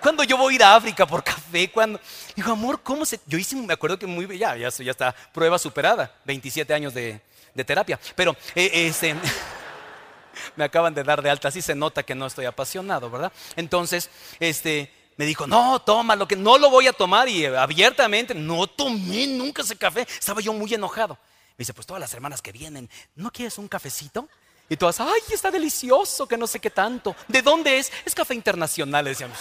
cuando 0.00 0.24
yo 0.24 0.36
voy 0.36 0.54
a 0.54 0.56
ir 0.56 0.62
a 0.62 0.76
África 0.76 1.06
por 1.06 1.22
café, 1.22 1.70
cuando 1.70 2.00
digo, 2.34 2.52
amor, 2.52 2.80
¿cómo 2.82 3.04
se.? 3.04 3.20
Yo 3.26 3.38
hice, 3.38 3.56
me 3.56 3.74
acuerdo 3.74 3.98
que 3.98 4.06
muy. 4.06 4.26
Ya, 4.38 4.56
ya, 4.56 4.68
ya 4.68 4.90
está 4.90 5.14
prueba 5.32 5.58
superada, 5.58 6.14
27 6.24 6.72
años 6.72 6.94
de, 6.94 7.20
terapia. 7.66 7.98
Pero, 8.16 8.36
eh, 8.54 8.70
este. 8.86 9.14
me 10.56 10.64
acaban 10.64 10.94
de 10.94 11.04
dar 11.04 11.22
de 11.22 11.28
alta, 11.28 11.48
así 11.48 11.60
se 11.60 11.74
nota 11.74 12.02
que 12.02 12.14
no 12.14 12.26
estoy 12.26 12.46
apasionado, 12.46 13.10
¿verdad? 13.10 13.32
Entonces, 13.56 14.10
este. 14.40 14.92
Me 15.22 15.26
dijo, 15.26 15.46
no, 15.46 15.80
toma, 15.80 16.16
lo 16.16 16.26
que 16.26 16.34
no 16.34 16.58
lo 16.58 16.68
voy 16.68 16.88
a 16.88 16.92
tomar. 16.92 17.28
Y 17.28 17.46
abiertamente, 17.46 18.34
no 18.34 18.66
tomé 18.66 19.28
nunca 19.28 19.62
ese 19.62 19.76
café. 19.76 20.00
Estaba 20.00 20.40
yo 20.40 20.52
muy 20.52 20.74
enojado. 20.74 21.14
Me 21.50 21.58
dice, 21.58 21.72
pues 21.72 21.86
todas 21.86 22.00
las 22.00 22.12
hermanas 22.12 22.42
que 22.42 22.50
vienen, 22.50 22.90
¿no 23.14 23.30
quieres 23.30 23.56
un 23.56 23.68
cafecito? 23.68 24.28
Y 24.68 24.76
todas, 24.76 24.98
ay, 24.98 25.20
está 25.32 25.52
delicioso, 25.52 26.26
que 26.26 26.36
no 26.36 26.48
sé 26.48 26.58
qué 26.58 26.70
tanto. 26.70 27.14
¿De 27.28 27.40
dónde 27.40 27.78
es? 27.78 27.92
Es 28.04 28.16
café 28.16 28.34
internacional, 28.34 29.04
decíamos. 29.04 29.38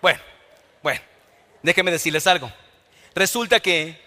Bueno, 0.00 0.20
bueno, 0.80 1.00
déjenme 1.60 1.90
decirles 1.90 2.24
algo. 2.28 2.52
Resulta 3.16 3.58
que 3.58 4.00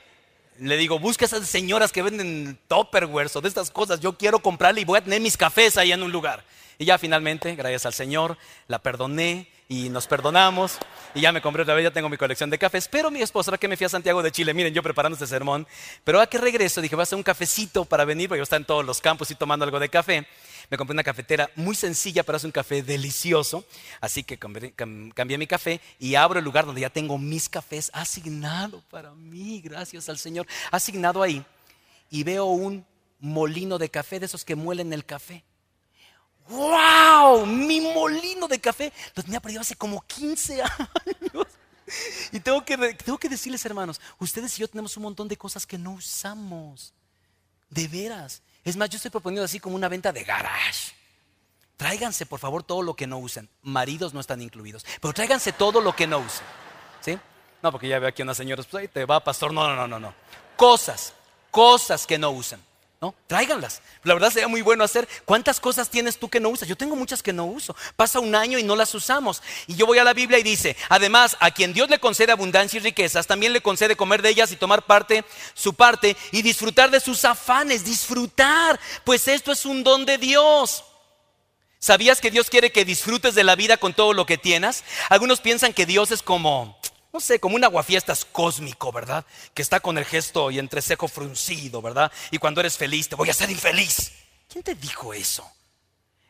le 0.57 0.77
digo, 0.77 0.99
busca 0.99 1.25
esas 1.25 1.45
señoras 1.49 1.91
que 1.91 2.01
venden 2.01 2.57
Tupperware 2.69 3.29
o 3.33 3.41
de 3.41 3.49
estas 3.49 3.71
cosas. 3.71 3.99
Yo 3.99 4.17
quiero 4.17 4.39
comprarle 4.39 4.79
y 4.79 4.85
voy 4.85 4.99
a 4.99 5.03
tener 5.03 5.19
mis 5.19 5.35
cafés 5.35 5.75
ahí 5.75 5.91
en 5.91 6.01
un 6.01 6.13
lugar. 6.13 6.45
Y 6.79 6.85
ya 6.85 6.97
finalmente, 6.97 7.55
gracias 7.55 7.85
al 7.87 7.93
Señor, 7.93 8.37
la 8.67 8.79
perdoné 8.79 9.49
y 9.67 9.89
nos 9.89 10.07
perdonamos. 10.07 10.77
Y 11.15 11.21
ya 11.21 11.31
me 11.31 11.41
compré 11.41 11.63
otra 11.63 11.73
vez, 11.73 11.83
ya 11.83 11.91
tengo 11.91 12.07
mi 12.07 12.17
colección 12.17 12.49
de 12.49 12.59
cafés. 12.59 12.87
Pero 12.87 13.09
mi 13.09 13.21
esposa, 13.21 13.49
ahora 13.49 13.57
que 13.57 13.67
me 13.67 13.75
fui 13.75 13.85
a 13.85 13.89
Santiago 13.89 14.21
de 14.21 14.31
Chile, 14.31 14.53
miren, 14.53 14.73
yo 14.73 14.83
preparando 14.83 15.15
este 15.15 15.25
sermón. 15.25 15.67
Pero 16.03 16.21
a 16.21 16.27
que 16.27 16.37
regreso, 16.37 16.79
dije, 16.79 16.95
voy 16.95 17.01
a 17.01 17.03
hacer 17.03 17.17
un 17.17 17.23
cafecito 17.23 17.83
para 17.85 18.05
venir, 18.05 18.29
porque 18.29 18.39
yo 18.39 18.43
estaba 18.43 18.59
en 18.59 18.65
todos 18.65 18.85
los 18.85 19.01
campos 19.01 19.31
y 19.31 19.35
tomando 19.35 19.65
algo 19.65 19.79
de 19.79 19.89
café. 19.89 20.27
Me 20.69 20.77
compré 20.77 20.93
una 20.93 21.03
cafetera 21.03 21.49
muy 21.55 21.75
sencilla, 21.75 22.23
pero 22.23 22.35
hace 22.35 22.45
un 22.45 22.51
café 22.51 22.83
delicioso. 22.83 23.65
Así 23.99 24.23
que 24.23 24.37
cambié, 24.37 25.37
mi 25.37 25.47
café 25.47 25.81
y 25.97 26.15
abro 26.15 26.39
el 26.39 26.45
lugar 26.45 26.65
donde 26.65 26.81
ya 26.81 26.89
tengo 26.89 27.17
mis 27.17 27.49
cafés 27.49 27.89
asignado 27.93 28.83
para 28.89 29.13
mí, 29.13 29.61
gracias 29.61 30.09
al 30.09 30.19
Señor. 30.19 30.45
Asignado 30.69 31.23
ahí. 31.23 31.43
Y 32.11 32.23
veo 32.23 32.45
un 32.45 32.85
molino 33.19 33.77
de 33.77 33.89
café 33.89 34.19
de 34.19 34.27
esos 34.27 34.45
que 34.45 34.55
muelen 34.55 34.93
el 34.93 35.05
café. 35.05 35.43
¡Wow! 36.49 37.45
Mi 37.45 37.81
molino 37.81 38.47
de 38.47 38.59
café 38.59 38.93
lo 39.15 39.23
tenía 39.23 39.39
perdido 39.39 39.61
hace 39.61 39.75
como 39.75 40.01
15 40.01 40.61
años. 40.61 41.47
Y 42.31 42.39
tengo 42.39 42.63
que, 42.65 42.77
tengo 42.95 43.17
que 43.17 43.29
decirles, 43.29 43.65
hermanos, 43.65 44.01
ustedes 44.19 44.57
y 44.57 44.61
yo 44.61 44.67
tenemos 44.67 44.97
un 44.97 45.03
montón 45.03 45.27
de 45.27 45.37
cosas 45.37 45.65
que 45.65 45.77
no 45.77 45.91
usamos. 45.91 46.93
De 47.69 47.87
veras. 47.87 48.41
Es 48.63 48.75
más, 48.77 48.89
yo 48.89 48.97
estoy 48.97 49.11
proponiendo 49.11 49.45
así 49.45 49.59
como 49.59 49.75
una 49.75 49.87
venta 49.89 50.11
de 50.11 50.23
garage. 50.23 50.93
Tráiganse, 51.77 52.25
por 52.25 52.39
favor, 52.39 52.63
todo 52.63 52.81
lo 52.81 52.95
que 52.95 53.07
no 53.07 53.19
usen. 53.19 53.49
Maridos 53.61 54.13
no 54.13 54.19
están 54.19 54.41
incluidos. 54.41 54.85
Pero 54.99 55.13
tráiganse 55.13 55.53
todo 55.53 55.79
lo 55.79 55.95
que 55.95 56.07
no 56.07 56.19
usen. 56.19 56.45
¿Sí? 57.01 57.17
No, 57.61 57.71
porque 57.71 57.87
ya 57.87 57.99
veo 57.99 58.09
aquí 58.09 58.21
unas 58.23 58.37
señoras, 58.37 58.65
pues 58.65 58.81
ahí 58.81 58.87
te 58.87 59.05
va, 59.05 59.23
pastor. 59.23 59.53
No, 59.53 59.67
no, 59.67 59.75
no, 59.75 59.87
no, 59.87 59.99
no. 59.99 60.13
Cosas, 60.55 61.13
cosas 61.51 62.07
que 62.07 62.17
no 62.17 62.31
usan. 62.31 62.61
¿No? 62.99 63.13
Tráiganlas. 63.27 63.81
La 64.03 64.13
verdad 64.15 64.31
sería 64.31 64.47
muy 64.47 64.61
bueno 64.61 64.83
hacer. 64.83 65.07
¿Cuántas 65.25 65.59
cosas 65.59 65.89
tienes 65.89 66.17
tú 66.17 66.29
que 66.29 66.39
no 66.39 66.49
usas? 66.49 66.67
Yo 66.67 66.75
tengo 66.75 66.95
muchas 66.95 67.21
que 67.21 67.33
no 67.33 67.45
uso. 67.45 67.75
Pasa 67.95 68.19
un 68.19 68.33
año 68.33 68.57
y 68.57 68.63
no 68.63 68.75
las 68.75 68.93
usamos. 68.95 69.43
Y 69.67 69.75
yo 69.75 69.85
voy 69.85 69.99
a 69.99 70.03
la 70.03 70.13
Biblia 70.13 70.39
y 70.39 70.43
dice, 70.43 70.75
además, 70.89 71.37
a 71.39 71.51
quien 71.51 71.73
Dios 71.73 71.89
le 71.89 71.99
concede 71.99 72.31
abundancia 72.31 72.77
y 72.77 72.83
riquezas, 72.83 73.27
también 73.27 73.53
le 73.53 73.61
concede 73.61 73.95
comer 73.95 74.21
de 74.21 74.29
ellas 74.29 74.51
y 74.51 74.55
tomar 74.55 74.85
parte, 74.85 75.23
su 75.53 75.73
parte, 75.73 76.17
y 76.31 76.41
disfrutar 76.41 76.89
de 76.89 76.99
sus 76.99 77.23
afanes, 77.25 77.85
disfrutar, 77.85 78.79
pues 79.03 79.27
esto 79.27 79.51
es 79.51 79.65
un 79.65 79.83
don 79.83 80.05
de 80.05 80.17
Dios. 80.17 80.83
¿Sabías 81.79 82.19
que 82.19 82.31
Dios 82.31 82.49
quiere 82.49 82.71
que 82.71 82.85
disfrutes 82.85 83.35
de 83.35 83.43
la 83.43 83.55
vida 83.55 83.77
con 83.77 83.93
todo 83.93 84.13
lo 84.13 84.25
que 84.25 84.39
tienes? 84.39 84.83
Algunos 85.09 85.41
piensan 85.41 85.73
que 85.73 85.85
Dios 85.85 86.09
es 86.11 86.23
como 86.23 86.79
no 87.17 87.21
sé, 87.21 87.39
como 87.39 87.55
un 87.55 87.63
aguafiestas 87.63 88.25
cósmico, 88.25 88.91
¿verdad? 88.91 89.25
Que 89.55 89.63
está 89.63 89.79
con 89.79 89.97
el 89.97 90.05
gesto 90.05 90.51
y 90.51 90.59
entrecejo 90.59 91.07
fruncido, 91.07 91.81
¿verdad? 91.81 92.11
Y 92.29 92.37
cuando 92.37 92.61
eres 92.61 92.77
feliz, 92.77 93.09
te 93.09 93.15
voy 93.15 93.27
a 93.29 93.31
hacer 93.31 93.49
infeliz. 93.49 94.11
¿Quién 94.47 94.63
te 94.63 94.75
dijo 94.75 95.15
eso? 95.15 95.51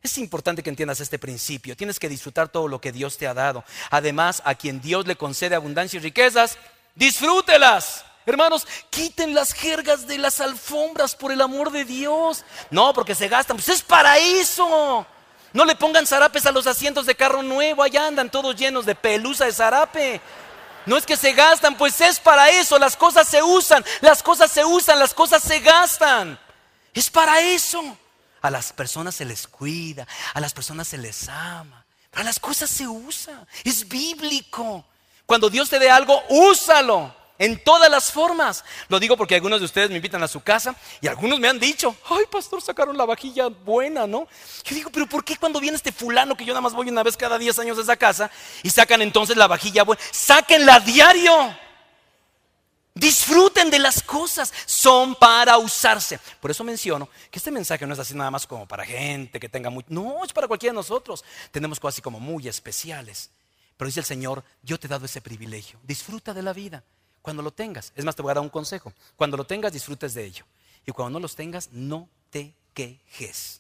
Es 0.02 0.18
importante 0.18 0.64
que 0.64 0.70
entiendas 0.70 1.02
este 1.02 1.20
principio. 1.20 1.76
Tienes 1.76 2.00
que 2.00 2.08
disfrutar 2.08 2.48
todo 2.48 2.70
lo 2.70 2.80
que 2.80 2.94
Dios 2.94 3.18
te 3.18 3.28
ha 3.28 3.34
dado. 3.34 3.66
Además, 3.90 4.42
a 4.46 4.56
quien 4.56 4.80
Dios 4.80 5.06
le 5.08 5.18
concede 5.18 5.56
abundancia 5.56 5.98
y 5.98 6.04
riquezas, 6.04 6.58
disfrútelas. 6.96 8.06
Hermanos, 8.26 8.66
quiten 8.90 9.36
las 9.36 9.52
jergas 9.52 10.08
de 10.08 10.20
las 10.20 10.40
alfombras 10.40 11.16
por 11.16 11.34
el 11.34 11.42
amor 11.42 11.70
de 11.74 11.84
Dios. 11.84 12.46
No, 12.72 12.94
porque 12.94 13.14
se 13.14 13.28
gastan. 13.28 13.58
Pues 13.58 13.68
es 13.68 13.82
para 13.82 14.18
eso. 14.20 15.06
No 15.52 15.66
le 15.66 15.76
pongan 15.76 16.08
zarapes 16.08 16.46
a 16.46 16.54
los 16.54 16.66
asientos 16.66 17.06
de 17.06 17.16
carro 17.16 17.44
nuevo. 17.44 17.84
Allá 17.84 18.08
andan 18.08 18.32
todos 18.32 18.56
llenos 18.56 18.86
de 18.86 18.96
pelusa 18.96 19.44
de 19.44 19.52
zarape. 19.52 20.22
No 20.88 20.98
es 20.98 21.06
que 21.06 21.18
se 21.18 21.34
gastan, 21.34 21.78
pues 21.78 22.02
es 22.02 22.20
para 22.20 22.50
eso. 22.50 22.80
Las 22.80 22.98
cosas 22.98 23.28
se 23.28 23.44
usan, 23.44 23.86
las 24.02 24.24
cosas 24.24 24.50
se 24.50 24.66
usan, 24.66 24.98
las 24.98 25.14
cosas 25.14 25.44
se 25.44 25.60
gastan. 25.60 26.40
Es 26.94 27.10
para 27.10 27.42
eso. 27.42 27.98
A 28.42 28.50
las 28.50 28.72
personas 28.72 29.14
se 29.14 29.26
les 29.26 29.48
cuida, 29.48 30.08
a 30.34 30.40
las 30.40 30.54
personas 30.54 30.88
se 30.88 30.98
les 30.98 31.28
ama. 31.28 31.86
Para 32.10 32.24
las 32.24 32.40
cosas 32.40 32.70
se 32.70 32.88
usa. 32.88 33.46
Es 33.64 33.88
bíblico. 33.88 34.86
Cuando 35.26 35.50
Dios 35.50 35.70
te 35.70 35.78
dé 35.78 35.92
algo, 35.92 36.24
úsalo 36.30 37.14
en 37.40 37.64
todas 37.64 37.90
las 37.90 38.12
formas. 38.12 38.64
Lo 38.88 39.00
digo 39.00 39.18
porque 39.18 39.36
algunos 39.36 39.60
de 39.60 39.66
ustedes 39.66 39.90
me 39.90 39.98
invitan 39.98 40.24
a 40.24 40.28
su 40.28 40.42
casa 40.42 40.76
y 41.02 41.08
algunos 41.08 41.40
me 41.40 41.48
han 41.48 41.60
dicho, 41.60 41.96
ay 42.10 42.26
pastor, 42.32 42.62
sacaron 42.62 42.98
la 42.98 43.06
vajilla 43.06 43.48
buena, 43.48 44.08
¿no? 44.08 44.28
Yo 44.64 44.76
digo, 44.76 44.90
pero 44.92 45.08
¿por 45.08 45.24
qué 45.24 45.38
cuando 45.38 45.60
viene 45.60 45.78
este 45.78 45.92
fulano 45.92 46.36
que 46.36 46.46
yo 46.46 46.54
nada 46.54 46.62
más 46.62 46.74
voy 46.74 46.90
una 46.90 47.04
vez 47.04 47.18
cada 47.18 47.38
10 47.38 47.60
años 47.60 47.78
a 47.78 47.82
esa 47.82 47.96
casa 47.96 48.32
y 48.64 48.70
sacan 48.70 49.02
entonces 49.02 49.38
la 49.38 49.48
vajilla 49.48 49.84
buena? 49.84 50.02
Sáquenla 50.12 50.80
diario. 50.80 51.56
Disfruten 52.98 53.70
de 53.70 53.78
las 53.78 54.02
cosas, 54.02 54.52
son 54.66 55.14
para 55.14 55.60
usarse. 55.60 56.20
Por 56.40 56.50
eso 56.50 56.64
menciono 56.64 57.08
que 57.30 57.38
este 57.38 57.52
mensaje 57.52 57.86
no 57.86 57.94
es 57.94 58.00
así 58.00 58.16
nada 58.16 58.32
más 58.32 58.48
como 58.48 58.68
para 58.68 58.84
gente 58.86 59.40
que 59.40 59.48
tenga 59.48 59.70
mucho. 59.70 59.88
No, 59.92 60.26
es 60.26 60.34
para 60.34 60.48
cualquiera 60.48 60.74
de 60.74 60.78
nosotros. 60.78 61.24
Tenemos 61.52 61.80
cosas 61.80 61.96
así 61.96 62.02
como 62.02 62.20
muy 62.20 62.48
especiales. 62.48 63.30
Pero 63.78 63.86
dice 63.86 64.00
el 64.00 64.06
Señor, 64.06 64.44
yo 64.64 64.80
te 64.80 64.88
he 64.88 64.90
dado 64.90 65.06
ese 65.06 65.22
privilegio. 65.22 65.80
Disfruta 65.84 66.34
de 66.34 66.42
la 66.42 66.54
vida. 66.54 66.84
Cuando 67.28 67.44
lo 67.44 67.52
tengas, 67.52 67.92
es 67.94 68.06
más, 68.06 68.16
te 68.16 68.22
voy 68.22 68.32
a 68.32 68.36
dar 68.36 68.42
un 68.42 68.50
consejo. 68.50 68.94
Cuando 69.18 69.36
lo 69.36 69.46
tengas, 69.46 69.74
disfrutes 69.74 70.14
de 70.14 70.24
ello. 70.24 70.46
Y 70.86 70.94
cuando 70.94 71.20
no 71.20 71.24
los 71.24 71.36
tengas, 71.36 71.74
no 71.74 72.08
te 72.30 72.54
quejes. 72.74 73.60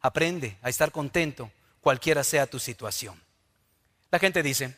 Aprende 0.00 0.56
a 0.62 0.68
estar 0.68 0.92
contento, 0.92 1.50
cualquiera 1.80 2.22
sea 2.22 2.46
tu 2.46 2.60
situación. 2.60 3.20
La 4.12 4.20
gente 4.20 4.44
dice, 4.44 4.76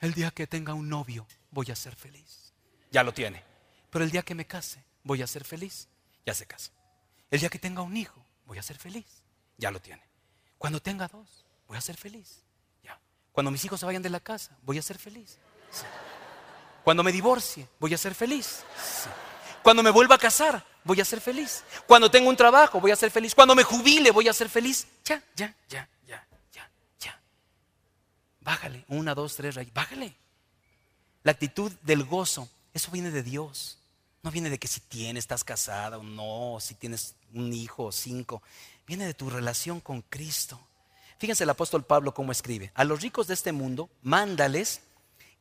el 0.00 0.14
día 0.14 0.30
que 0.30 0.46
tenga 0.46 0.72
un 0.72 0.88
novio, 0.88 1.26
voy 1.50 1.70
a 1.70 1.76
ser 1.76 1.94
feliz. 1.94 2.54
Ya 2.90 3.02
lo 3.02 3.12
tiene. 3.12 3.44
Pero 3.90 4.02
el 4.02 4.10
día 4.10 4.22
que 4.22 4.34
me 4.34 4.46
case, 4.46 4.82
voy 5.04 5.20
a 5.20 5.26
ser 5.26 5.44
feliz. 5.44 5.88
Ya 6.24 6.32
se 6.32 6.46
casa. 6.46 6.72
El 7.30 7.40
día 7.40 7.50
que 7.50 7.58
tenga 7.58 7.82
un 7.82 7.98
hijo, 7.98 8.24
voy 8.46 8.56
a 8.56 8.62
ser 8.62 8.78
feliz. 8.78 9.24
Ya 9.58 9.70
lo 9.70 9.78
tiene. 9.78 10.02
Cuando 10.56 10.80
tenga 10.80 11.06
dos, 11.06 11.44
voy 11.68 11.76
a 11.76 11.82
ser 11.82 11.98
feliz. 11.98 12.40
Ya. 12.82 12.98
Cuando 13.32 13.50
mis 13.50 13.62
hijos 13.62 13.78
se 13.78 13.84
vayan 13.84 14.00
de 14.00 14.08
la 14.08 14.20
casa, 14.20 14.56
voy 14.62 14.78
a 14.78 14.82
ser 14.82 14.96
feliz. 14.96 15.36
Cuando 16.86 17.02
me 17.02 17.10
divorcie, 17.10 17.66
voy 17.80 17.92
a 17.94 17.98
ser 17.98 18.14
feliz. 18.14 18.60
Cuando 19.60 19.82
me 19.82 19.90
vuelva 19.90 20.14
a 20.14 20.18
casar, 20.18 20.64
voy 20.84 21.00
a 21.00 21.04
ser 21.04 21.20
feliz. 21.20 21.64
Cuando 21.84 22.08
tenga 22.08 22.28
un 22.28 22.36
trabajo, 22.36 22.80
voy 22.80 22.92
a 22.92 22.96
ser 22.96 23.10
feliz. 23.10 23.34
Cuando 23.34 23.56
me 23.56 23.64
jubile, 23.64 24.12
voy 24.12 24.28
a 24.28 24.32
ser 24.32 24.48
feliz. 24.48 24.86
Ya, 25.04 25.20
ya, 25.34 25.52
ya, 25.68 25.88
ya, 26.06 26.24
ya, 26.52 26.70
ya. 27.00 27.20
Bájale. 28.40 28.84
Una, 28.86 29.16
dos, 29.16 29.34
tres, 29.34 29.56
rayos. 29.56 29.74
Bájale. 29.74 30.14
La 31.24 31.32
actitud 31.32 31.72
del 31.82 32.04
gozo, 32.04 32.48
eso 32.72 32.92
viene 32.92 33.10
de 33.10 33.24
Dios. 33.24 33.78
No 34.22 34.30
viene 34.30 34.48
de 34.48 34.60
que 34.60 34.68
si 34.68 34.78
tienes, 34.78 35.24
estás 35.24 35.42
casada 35.42 35.98
o 35.98 36.04
no, 36.04 36.58
si 36.60 36.76
tienes 36.76 37.16
un 37.34 37.52
hijo 37.52 37.86
o 37.86 37.90
cinco. 37.90 38.44
Viene 38.86 39.06
de 39.06 39.14
tu 39.14 39.28
relación 39.28 39.80
con 39.80 40.02
Cristo. 40.02 40.60
Fíjense 41.18 41.42
el 41.42 41.50
apóstol 41.50 41.84
Pablo 41.84 42.14
cómo 42.14 42.30
escribe. 42.30 42.70
A 42.76 42.84
los 42.84 43.02
ricos 43.02 43.26
de 43.26 43.34
este 43.34 43.50
mundo, 43.50 43.90
mándales 44.02 44.82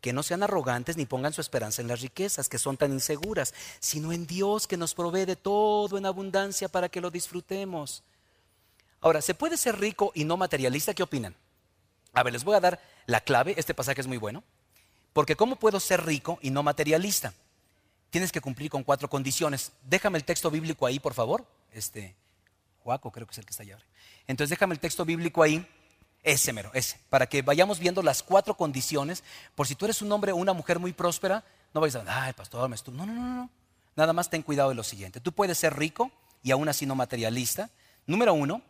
que 0.06 0.14
no 0.14 0.22
sean 0.22 0.44
arrogantes 0.44 0.98
ni 0.98 1.08
pongan 1.08 1.34
su 1.34 1.42
esperanza 1.42 1.82
en 1.82 1.88
las 1.88 2.00
riquezas 2.00 2.48
que 2.48 2.60
son 2.60 2.78
tan 2.78 2.94
inseguras, 2.94 3.56
sino 3.80 4.14
en 4.14 4.28
Dios 4.28 4.68
que 4.68 4.78
nos 4.78 4.94
provee 4.94 5.26
de 5.26 5.36
todo 5.36 5.98
en 5.98 6.06
abundancia 6.06 6.70
para 6.70 6.90
que 6.90 7.02
lo 7.02 7.10
disfrutemos. 7.10 8.04
Ahora, 9.02 9.20
¿se 9.24 9.34
puede 9.34 9.58
ser 9.58 9.80
rico 9.80 10.12
y 10.14 10.24
no 10.24 10.38
materialista? 10.38 10.94
¿Qué 10.94 11.02
opinan? 11.02 11.34
A 12.14 12.22
ver, 12.22 12.34
les 12.34 12.44
voy 12.44 12.54
a 12.54 12.60
dar 12.60 12.80
la 13.08 13.20
clave, 13.20 13.56
este 13.58 13.74
pasaje 13.74 14.00
es 14.00 14.06
muy 14.06 14.18
bueno, 14.18 14.44
porque 15.12 15.36
¿cómo 15.36 15.56
puedo 15.56 15.80
ser 15.80 16.06
rico 16.06 16.38
y 16.40 16.52
no 16.52 16.62
materialista? 16.62 17.34
Tienes 18.12 18.32
que 18.32 18.42
cumplir 18.42 18.70
con 18.70 18.84
cuatro 18.84 19.10
condiciones. 19.10 19.72
Déjame 19.90 20.20
el 20.20 20.24
texto 20.24 20.52
bíblico 20.52 20.86
ahí, 20.86 21.00
por 21.00 21.16
favor. 21.16 21.48
Este, 21.72 22.14
Juaco 22.84 23.10
creo 23.10 23.26
que 23.26 23.32
es 23.32 23.40
el 23.40 23.46
que 23.46 23.52
está 23.54 23.64
allá. 23.64 23.80
Entonces 24.28 24.52
déjame 24.52 24.76
el 24.76 24.80
texto 24.80 25.04
bíblico 25.04 25.42
ahí 25.42 25.68
ese 26.26 26.52
mero, 26.52 26.72
ese. 26.74 27.00
Para 27.10 27.28
que 27.28 27.42
vayamos 27.42 27.80
viendo 27.80 28.02
las 28.02 28.24
cuatro 28.24 28.58
condiciones. 28.58 29.24
Por 29.54 29.68
si 29.68 29.76
tú 29.76 29.86
eres 29.86 30.02
un 30.02 30.12
hombre 30.12 30.32
o 30.32 30.36
una 30.36 30.54
mujer 30.54 30.80
muy 30.80 30.92
próspera, 30.92 31.46
no 31.74 31.80
vais 31.80 31.96
a 31.96 32.04
ay, 32.08 32.34
pastor, 32.34 32.68
me 32.68 32.76
estuvo. 32.76 32.98
No, 32.98 33.06
no, 33.06 33.14
no, 33.14 33.22
no. 33.22 33.50
Nada 33.96 34.12
más 34.12 34.30
ten 34.30 34.42
cuidado 34.42 34.70
de 34.70 34.76
lo 34.76 34.84
siguiente. 34.84 35.22
Tú 35.22 35.32
puedes 35.32 35.58
ser 35.58 35.78
rico 35.78 36.12
y 36.44 36.52
aún 36.52 36.68
así 36.68 36.86
no 36.86 36.96
materialista. 36.96 37.70
Número 38.08 38.34
uno, 38.34 38.62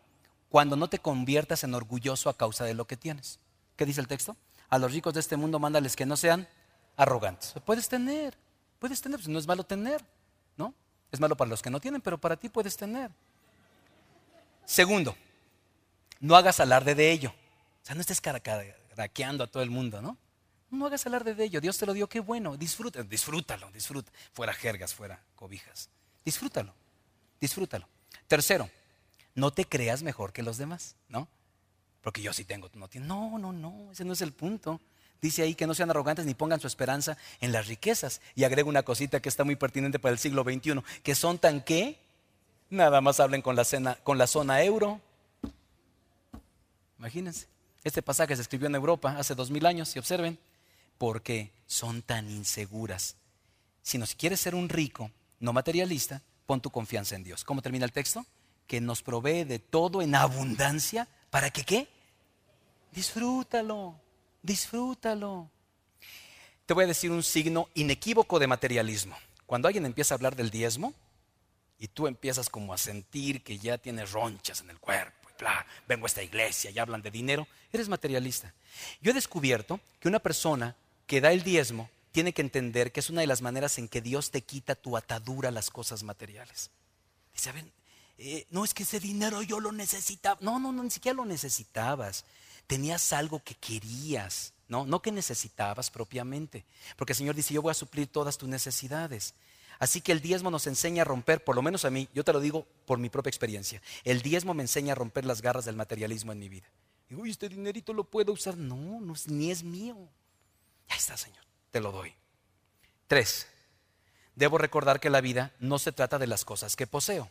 cuando 0.50 0.76
no 0.76 0.90
te 0.90 1.00
conviertas 1.00 1.64
en 1.64 1.74
orgulloso 1.74 2.30
a 2.30 2.38
causa 2.38 2.66
de 2.66 2.74
lo 2.74 2.86
que 2.86 2.98
tienes. 2.98 3.40
¿Qué 3.76 3.86
dice 3.86 4.02
el 4.02 4.08
texto? 4.08 4.36
A 4.70 4.78
los 4.78 4.92
ricos 4.92 5.14
de 5.14 5.22
este 5.22 5.38
mundo 5.38 5.58
mándales 5.58 5.96
que 5.96 6.06
no 6.06 6.18
sean 6.18 6.48
arrogantes. 6.98 7.54
Puedes 7.66 7.88
tener, 7.88 8.38
puedes 8.80 9.02
tener, 9.02 9.18
pues 9.18 9.30
no 9.30 9.40
es 9.40 9.48
malo 9.48 9.64
tener, 9.64 10.04
¿no? 10.58 10.74
Es 11.12 11.20
malo 11.20 11.36
para 11.36 11.50
los 11.50 11.62
que 11.62 11.70
no 11.70 11.80
tienen, 11.80 12.02
pero 12.02 12.18
para 12.18 12.36
ti 12.36 12.50
puedes 12.50 12.76
tener. 12.76 13.12
Segundo, 14.66 15.16
no 16.20 16.36
hagas 16.36 16.60
alarde 16.60 16.96
de 16.96 17.12
ello. 17.12 17.34
O 17.86 17.88
sea, 17.88 17.94
no 17.94 18.02
estés 18.02 18.20
caraqueando 18.20 19.44
a 19.44 19.48
todo 19.48 19.62
el 19.62 19.70
mundo, 19.70 20.02
¿no? 20.02 20.18
No 20.72 20.88
hagas 20.88 21.06
alarde 21.06 21.36
de 21.36 21.44
ello. 21.44 21.62
Dios 21.62 21.78
te 21.78 21.86
lo 21.86 21.94
dio, 21.94 22.10
qué 22.10 22.20
bueno. 22.20 22.58
Disfruta, 22.58 23.04
disfrútalo, 23.04 23.72
disfruta. 23.72 24.12
Fuera 24.34 24.54
jergas, 24.54 24.96
fuera 24.96 25.22
cobijas. 25.36 25.92
Disfrútalo, 26.26 26.74
disfrútalo. 27.40 27.88
Tercero, 28.28 28.72
no 29.36 29.54
te 29.54 29.66
creas 29.66 30.02
mejor 30.02 30.34
que 30.34 30.42
los 30.42 30.58
demás, 30.58 30.96
¿no? 31.10 31.28
Porque 32.02 32.24
yo 32.24 32.34
sí 32.34 32.44
tengo, 32.44 32.72
no 32.74 32.88
tienes. 32.88 33.08
No, 33.08 33.38
no, 33.38 33.54
no, 33.54 33.92
ese 33.92 34.04
no 34.04 34.14
es 34.14 34.22
el 34.22 34.34
punto. 34.34 34.82
Dice 35.22 35.44
ahí 35.44 35.54
que 35.54 35.68
no 35.68 35.76
sean 35.76 35.92
arrogantes 35.92 36.26
ni 36.26 36.34
pongan 36.34 36.60
su 36.60 36.66
esperanza 36.66 37.20
en 37.40 37.52
las 37.52 37.68
riquezas. 37.68 38.20
Y 38.34 38.46
agrego 38.46 38.68
una 38.68 38.82
cosita 38.82 39.20
que 39.20 39.30
está 39.30 39.44
muy 39.44 39.58
pertinente 39.58 40.00
para 40.00 40.12
el 40.12 40.18
siglo 40.18 40.44
XXI, 40.44 40.82
que 41.04 41.14
son 41.14 41.38
tan 41.38 41.62
que 41.62 42.00
nada 42.72 43.00
más 43.02 43.20
hablen 43.20 43.44
con 43.44 43.56
la 43.56 44.28
zona 44.28 44.64
euro. 44.64 45.00
Imagínense. 46.98 47.54
Este 47.86 48.02
pasaje 48.02 48.36
se 48.36 48.42
escribió 48.42 48.68
en 48.68 48.74
Europa 48.74 49.16
hace 49.16 49.36
dos 49.36 49.52
mil 49.52 49.64
años 49.64 49.96
y 49.96 50.00
observen, 50.00 50.40
porque 50.98 51.52
son 51.68 52.02
tan 52.02 52.28
inseguras. 52.32 53.16
Si 53.84 54.00
nos 54.00 54.16
quieres 54.16 54.40
ser 54.40 54.56
un 54.56 54.70
rico, 54.70 55.12
no 55.40 55.54
materialista, 55.54 56.24
pon 56.48 56.60
tu 56.62 56.72
confianza 56.72 57.16
en 57.16 57.24
Dios. 57.24 57.44
¿Cómo 57.44 57.62
termina 57.62 57.86
el 57.86 57.92
texto? 57.92 58.26
Que 58.66 58.82
nos 58.82 59.04
provee 59.04 59.44
de 59.44 59.60
todo 59.60 60.02
en 60.02 60.16
abundancia. 60.16 61.08
¿Para 61.30 61.52
que 61.52 61.64
qué? 61.64 61.88
Disfrútalo, 62.92 64.00
disfrútalo. 64.42 65.52
Te 66.66 66.74
voy 66.74 66.86
a 66.86 66.88
decir 66.88 67.12
un 67.12 67.22
signo 67.22 67.70
inequívoco 67.76 68.40
de 68.40 68.48
materialismo. 68.48 69.16
Cuando 69.46 69.68
alguien 69.68 69.86
empieza 69.86 70.16
a 70.16 70.18
hablar 70.18 70.36
del 70.36 70.50
diezmo 70.50 70.92
y 71.78 71.88
tú 71.90 72.08
empiezas 72.08 72.50
como 72.50 72.74
a 72.74 72.80
sentir 72.80 73.44
que 73.44 73.60
ya 73.60 73.78
tienes 73.78 74.12
ronchas 74.12 74.62
en 74.62 74.72
el 74.72 74.80
cuerpo, 74.80 75.25
bla, 75.38 75.66
vengo 75.88 76.06
a 76.06 76.08
esta 76.08 76.24
iglesia 76.24 76.72
y 76.72 76.80
hablan 76.80 77.02
de 77.02 77.12
dinero, 77.12 77.48
eres 77.72 77.90
materialista. 77.90 78.54
Yo 79.02 79.12
he 79.12 79.14
descubierto 79.14 79.80
que 80.00 80.08
una 80.08 80.20
persona 80.20 80.76
que 81.08 81.22
da 81.22 81.32
el 81.32 81.44
diezmo 81.44 81.90
tiene 82.12 82.34
que 82.34 82.42
entender 82.42 82.92
que 82.92 83.02
es 83.02 83.10
una 83.10 83.22
de 83.22 83.28
las 83.28 83.42
maneras 83.42 83.78
en 83.78 83.88
que 83.88 84.02
Dios 84.02 84.32
te 84.32 84.42
quita 84.42 84.76
tu 84.76 84.96
atadura 84.96 85.50
a 85.50 85.52
las 85.52 85.70
cosas 85.70 86.04
materiales. 86.04 86.70
Dice, 87.34 87.52
eh, 88.18 88.48
no 88.50 88.64
es 88.64 88.74
que 88.74 88.84
ese 88.84 89.00
dinero 89.00 89.42
yo 89.42 89.60
lo 89.60 89.72
necesitaba. 89.72 90.38
No, 90.42 90.60
no, 90.60 90.72
no, 90.72 90.84
ni 90.84 90.92
siquiera 90.92 91.16
lo 91.16 91.26
necesitabas. 91.26 92.24
Tenías 92.68 93.12
algo 93.14 93.44
que 93.44 93.56
querías, 93.56 94.54
¿no? 94.70 94.86
No 94.86 95.02
que 95.02 95.12
necesitabas 95.12 95.92
propiamente. 95.92 96.64
Porque 96.96 97.14
el 97.14 97.18
Señor 97.18 97.36
dice, 97.36 97.54
yo 97.54 97.62
voy 97.62 97.72
a 97.72 97.76
suplir 97.76 98.08
todas 98.08 98.38
tus 98.38 98.48
necesidades. 98.48 99.34
Así 99.80 100.02
que 100.02 100.12
el 100.12 100.22
diezmo 100.22 100.52
nos 100.52 100.68
enseña 100.68 101.02
a 101.02 101.06
romper, 101.06 101.44
por 101.44 101.56
lo 101.56 101.62
menos 101.62 101.86
a 101.86 101.90
mí, 101.90 102.08
yo 102.14 102.24
te 102.24 102.34
lo 102.34 102.40
digo 102.40 102.66
por 102.86 103.00
mi 103.00 103.10
propia 103.10 103.30
experiencia, 103.30 103.82
el 104.04 104.22
diezmo 104.22 104.54
me 104.54 104.64
enseña 104.64 104.94
a 104.94 104.96
romper 104.96 105.26
las 105.26 105.42
garras 105.42 105.66
del 105.66 105.76
materialismo 105.76 106.32
en 106.32 106.40
mi 106.40 106.50
vida. 106.50 106.68
Digo, 107.10 107.22
uy, 107.22 107.32
este 107.32 107.50
dinerito 107.50 107.94
lo 107.94 108.04
puedo 108.04 108.34
usar. 108.34 108.58
No, 108.58 109.00
no 109.00 109.14
ni 109.28 109.52
es 109.52 109.64
mío. 109.64 110.10
Ya 110.90 110.96
está, 110.96 111.16
Señor 111.18 111.46
te 111.76 111.82
lo 111.82 111.92
doy. 111.92 112.14
Tres, 113.08 113.50
debo 114.34 114.58
recordar 114.58 115.02
que 115.02 115.10
la 115.10 115.20
vida 115.20 115.52
no 115.60 115.78
se 115.78 115.92
trata 115.92 116.18
de 116.18 116.26
las 116.26 116.46
cosas 116.46 116.78
que 116.78 116.88
poseo. 116.88 117.30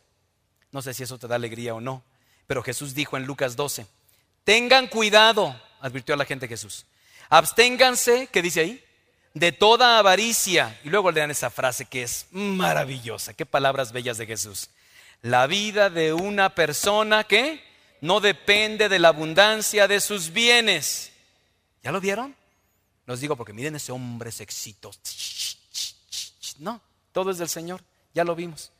No 0.70 0.82
sé 0.82 0.92
si 0.92 1.02
eso 1.02 1.18
te 1.18 1.26
da 1.26 1.36
alegría 1.36 1.74
o 1.74 1.80
no, 1.80 2.04
pero 2.46 2.62
Jesús 2.62 2.92
dijo 2.92 3.16
en 3.16 3.24
Lucas 3.24 3.56
12, 3.56 3.86
tengan 4.44 4.88
cuidado, 4.88 5.58
advirtió 5.80 6.14
a 6.14 6.18
la 6.18 6.26
gente 6.26 6.46
Jesús, 6.46 6.84
absténganse, 7.30 8.26
¿qué 8.26 8.42
dice 8.42 8.60
ahí? 8.60 8.83
De 9.34 9.52
toda 9.52 9.98
avaricia. 9.98 10.80
Y 10.84 10.88
luego 10.88 11.10
lean 11.10 11.30
esa 11.30 11.50
frase 11.50 11.84
que 11.84 12.02
es 12.02 12.26
maravillosa, 12.30 13.34
qué 13.34 13.44
palabras 13.44 13.92
bellas 13.92 14.16
de 14.16 14.26
Jesús. 14.26 14.70
La 15.22 15.46
vida 15.46 15.90
de 15.90 16.12
una 16.12 16.54
persona 16.54 17.24
que 17.24 17.62
no 18.00 18.20
depende 18.20 18.88
de 18.88 18.98
la 18.98 19.08
abundancia 19.08 19.88
de 19.88 20.00
sus 20.00 20.32
bienes. 20.32 21.12
¿Ya 21.82 21.90
lo 21.90 22.00
vieron? 22.00 22.34
Los 23.06 23.20
digo 23.20 23.36
porque 23.36 23.52
miren 23.52 23.76
ese 23.76 23.92
hombre 23.92 24.30
es 24.30 24.40
exitoso. 24.40 25.00
No, 26.58 26.80
todo 27.12 27.30
es 27.30 27.38
del 27.38 27.48
Señor, 27.48 27.82
ya 28.14 28.24
lo 28.24 28.34
vimos. 28.34 28.70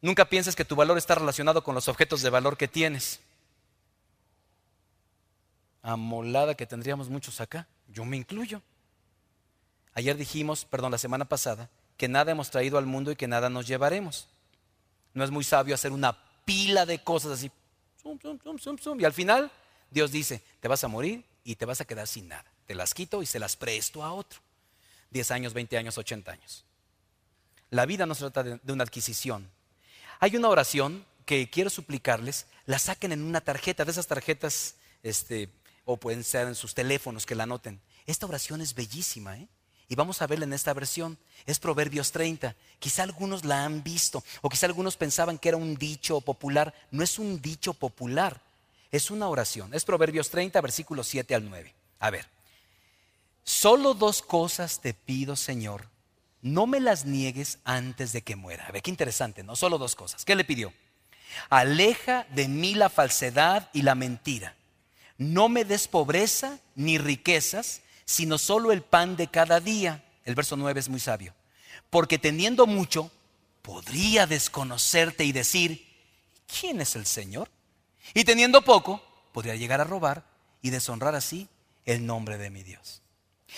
Nunca 0.00 0.28
pienses 0.28 0.56
que 0.56 0.64
tu 0.64 0.76
valor 0.76 0.98
está 0.98 1.14
relacionado 1.14 1.62
con 1.62 1.74
los 1.74 1.88
objetos 1.88 2.22
de 2.22 2.30
valor 2.30 2.56
que 2.56 2.68
tienes. 2.68 3.20
Amolada 5.82 6.54
que 6.54 6.66
tendríamos 6.66 7.08
muchos 7.08 7.40
acá, 7.40 7.66
yo 7.88 8.04
me 8.04 8.16
incluyo. 8.16 8.62
Ayer 9.94 10.16
dijimos, 10.16 10.64
perdón, 10.64 10.92
la 10.92 10.98
semana 10.98 11.26
pasada, 11.26 11.70
que 11.96 12.08
nada 12.08 12.32
hemos 12.32 12.50
traído 12.50 12.78
al 12.78 12.86
mundo 12.86 13.10
y 13.10 13.16
que 13.16 13.28
nada 13.28 13.50
nos 13.50 13.66
llevaremos. 13.66 14.28
No 15.14 15.24
es 15.24 15.30
muy 15.30 15.44
sabio 15.44 15.74
hacer 15.74 15.92
una 15.92 16.16
pila 16.44 16.86
de 16.86 17.02
cosas 17.02 17.32
así, 17.32 17.50
y 18.98 19.04
al 19.04 19.12
final 19.12 19.50
Dios 19.90 20.10
dice, 20.10 20.42
te 20.60 20.68
vas 20.68 20.82
a 20.84 20.88
morir 20.88 21.24
y 21.44 21.56
te 21.56 21.64
vas 21.64 21.80
a 21.80 21.84
quedar 21.84 22.06
sin 22.06 22.28
nada. 22.28 22.44
Te 22.66 22.74
las 22.74 22.94
quito 22.94 23.22
y 23.22 23.26
se 23.26 23.38
las 23.38 23.56
presto 23.56 24.02
a 24.02 24.12
otro. 24.12 24.40
10 25.10 25.30
años, 25.30 25.52
20 25.52 25.78
años, 25.78 25.98
80 25.98 26.32
años. 26.32 26.64
La 27.70 27.86
vida 27.86 28.06
no 28.06 28.14
se 28.14 28.30
trata 28.30 28.42
de, 28.42 28.72
una 28.72 28.84
adquisición. 28.84 29.50
Hay 30.20 30.36
una 30.36 30.48
oración 30.48 31.04
que 31.26 31.48
quiero 31.50 31.70
suplicarles, 31.70 32.46
la 32.66 32.78
saquen 32.78 33.12
en 33.12 33.22
una 33.22 33.40
tarjeta, 33.40 33.84
de 33.84 33.92
esas 33.92 34.06
tarjetas, 34.06 34.76
este, 35.02 35.50
o 35.84 35.96
pueden 35.96 36.24
ser 36.24 36.48
en 36.48 36.54
sus 36.54 36.74
teléfonos 36.74 37.26
que 37.26 37.34
la 37.34 37.44
anoten. 37.44 37.80
Esta 38.06 38.26
oración 38.26 38.60
es 38.60 38.74
bellísima, 38.74 39.38
¿eh? 39.38 39.48
Y 39.88 39.94
vamos 39.94 40.22
a 40.22 40.26
verla 40.26 40.44
en 40.44 40.52
esta 40.52 40.72
versión. 40.72 41.18
Es 41.46 41.58
Proverbios 41.58 42.12
30. 42.12 42.54
Quizá 42.78 43.02
algunos 43.02 43.44
la 43.44 43.64
han 43.64 43.82
visto, 43.82 44.24
o 44.40 44.48
quizá 44.48 44.66
algunos 44.66 44.96
pensaban 44.96 45.38
que 45.38 45.48
era 45.48 45.56
un 45.56 45.76
dicho 45.76 46.20
popular. 46.20 46.74
No 46.90 47.02
es 47.02 47.18
un 47.18 47.40
dicho 47.40 47.74
popular, 47.74 48.40
es 48.90 49.10
una 49.10 49.28
oración. 49.28 49.74
Es 49.74 49.84
Proverbios 49.84 50.30
30, 50.30 50.60
versículos 50.60 51.06
7 51.08 51.34
al 51.34 51.48
9. 51.48 51.74
A 52.00 52.10
ver. 52.10 52.26
Solo 53.44 53.94
dos 53.94 54.22
cosas 54.22 54.80
te 54.80 54.94
pido, 54.94 55.36
Señor. 55.36 55.88
No 56.42 56.66
me 56.66 56.80
las 56.80 57.04
niegues 57.04 57.58
antes 57.64 58.12
de 58.12 58.22
que 58.22 58.36
muera. 58.36 58.66
A 58.66 58.72
ver, 58.72 58.82
qué 58.82 58.90
interesante, 58.90 59.42
¿no? 59.42 59.56
Solo 59.56 59.78
dos 59.78 59.94
cosas. 59.94 60.24
¿Qué 60.24 60.34
le 60.34 60.44
pidió? 60.44 60.72
Aleja 61.48 62.26
de 62.30 62.48
mí 62.48 62.74
la 62.74 62.88
falsedad 62.88 63.68
y 63.72 63.82
la 63.82 63.94
mentira. 63.94 64.56
No 65.18 65.48
me 65.48 65.64
des 65.64 65.88
pobreza 65.88 66.58
ni 66.74 66.98
riquezas, 66.98 67.81
sino 68.04 68.38
solo 68.38 68.72
el 68.72 68.82
pan 68.82 69.16
de 69.16 69.28
cada 69.28 69.60
día. 69.60 70.04
El 70.24 70.34
verso 70.34 70.56
9 70.56 70.80
es 70.80 70.88
muy 70.88 71.00
sabio. 71.00 71.34
Porque 71.90 72.18
teniendo 72.18 72.66
mucho, 72.66 73.10
podría 73.62 74.26
desconocerte 74.26 75.24
y 75.24 75.32
decir, 75.32 75.86
¿quién 76.46 76.80
es 76.80 76.96
el 76.96 77.06
Señor? 77.06 77.50
Y 78.14 78.24
teniendo 78.24 78.62
poco, 78.62 79.02
podría 79.32 79.56
llegar 79.56 79.80
a 79.80 79.84
robar 79.84 80.24
y 80.60 80.70
deshonrar 80.70 81.14
así 81.14 81.48
el 81.84 82.06
nombre 82.06 82.38
de 82.38 82.50
mi 82.50 82.62
Dios. 82.62 83.02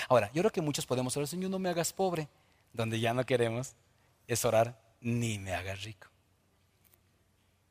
Ahora, 0.09 0.31
yo 0.35 0.43
creo 0.43 0.53
que 0.53 0.61
muchos 0.61 0.87
podemos 0.87 1.17
orar, 1.17 1.29
Señor, 1.29 1.51
no 1.51 1.59
me 1.59 1.69
hagas 1.69 1.93
pobre. 1.93 2.29
Donde 2.73 2.99
ya 2.99 3.15
no 3.15 3.25
queremos 3.25 3.75
es 4.27 4.45
orar, 4.45 4.81
ni 5.01 5.39
me 5.39 5.55
hagas 5.55 5.83
rico. 5.83 6.09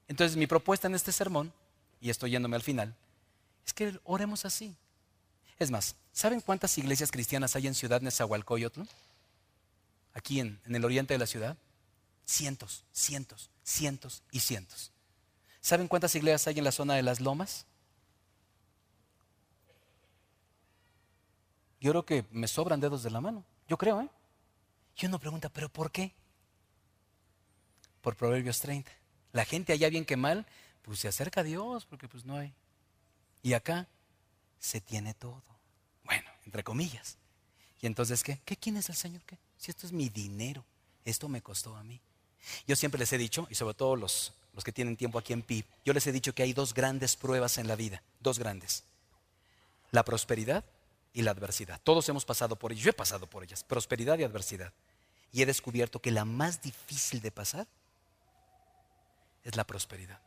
Entonces, 0.08 0.38
mi 0.38 0.48
propuesta 0.48 0.88
en 0.88 0.96
este 0.96 1.12
sermón, 1.12 1.54
y 2.00 2.10
estoy 2.10 2.32
yéndome 2.32 2.56
al 2.56 2.62
final, 2.62 2.96
es 3.66 3.74
que 3.74 4.00
oremos 4.04 4.46
así. 4.46 4.76
Es 5.60 5.72
más, 5.72 5.96
¿saben 6.12 6.42
cuántas 6.42 6.78
iglesias 6.78 7.12
cristianas 7.12 7.56
hay 7.56 7.68
en 7.68 7.76
Ciudad 7.76 8.02
Nezahualcóyotl? 8.02 8.82
Aquí 10.14 10.40
en, 10.40 10.60
en 10.66 10.76
el 10.76 10.86
oriente 10.86 11.14
de 11.14 11.20
la 11.20 11.28
ciudad. 11.28 11.58
Cientos, 12.26 12.84
cientos, 12.92 13.50
cientos 13.64 14.24
y 14.32 14.40
cientos. 14.40 14.92
¿Saben 15.62 15.88
cuántas 15.88 16.16
iglesias 16.16 16.48
hay 16.48 16.58
en 16.58 16.66
la 16.66 16.72
zona 16.72 16.96
de 16.96 17.04
las 17.04 17.22
lomas? 17.22 17.66
Yo 21.80 21.92
creo 21.92 22.06
que 22.06 22.26
me 22.32 22.48
sobran 22.48 22.80
dedos 22.80 23.04
de 23.04 23.10
la 23.10 23.22
mano. 23.22 23.44
Yo 23.68 23.78
creo, 23.78 24.02
¿eh? 24.02 24.10
Y 24.98 25.06
uno 25.06 25.20
pregunta, 25.20 25.50
¿pero 25.50 25.70
por 25.70 25.92
qué? 25.92 26.14
Por 28.02 28.16
Proverbios 28.16 28.60
30. 28.60 28.92
La 29.32 29.46
gente 29.46 29.74
allá 29.74 29.90
bien 29.90 30.06
que 30.06 30.16
mal, 30.16 30.46
pues 30.82 31.00
se 31.00 31.08
acerca 31.08 31.42
a 31.42 31.44
Dios 31.44 31.86
porque 31.86 32.08
pues 32.08 32.26
no 32.26 32.38
hay. 32.38 32.54
Y 33.42 33.54
acá 33.54 33.88
se 34.64 34.80
tiene 34.80 35.14
todo. 35.14 35.44
Bueno, 36.06 36.30
entre 36.46 36.64
comillas. 36.64 37.18
Y 37.82 37.86
entonces, 37.86 38.24
¿qué? 38.24 38.40
¿Qué 38.46 38.56
quién 38.56 38.78
es 38.78 38.88
el 38.88 38.96
Señor? 38.96 39.22
¿Qué? 39.26 39.38
Si 39.58 39.70
esto 39.70 39.86
es 39.86 39.92
mi 39.92 40.08
dinero, 40.08 40.64
esto 41.04 41.28
me 41.28 41.42
costó 41.42 41.76
a 41.76 41.84
mí. 41.84 42.00
Yo 42.66 42.78
siempre 42.78 42.98
les 42.98 43.12
he 43.12 43.18
dicho, 43.18 43.46
y 43.50 43.56
sobre 43.56 43.74
todo 43.74 43.98
los, 43.98 44.34
los 44.54 44.64
que 44.64 44.72
tienen 44.72 44.96
tiempo 44.96 45.20
aquí 45.20 45.34
en 45.34 45.42
PIB, 45.42 45.66
yo 45.84 45.92
les 45.92 46.08
he 46.08 46.14
dicho 46.14 46.34
que 46.34 46.44
hay 46.44 46.54
dos 46.54 46.74
grandes 46.74 47.18
pruebas 47.18 47.58
en 47.58 47.68
la 47.68 47.76
vida, 47.76 48.02
dos 48.22 48.40
grandes. 48.40 48.86
La 49.92 50.06
prosperidad 50.06 50.64
y 51.14 51.24
la 51.24 51.32
adversidad. 51.32 51.82
Todos 51.84 52.08
hemos 52.08 52.24
pasado 52.24 52.58
por 52.58 52.72
ellas, 52.72 52.86
yo 52.86 52.90
he 52.90 52.94
pasado 52.94 53.28
por 53.28 53.44
ellas, 53.44 53.66
prosperidad 53.66 54.18
y 54.18 54.24
adversidad. 54.24 54.72
Y 55.34 55.42
he 55.42 55.46
descubierto 55.46 56.02
que 56.02 56.12
la 56.12 56.24
más 56.24 56.62
difícil 56.62 57.20
de 57.22 57.32
pasar 57.32 57.68
es 59.44 59.58
la 59.58 59.66
prosperidad. 59.66 60.22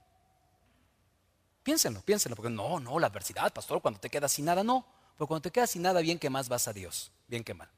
Piénsenlo, 1.67 2.01
piénsenlo, 2.03 2.37
porque 2.37 2.49
no, 2.49 2.79
no, 2.79 3.01
la 3.01 3.09
adversidad, 3.09 3.53
pastor, 3.53 3.83
cuando 3.83 3.99
te 3.99 4.09
quedas 4.09 4.31
sin 4.31 4.45
nada, 4.45 4.63
no. 4.63 4.87
Pero 5.17 5.27
cuando 5.27 5.43
te 5.43 5.51
quedas 5.51 5.69
sin 5.69 5.83
nada, 5.83 6.01
bien 6.01 6.17
que 6.17 6.31
más 6.31 6.49
vas 6.49 6.69
a 6.69 6.73
Dios, 6.73 7.11
bien 7.27 7.43
que 7.43 7.55
mal. 7.55 7.69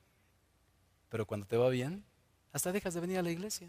Pero 1.09 1.25
cuando 1.25 1.47
te 1.47 1.57
va 1.57 1.71
bien, 1.71 2.05
hasta 2.53 2.71
dejas 2.71 2.93
de 2.93 3.01
venir 3.01 3.19
a 3.19 3.23
la 3.23 3.31
iglesia. 3.31 3.67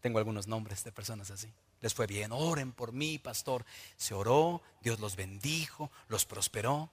Tengo 0.00 0.20
algunos 0.20 0.46
nombres 0.46 0.84
de 0.84 0.92
personas 0.92 1.32
así. 1.32 1.52
Les 1.80 1.92
fue 1.92 2.06
bien, 2.06 2.30
oren 2.30 2.70
por 2.70 2.92
mí, 2.92 3.18
pastor. 3.18 3.66
Se 3.96 4.14
oró, 4.14 4.62
Dios 4.82 5.00
los 5.00 5.16
bendijo, 5.16 5.90
los 6.06 6.24
prosperó 6.24 6.92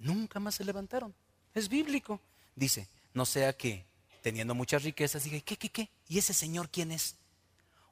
nunca 0.00 0.40
más 0.40 0.56
se 0.56 0.64
levantaron. 0.64 1.14
Es 1.54 1.68
bíblico. 1.68 2.20
Dice, 2.56 2.88
no 3.14 3.24
sea 3.24 3.56
que 3.56 3.86
teniendo 4.20 4.52
muchas 4.56 4.82
riquezas 4.82 5.22
diga, 5.22 5.38
¿qué, 5.42 5.56
qué, 5.56 5.68
qué? 5.68 5.90
¿Y 6.08 6.18
ese 6.18 6.34
señor 6.34 6.70
quién 6.70 6.90
es? 6.90 7.14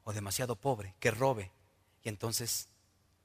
O 0.03 0.13
demasiado 0.13 0.57
pobre, 0.57 0.97
que 0.99 1.13
robe 1.13 1.53
entonces 2.09 2.69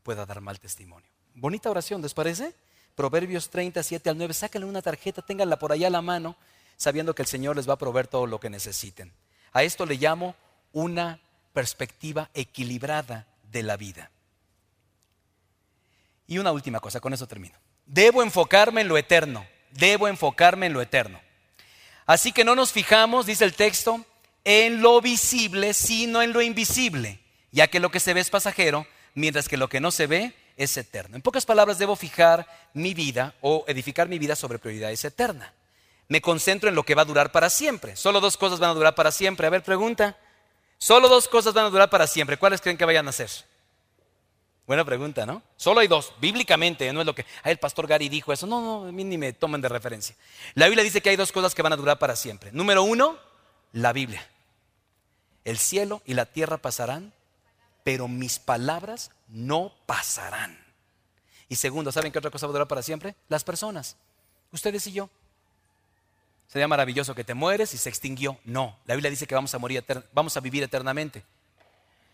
pueda 0.03 0.25
dar 0.25 0.41
mal 0.41 0.59
testimonio. 0.59 1.09
Bonita 1.35 1.69
oración, 1.69 2.01
¿les 2.01 2.13
parece? 2.13 2.53
Proverbios 2.95 3.49
37 3.49 4.09
al 4.09 4.17
9. 4.17 4.33
Sáquenle 4.33 4.67
una 4.67 4.81
tarjeta, 4.81 5.21
ténganla 5.21 5.57
por 5.57 5.71
allá 5.71 5.87
a 5.87 5.91
la 5.91 6.01
mano, 6.01 6.35
sabiendo 6.77 7.15
que 7.15 7.21
el 7.21 7.27
Señor 7.27 7.55
les 7.55 7.69
va 7.69 7.73
a 7.73 7.77
proveer 7.77 8.07
todo 8.07 8.27
lo 8.27 8.39
que 8.39 8.49
necesiten. 8.49 9.13
A 9.53 9.63
esto 9.63 9.85
le 9.85 9.95
llamo 9.95 10.35
una 10.73 11.19
perspectiva 11.53 12.29
equilibrada 12.33 13.27
de 13.51 13.63
la 13.63 13.77
vida. 13.77 14.11
Y 16.27 16.37
una 16.37 16.51
última 16.51 16.79
cosa, 16.79 16.99
con 16.99 17.13
eso 17.13 17.27
termino. 17.27 17.57
Debo 17.85 18.23
enfocarme 18.23 18.81
en 18.81 18.87
lo 18.87 18.97
eterno, 18.97 19.45
debo 19.71 20.07
enfocarme 20.07 20.67
en 20.67 20.73
lo 20.73 20.81
eterno. 20.81 21.19
Así 22.05 22.31
que 22.31 22.43
no 22.43 22.55
nos 22.55 22.71
fijamos, 22.71 23.25
dice 23.25 23.45
el 23.45 23.53
texto, 23.53 24.05
en 24.43 24.81
lo 24.81 25.01
visible, 25.01 25.73
sino 25.73 26.21
en 26.21 26.33
lo 26.33 26.41
invisible, 26.41 27.20
ya 27.51 27.67
que 27.67 27.79
lo 27.79 27.91
que 27.91 27.99
se 27.99 28.13
ve 28.13 28.21
es 28.21 28.29
pasajero, 28.29 28.87
mientras 29.13 29.47
que 29.47 29.57
lo 29.57 29.69
que 29.69 29.79
no 29.79 29.91
se 29.91 30.07
ve 30.07 30.33
es 30.57 30.75
eterno. 30.77 31.15
En 31.15 31.21
pocas 31.21 31.45
palabras, 31.45 31.77
debo 31.77 31.95
fijar 31.95 32.47
mi 32.73 32.93
vida 32.93 33.35
o 33.41 33.65
edificar 33.67 34.07
mi 34.07 34.19
vida 34.19 34.35
sobre 34.35 34.59
prioridades 34.59 35.03
eternas. 35.05 35.51
Me 36.07 36.21
concentro 36.21 36.69
en 36.69 36.75
lo 36.75 36.83
que 36.83 36.95
va 36.95 37.03
a 37.03 37.05
durar 37.05 37.31
para 37.31 37.49
siempre. 37.49 37.95
Solo 37.95 38.19
dos 38.19 38.37
cosas 38.37 38.59
van 38.59 38.71
a 38.71 38.73
durar 38.73 38.95
para 38.95 39.11
siempre. 39.11 39.47
A 39.47 39.49
ver, 39.49 39.63
pregunta. 39.63 40.17
Solo 40.77 41.07
dos 41.07 41.27
cosas 41.27 41.53
van 41.53 41.65
a 41.65 41.69
durar 41.69 41.89
para 41.89 42.07
siempre. 42.07 42.37
¿Cuáles 42.37 42.59
creen 42.59 42.77
que 42.77 42.85
vayan 42.85 43.07
a 43.07 43.11
ser? 43.11 43.29
Buena 44.67 44.85
pregunta, 44.85 45.25
¿no? 45.25 45.41
Solo 45.57 45.81
hay 45.81 45.87
dos, 45.87 46.13
bíblicamente, 46.21 46.93
no 46.93 47.01
es 47.01 47.05
lo 47.05 47.13
que 47.13 47.25
el 47.43 47.57
pastor 47.57 47.87
Gary 47.87 48.09
dijo 48.09 48.31
eso. 48.31 48.47
No, 48.47 48.61
no, 48.61 48.87
a 48.87 48.91
mí 48.91 49.03
ni 49.03 49.17
me 49.17 49.33
tomen 49.33 49.59
de 49.59 49.67
referencia. 49.67 50.15
La 50.53 50.67
Biblia 50.67 50.83
dice 50.83 51.01
que 51.01 51.09
hay 51.09 51.15
dos 51.15 51.31
cosas 51.31 51.53
que 51.53 51.61
van 51.61 51.73
a 51.73 51.75
durar 51.75 51.99
para 51.99 52.15
siempre. 52.15 52.51
Número 52.53 52.83
uno, 52.83 53.17
la 53.73 53.91
Biblia. 53.91 54.25
El 55.43 55.57
cielo 55.57 56.01
y 56.05 56.13
la 56.13 56.25
tierra 56.25 56.57
pasarán, 56.57 57.11
pero 57.83 58.07
mis 58.07 58.39
palabras 58.39 59.11
no 59.27 59.73
pasarán. 59.85 60.57
Y 61.49 61.55
segundo, 61.55 61.91
¿saben 61.91 62.11
qué 62.11 62.19
otra 62.19 62.31
cosa 62.31 62.47
va 62.47 62.51
a 62.51 62.53
durar 62.53 62.67
para 62.67 62.81
siempre? 62.81 63.15
Las 63.27 63.43
personas. 63.43 63.97
Ustedes 64.51 64.85
y 64.87 64.93
yo. 64.93 65.09
Sería 66.47 66.67
maravilloso 66.67 67.15
que 67.15 67.23
te 67.23 67.33
mueres 67.33 67.73
y 67.73 67.77
se 67.77 67.89
extinguió. 67.89 68.37
No, 68.43 68.77
la 68.85 68.95
Biblia 68.95 69.09
dice 69.09 69.25
que 69.25 69.35
vamos 69.35 69.53
a 69.53 69.59
morir, 69.59 69.85
vamos 70.13 70.35
a 70.35 70.41
vivir 70.41 70.63
eternamente. 70.63 71.23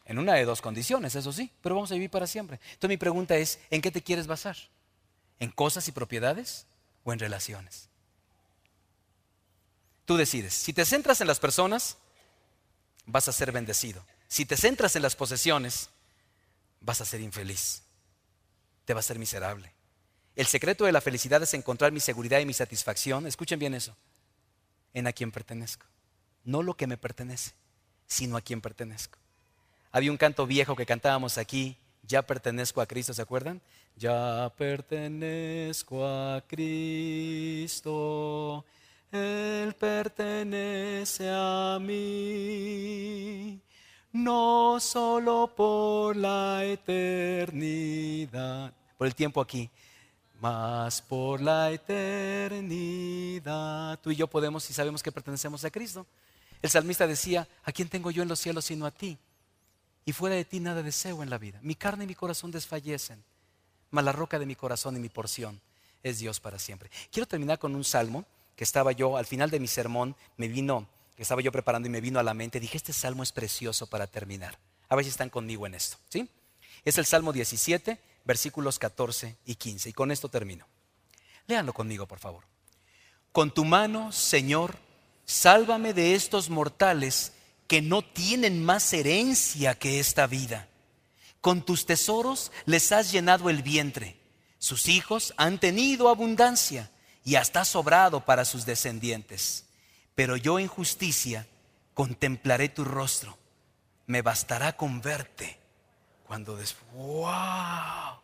En 0.06 0.20
una 0.20 0.34
de 0.34 0.46
dos 0.46 0.62
condiciones, 0.62 1.16
eso 1.16 1.34
sí, 1.34 1.52
pero 1.62 1.76
vamos 1.76 1.92
a 1.92 1.96
vivir 1.96 2.10
para 2.10 2.28
siempre. 2.28 2.60
Entonces 2.64 2.90
mi 2.90 2.98
pregunta 2.98 3.36
es, 3.36 3.60
¿en 3.70 3.82
qué 3.82 3.92
te 3.92 4.02
quieres 4.02 4.26
basar? 4.26 4.56
¿En 5.40 5.52
cosas 5.52 5.88
y 5.88 5.92
propiedades 5.92 6.66
o 7.04 7.12
en 7.12 7.20
relaciones? 7.20 7.90
Tú 10.06 10.16
decides. 10.16 10.54
Si 10.54 10.72
te 10.72 10.86
centras 10.86 11.20
en 11.20 11.28
las 11.28 11.40
personas, 11.40 11.98
vas 13.06 13.28
a 13.28 13.34
ser 13.34 13.52
bendecido. 13.52 14.06
Si 14.28 14.46
te 14.46 14.58
centras 14.58 14.96
en 14.96 15.02
las 15.02 15.16
posesiones, 15.16 15.90
vas 16.82 17.02
a 17.02 17.06
ser 17.06 17.22
infeliz. 17.22 17.84
Te 18.86 18.94
va 18.94 19.00
a 19.00 19.04
ser 19.04 19.20
miserable. 19.20 19.74
El 20.36 20.48
secreto 20.48 20.86
de 20.86 20.92
la 20.92 21.02
felicidad 21.02 21.42
es 21.42 21.54
encontrar 21.54 21.92
mi 21.92 22.00
seguridad 22.00 22.40
y 22.40 22.46
mi 22.46 22.54
satisfacción. 22.54 23.26
Escuchen 23.26 23.60
bien 23.60 23.74
eso 23.74 23.96
en 24.94 25.08
a 25.08 25.14
quien 25.14 25.32
pertenezco. 25.32 25.86
No 26.44 26.64
lo 26.64 26.76
que 26.76 26.88
me 26.88 26.98
pertenece, 26.98 27.52
sino 28.08 28.36
a 28.38 28.42
quien 28.42 28.62
pertenezco. 28.62 29.20
Había 29.92 30.12
un 30.12 30.18
canto 30.18 30.48
viejo 30.48 30.76
que 30.76 30.86
cantábamos 30.88 31.38
aquí, 31.38 31.78
ya 32.04 32.22
pertenezco 32.24 32.82
a 32.82 32.88
Cristo, 32.88 33.14
¿se 33.14 33.22
acuerdan? 33.22 33.62
Ya 33.96 34.52
pertenezco 34.58 36.06
a 36.06 36.44
Cristo, 36.48 37.86
Él 39.12 39.76
pertenece 39.76 41.30
a 41.32 41.78
mí, 41.80 43.62
no 44.18 44.80
solo 44.80 45.54
por 45.56 46.16
la 46.16 46.64
eternidad, 46.66 47.54
por 48.98 49.08
el 49.08 49.14
tiempo 49.16 49.40
aquí, 49.42 49.70
más 50.40 51.02
por 51.02 51.42
la 51.42 51.72
eternidad. 51.72 52.78
Tú 54.02 54.12
y 54.12 54.16
yo 54.16 54.28
podemos 54.28 54.70
y 54.70 54.74
sabemos 54.74 55.02
que 55.04 55.12
pertenecemos 55.12 55.64
a 55.64 55.72
Cristo. 55.72 56.06
El 56.62 56.70
salmista 56.70 57.06
decía, 57.06 57.48
¿a 57.64 57.72
quién 57.72 57.90
tengo 57.90 58.12
yo 58.12 58.24
en 58.24 58.30
los 58.30 58.40
cielos 58.40 58.66
sino 58.66 58.86
a 58.86 58.92
ti? 58.92 59.18
Y 60.06 60.14
fuera 60.14 60.36
de 60.36 60.46
ti 60.46 60.60
nada 60.60 60.82
deseo 60.82 61.22
en 61.22 61.30
la 61.30 61.38
vida. 61.38 61.60
Mi 61.62 61.76
carne 61.76 62.06
y 62.06 62.08
mi 62.08 62.16
corazón 62.16 62.50
desfallecen, 62.52 63.24
mas 63.92 64.04
la 64.04 64.12
roca 64.12 64.40
de 64.40 64.46
mi 64.48 64.56
corazón 64.56 64.98
y 64.98 65.00
mi 65.00 65.10
porción 65.10 65.62
es 66.02 66.20
Dios 66.20 66.40
para 66.40 66.58
siempre. 66.60 66.90
Quiero 67.12 67.28
terminar 67.28 67.60
con 67.60 67.76
un 67.76 67.84
salmo 67.84 68.26
que 68.56 68.64
estaba 68.64 68.92
yo, 68.94 69.18
al 69.18 69.28
final 69.28 69.52
de 69.52 69.60
mi 69.60 69.68
sermón, 69.68 70.16
me 70.38 70.48
vino, 70.48 70.88
que 71.18 71.24
estaba 71.24 71.42
yo 71.42 71.52
preparando 71.52 71.88
y 71.88 71.92
me 71.92 72.00
vino 72.00 72.20
a 72.20 72.24
la 72.24 72.36
mente. 72.36 72.60
Dije, 72.60 72.78
este 72.78 72.94
salmo 72.94 73.24
es 73.24 73.32
precioso 73.32 73.88
para 73.88 74.06
terminar. 74.06 74.60
A 74.88 74.96
ver 74.96 75.04
si 75.04 75.10
están 75.10 75.32
conmigo 75.32 75.66
en 75.66 75.74
esto. 75.74 75.98
¿sí? 76.10 76.30
Es 76.86 77.00
el 77.00 77.08
Salmo 77.08 77.34
17, 77.34 78.00
versículos 78.24 78.78
14 78.78 79.36
y 79.44 79.56
15. 79.56 79.90
Y 79.90 79.94
con 79.94 80.12
esto 80.12 80.30
termino. 80.30 80.68
Léanlo 81.48 81.74
conmigo, 81.74 82.06
por 82.06 82.20
favor. 82.20 82.44
Con 83.32 83.52
tu 83.52 83.66
mano, 83.66 84.12
Señor, 84.12 84.78
sálvame 85.26 85.96
de 85.96 86.14
estos 86.14 86.52
mortales 86.52 87.34
que 87.66 87.82
no 87.82 88.04
tienen 88.04 88.64
más 88.64 88.94
herencia 88.94 89.74
que 89.74 90.00
esta 90.00 90.28
vida. 90.28 90.70
Con 91.42 91.66
tus 91.66 91.88
tesoros 91.88 92.52
les 92.66 92.92
has 92.92 93.12
llenado 93.12 93.50
el 93.50 93.64
vientre. 93.64 94.20
Sus 94.60 94.88
hijos 94.88 95.34
han 95.36 95.60
tenido 95.60 96.10
abundancia 96.10 96.92
y 97.26 97.36
hasta 97.36 97.66
sobrado 97.66 98.24
para 98.24 98.46
sus 98.46 98.68
descendientes. 98.68 99.67
Pero 100.18 100.36
yo 100.36 100.58
en 100.58 100.68
justicia 100.68 101.46
contemplaré 101.94 102.70
tu 102.70 102.84
rostro. 102.84 103.38
Me 104.08 104.24
bastará 104.24 104.76
con 104.76 105.00
verte 105.00 105.60
cuando 106.26 106.56
después, 106.58 106.92
wow, 106.92 108.20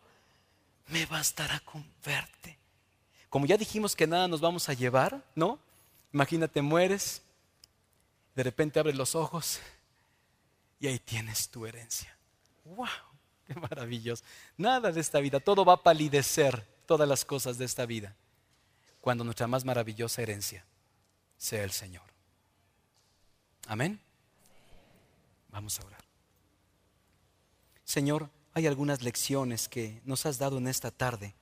me 0.88 1.06
bastará 1.06 1.60
con 1.60 1.86
verte. 2.04 2.58
Como 3.30 3.46
ya 3.46 3.56
dijimos 3.56 3.94
que 3.94 4.08
nada 4.08 4.26
nos 4.26 4.40
vamos 4.40 4.68
a 4.68 4.72
llevar, 4.72 5.22
¿no? 5.36 5.60
Imagínate, 6.12 6.62
mueres, 6.62 7.22
de 8.34 8.42
repente 8.42 8.80
abres 8.80 8.96
los 8.96 9.14
ojos 9.14 9.60
y 10.80 10.88
ahí 10.88 10.98
tienes 10.98 11.48
tu 11.48 11.64
herencia. 11.64 12.18
¡Wow! 12.64 12.88
¡Qué 13.46 13.54
maravilloso! 13.54 14.24
Nada 14.56 14.90
de 14.90 15.00
esta 15.00 15.20
vida, 15.20 15.38
todo 15.38 15.64
va 15.64 15.74
a 15.74 15.82
palidecer, 15.84 16.66
todas 16.86 17.08
las 17.08 17.24
cosas 17.24 17.56
de 17.56 17.66
esta 17.66 17.86
vida, 17.86 18.16
cuando 19.00 19.22
nuestra 19.22 19.46
más 19.46 19.64
maravillosa 19.64 20.22
herencia 20.22 20.66
sea 21.44 21.62
el 21.62 21.72
Señor. 21.72 22.02
Amén. 23.66 24.00
Vamos 25.50 25.78
a 25.78 25.84
orar. 25.84 26.02
Señor, 27.84 28.30
hay 28.54 28.66
algunas 28.66 29.02
lecciones 29.02 29.68
que 29.68 30.00
nos 30.06 30.24
has 30.24 30.38
dado 30.38 30.56
en 30.56 30.68
esta 30.68 30.90
tarde. 30.90 31.34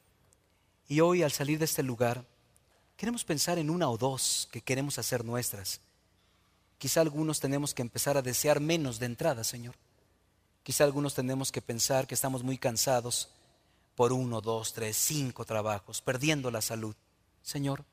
Y 0.88 1.00
hoy 1.00 1.22
al 1.22 1.30
salir 1.30 1.60
de 1.60 1.66
este 1.66 1.84
lugar, 1.84 2.26
queremos 2.96 3.24
pensar 3.24 3.58
en 3.58 3.70
una 3.70 3.88
o 3.88 3.96
dos 3.96 4.48
que 4.50 4.60
queremos 4.60 4.98
hacer 4.98 5.24
nuestras. 5.24 5.80
Quizá 6.78 7.00
algunos 7.00 7.38
tenemos 7.38 7.72
que 7.72 7.82
empezar 7.82 8.16
a 8.16 8.22
desear 8.22 8.58
menos 8.58 8.98
de 8.98 9.06
entrada, 9.06 9.44
Señor. 9.44 9.76
Quizá 10.64 10.82
algunos 10.82 11.14
tenemos 11.14 11.52
que 11.52 11.62
pensar 11.62 12.08
que 12.08 12.14
estamos 12.14 12.42
muy 12.42 12.58
cansados 12.58 13.28
por 13.94 14.12
uno, 14.12 14.40
dos, 14.40 14.72
tres, 14.72 14.96
cinco 14.96 15.44
trabajos, 15.44 16.02
perdiendo 16.02 16.50
la 16.50 16.60
salud. 16.60 16.96
Señor, 17.42 17.84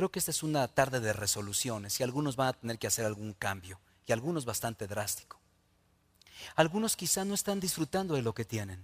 creo 0.00 0.10
que 0.10 0.18
esta 0.18 0.30
es 0.30 0.42
una 0.42 0.66
tarde 0.66 0.98
de 0.98 1.12
resoluciones 1.12 2.00
y 2.00 2.02
algunos 2.02 2.34
van 2.34 2.48
a 2.48 2.52
tener 2.54 2.78
que 2.78 2.86
hacer 2.86 3.04
algún 3.04 3.34
cambio 3.34 3.78
y 4.06 4.12
algunos 4.12 4.46
bastante 4.46 4.86
drástico. 4.86 5.38
Algunos 6.56 6.96
quizá 6.96 7.22
no 7.26 7.34
están 7.34 7.60
disfrutando 7.60 8.14
de 8.14 8.22
lo 8.22 8.32
que 8.32 8.46
tienen, 8.46 8.82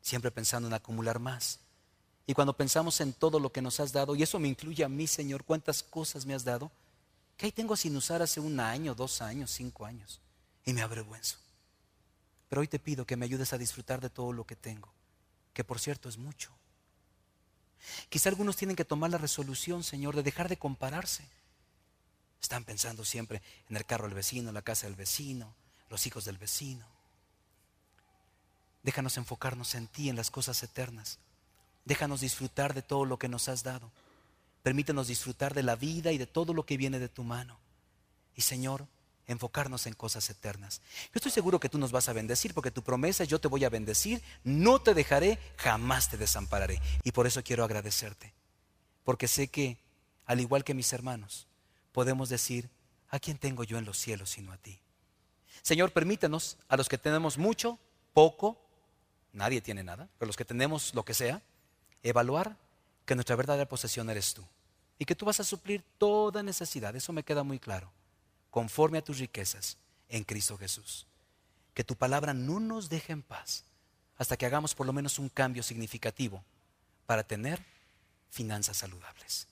siempre 0.00 0.30
pensando 0.30 0.66
en 0.66 0.72
acumular 0.72 1.18
más. 1.18 1.60
Y 2.26 2.32
cuando 2.32 2.56
pensamos 2.56 2.98
en 3.02 3.12
todo 3.12 3.38
lo 3.38 3.52
que 3.52 3.60
nos 3.60 3.78
has 3.78 3.92
dado, 3.92 4.16
y 4.16 4.22
eso 4.22 4.38
me 4.38 4.48
incluye 4.48 4.82
a 4.82 4.88
mí, 4.88 5.06
Señor, 5.06 5.44
cuántas 5.44 5.82
cosas 5.82 6.24
me 6.24 6.32
has 6.32 6.44
dado, 6.44 6.72
que 7.36 7.44
ahí 7.44 7.52
tengo 7.52 7.76
sin 7.76 7.94
usar 7.94 8.22
hace 8.22 8.40
un 8.40 8.58
año, 8.58 8.94
dos 8.94 9.20
años, 9.20 9.50
cinco 9.50 9.84
años, 9.84 10.18
y 10.64 10.72
me 10.72 10.80
avergüenzo. 10.80 11.36
Pero 12.48 12.62
hoy 12.62 12.68
te 12.68 12.78
pido 12.78 13.04
que 13.04 13.16
me 13.16 13.26
ayudes 13.26 13.52
a 13.52 13.58
disfrutar 13.58 14.00
de 14.00 14.08
todo 14.08 14.32
lo 14.32 14.46
que 14.46 14.56
tengo, 14.56 14.90
que 15.52 15.62
por 15.62 15.78
cierto 15.78 16.08
es 16.08 16.16
mucho. 16.16 16.57
Quizá 18.08 18.28
algunos 18.28 18.56
tienen 18.56 18.76
que 18.76 18.84
tomar 18.84 19.10
la 19.10 19.18
resolución, 19.18 19.82
Señor, 19.84 20.16
de 20.16 20.22
dejar 20.22 20.48
de 20.48 20.58
compararse. 20.58 21.24
Están 22.40 22.64
pensando 22.64 23.04
siempre 23.04 23.42
en 23.68 23.76
el 23.76 23.84
carro 23.84 24.04
del 24.04 24.14
vecino, 24.14 24.52
la 24.52 24.62
casa 24.62 24.86
del 24.86 24.96
vecino, 24.96 25.54
los 25.90 26.06
hijos 26.06 26.24
del 26.24 26.38
vecino. 26.38 26.86
Déjanos 28.82 29.16
enfocarnos 29.16 29.74
en 29.74 29.86
ti, 29.86 30.08
en 30.08 30.16
las 30.16 30.30
cosas 30.30 30.62
eternas. 30.62 31.18
Déjanos 31.84 32.20
disfrutar 32.20 32.74
de 32.74 32.82
todo 32.82 33.04
lo 33.04 33.18
que 33.18 33.28
nos 33.28 33.48
has 33.48 33.62
dado. 33.62 33.90
Permítenos 34.62 35.08
disfrutar 35.08 35.54
de 35.54 35.62
la 35.62 35.76
vida 35.76 36.12
y 36.12 36.18
de 36.18 36.26
todo 36.26 36.54
lo 36.54 36.64
que 36.64 36.76
viene 36.76 36.98
de 36.98 37.08
tu 37.08 37.24
mano. 37.24 37.58
Y 38.36 38.42
Señor, 38.42 38.86
enfocarnos 39.28 39.86
en 39.86 39.94
cosas 39.94 40.28
eternas. 40.30 40.80
Yo 41.06 41.12
estoy 41.14 41.30
seguro 41.30 41.60
que 41.60 41.68
tú 41.68 41.78
nos 41.78 41.92
vas 41.92 42.08
a 42.08 42.12
bendecir 42.12 42.54
porque 42.54 42.70
tu 42.70 42.82
promesa 42.82 43.22
es 43.22 43.28
yo 43.28 43.40
te 43.40 43.46
voy 43.46 43.64
a 43.64 43.70
bendecir, 43.70 44.22
no 44.42 44.80
te 44.80 44.94
dejaré, 44.94 45.38
jamás 45.56 46.10
te 46.10 46.16
desampararé. 46.16 46.80
Y 47.04 47.12
por 47.12 47.26
eso 47.26 47.44
quiero 47.44 47.62
agradecerte. 47.62 48.32
Porque 49.04 49.28
sé 49.28 49.48
que, 49.48 49.78
al 50.26 50.40
igual 50.40 50.64
que 50.64 50.74
mis 50.74 50.92
hermanos, 50.92 51.46
podemos 51.92 52.28
decir, 52.28 52.68
¿a 53.10 53.18
quién 53.18 53.38
tengo 53.38 53.64
yo 53.64 53.78
en 53.78 53.84
los 53.84 53.98
cielos 53.98 54.30
sino 54.30 54.52
a 54.52 54.56
ti? 54.56 54.80
Señor, 55.62 55.92
permítenos 55.92 56.56
a 56.68 56.76
los 56.76 56.88
que 56.88 56.98
tenemos 56.98 57.38
mucho, 57.38 57.78
poco, 58.14 58.58
nadie 59.32 59.60
tiene 59.60 59.84
nada, 59.84 60.08
pero 60.18 60.26
los 60.26 60.36
que 60.36 60.44
tenemos 60.44 60.94
lo 60.94 61.04
que 61.04 61.14
sea, 61.14 61.42
evaluar 62.02 62.56
que 63.04 63.14
nuestra 63.14 63.36
verdadera 63.36 63.68
posesión 63.68 64.08
eres 64.10 64.34
tú 64.34 64.44
y 64.98 65.04
que 65.04 65.14
tú 65.14 65.26
vas 65.26 65.40
a 65.40 65.44
suplir 65.44 65.84
toda 65.98 66.42
necesidad, 66.42 66.94
eso 66.96 67.12
me 67.12 67.22
queda 67.22 67.42
muy 67.42 67.58
claro, 67.58 67.92
conforme 68.50 68.98
a 68.98 69.04
tus 69.04 69.18
riquezas 69.18 69.78
en 70.08 70.24
Cristo 70.24 70.56
Jesús. 70.56 71.06
Que 71.74 71.84
tu 71.84 71.96
palabra 71.96 72.34
no 72.34 72.60
nos 72.60 72.88
deje 72.88 73.12
en 73.12 73.22
paz 73.22 73.64
hasta 74.16 74.36
que 74.36 74.46
hagamos 74.46 74.74
por 74.74 74.86
lo 74.86 74.92
menos 74.92 75.18
un 75.18 75.28
cambio 75.28 75.62
significativo 75.62 76.42
para 77.06 77.22
tener 77.22 77.64
finanzas 78.30 78.76
saludables. 78.76 79.46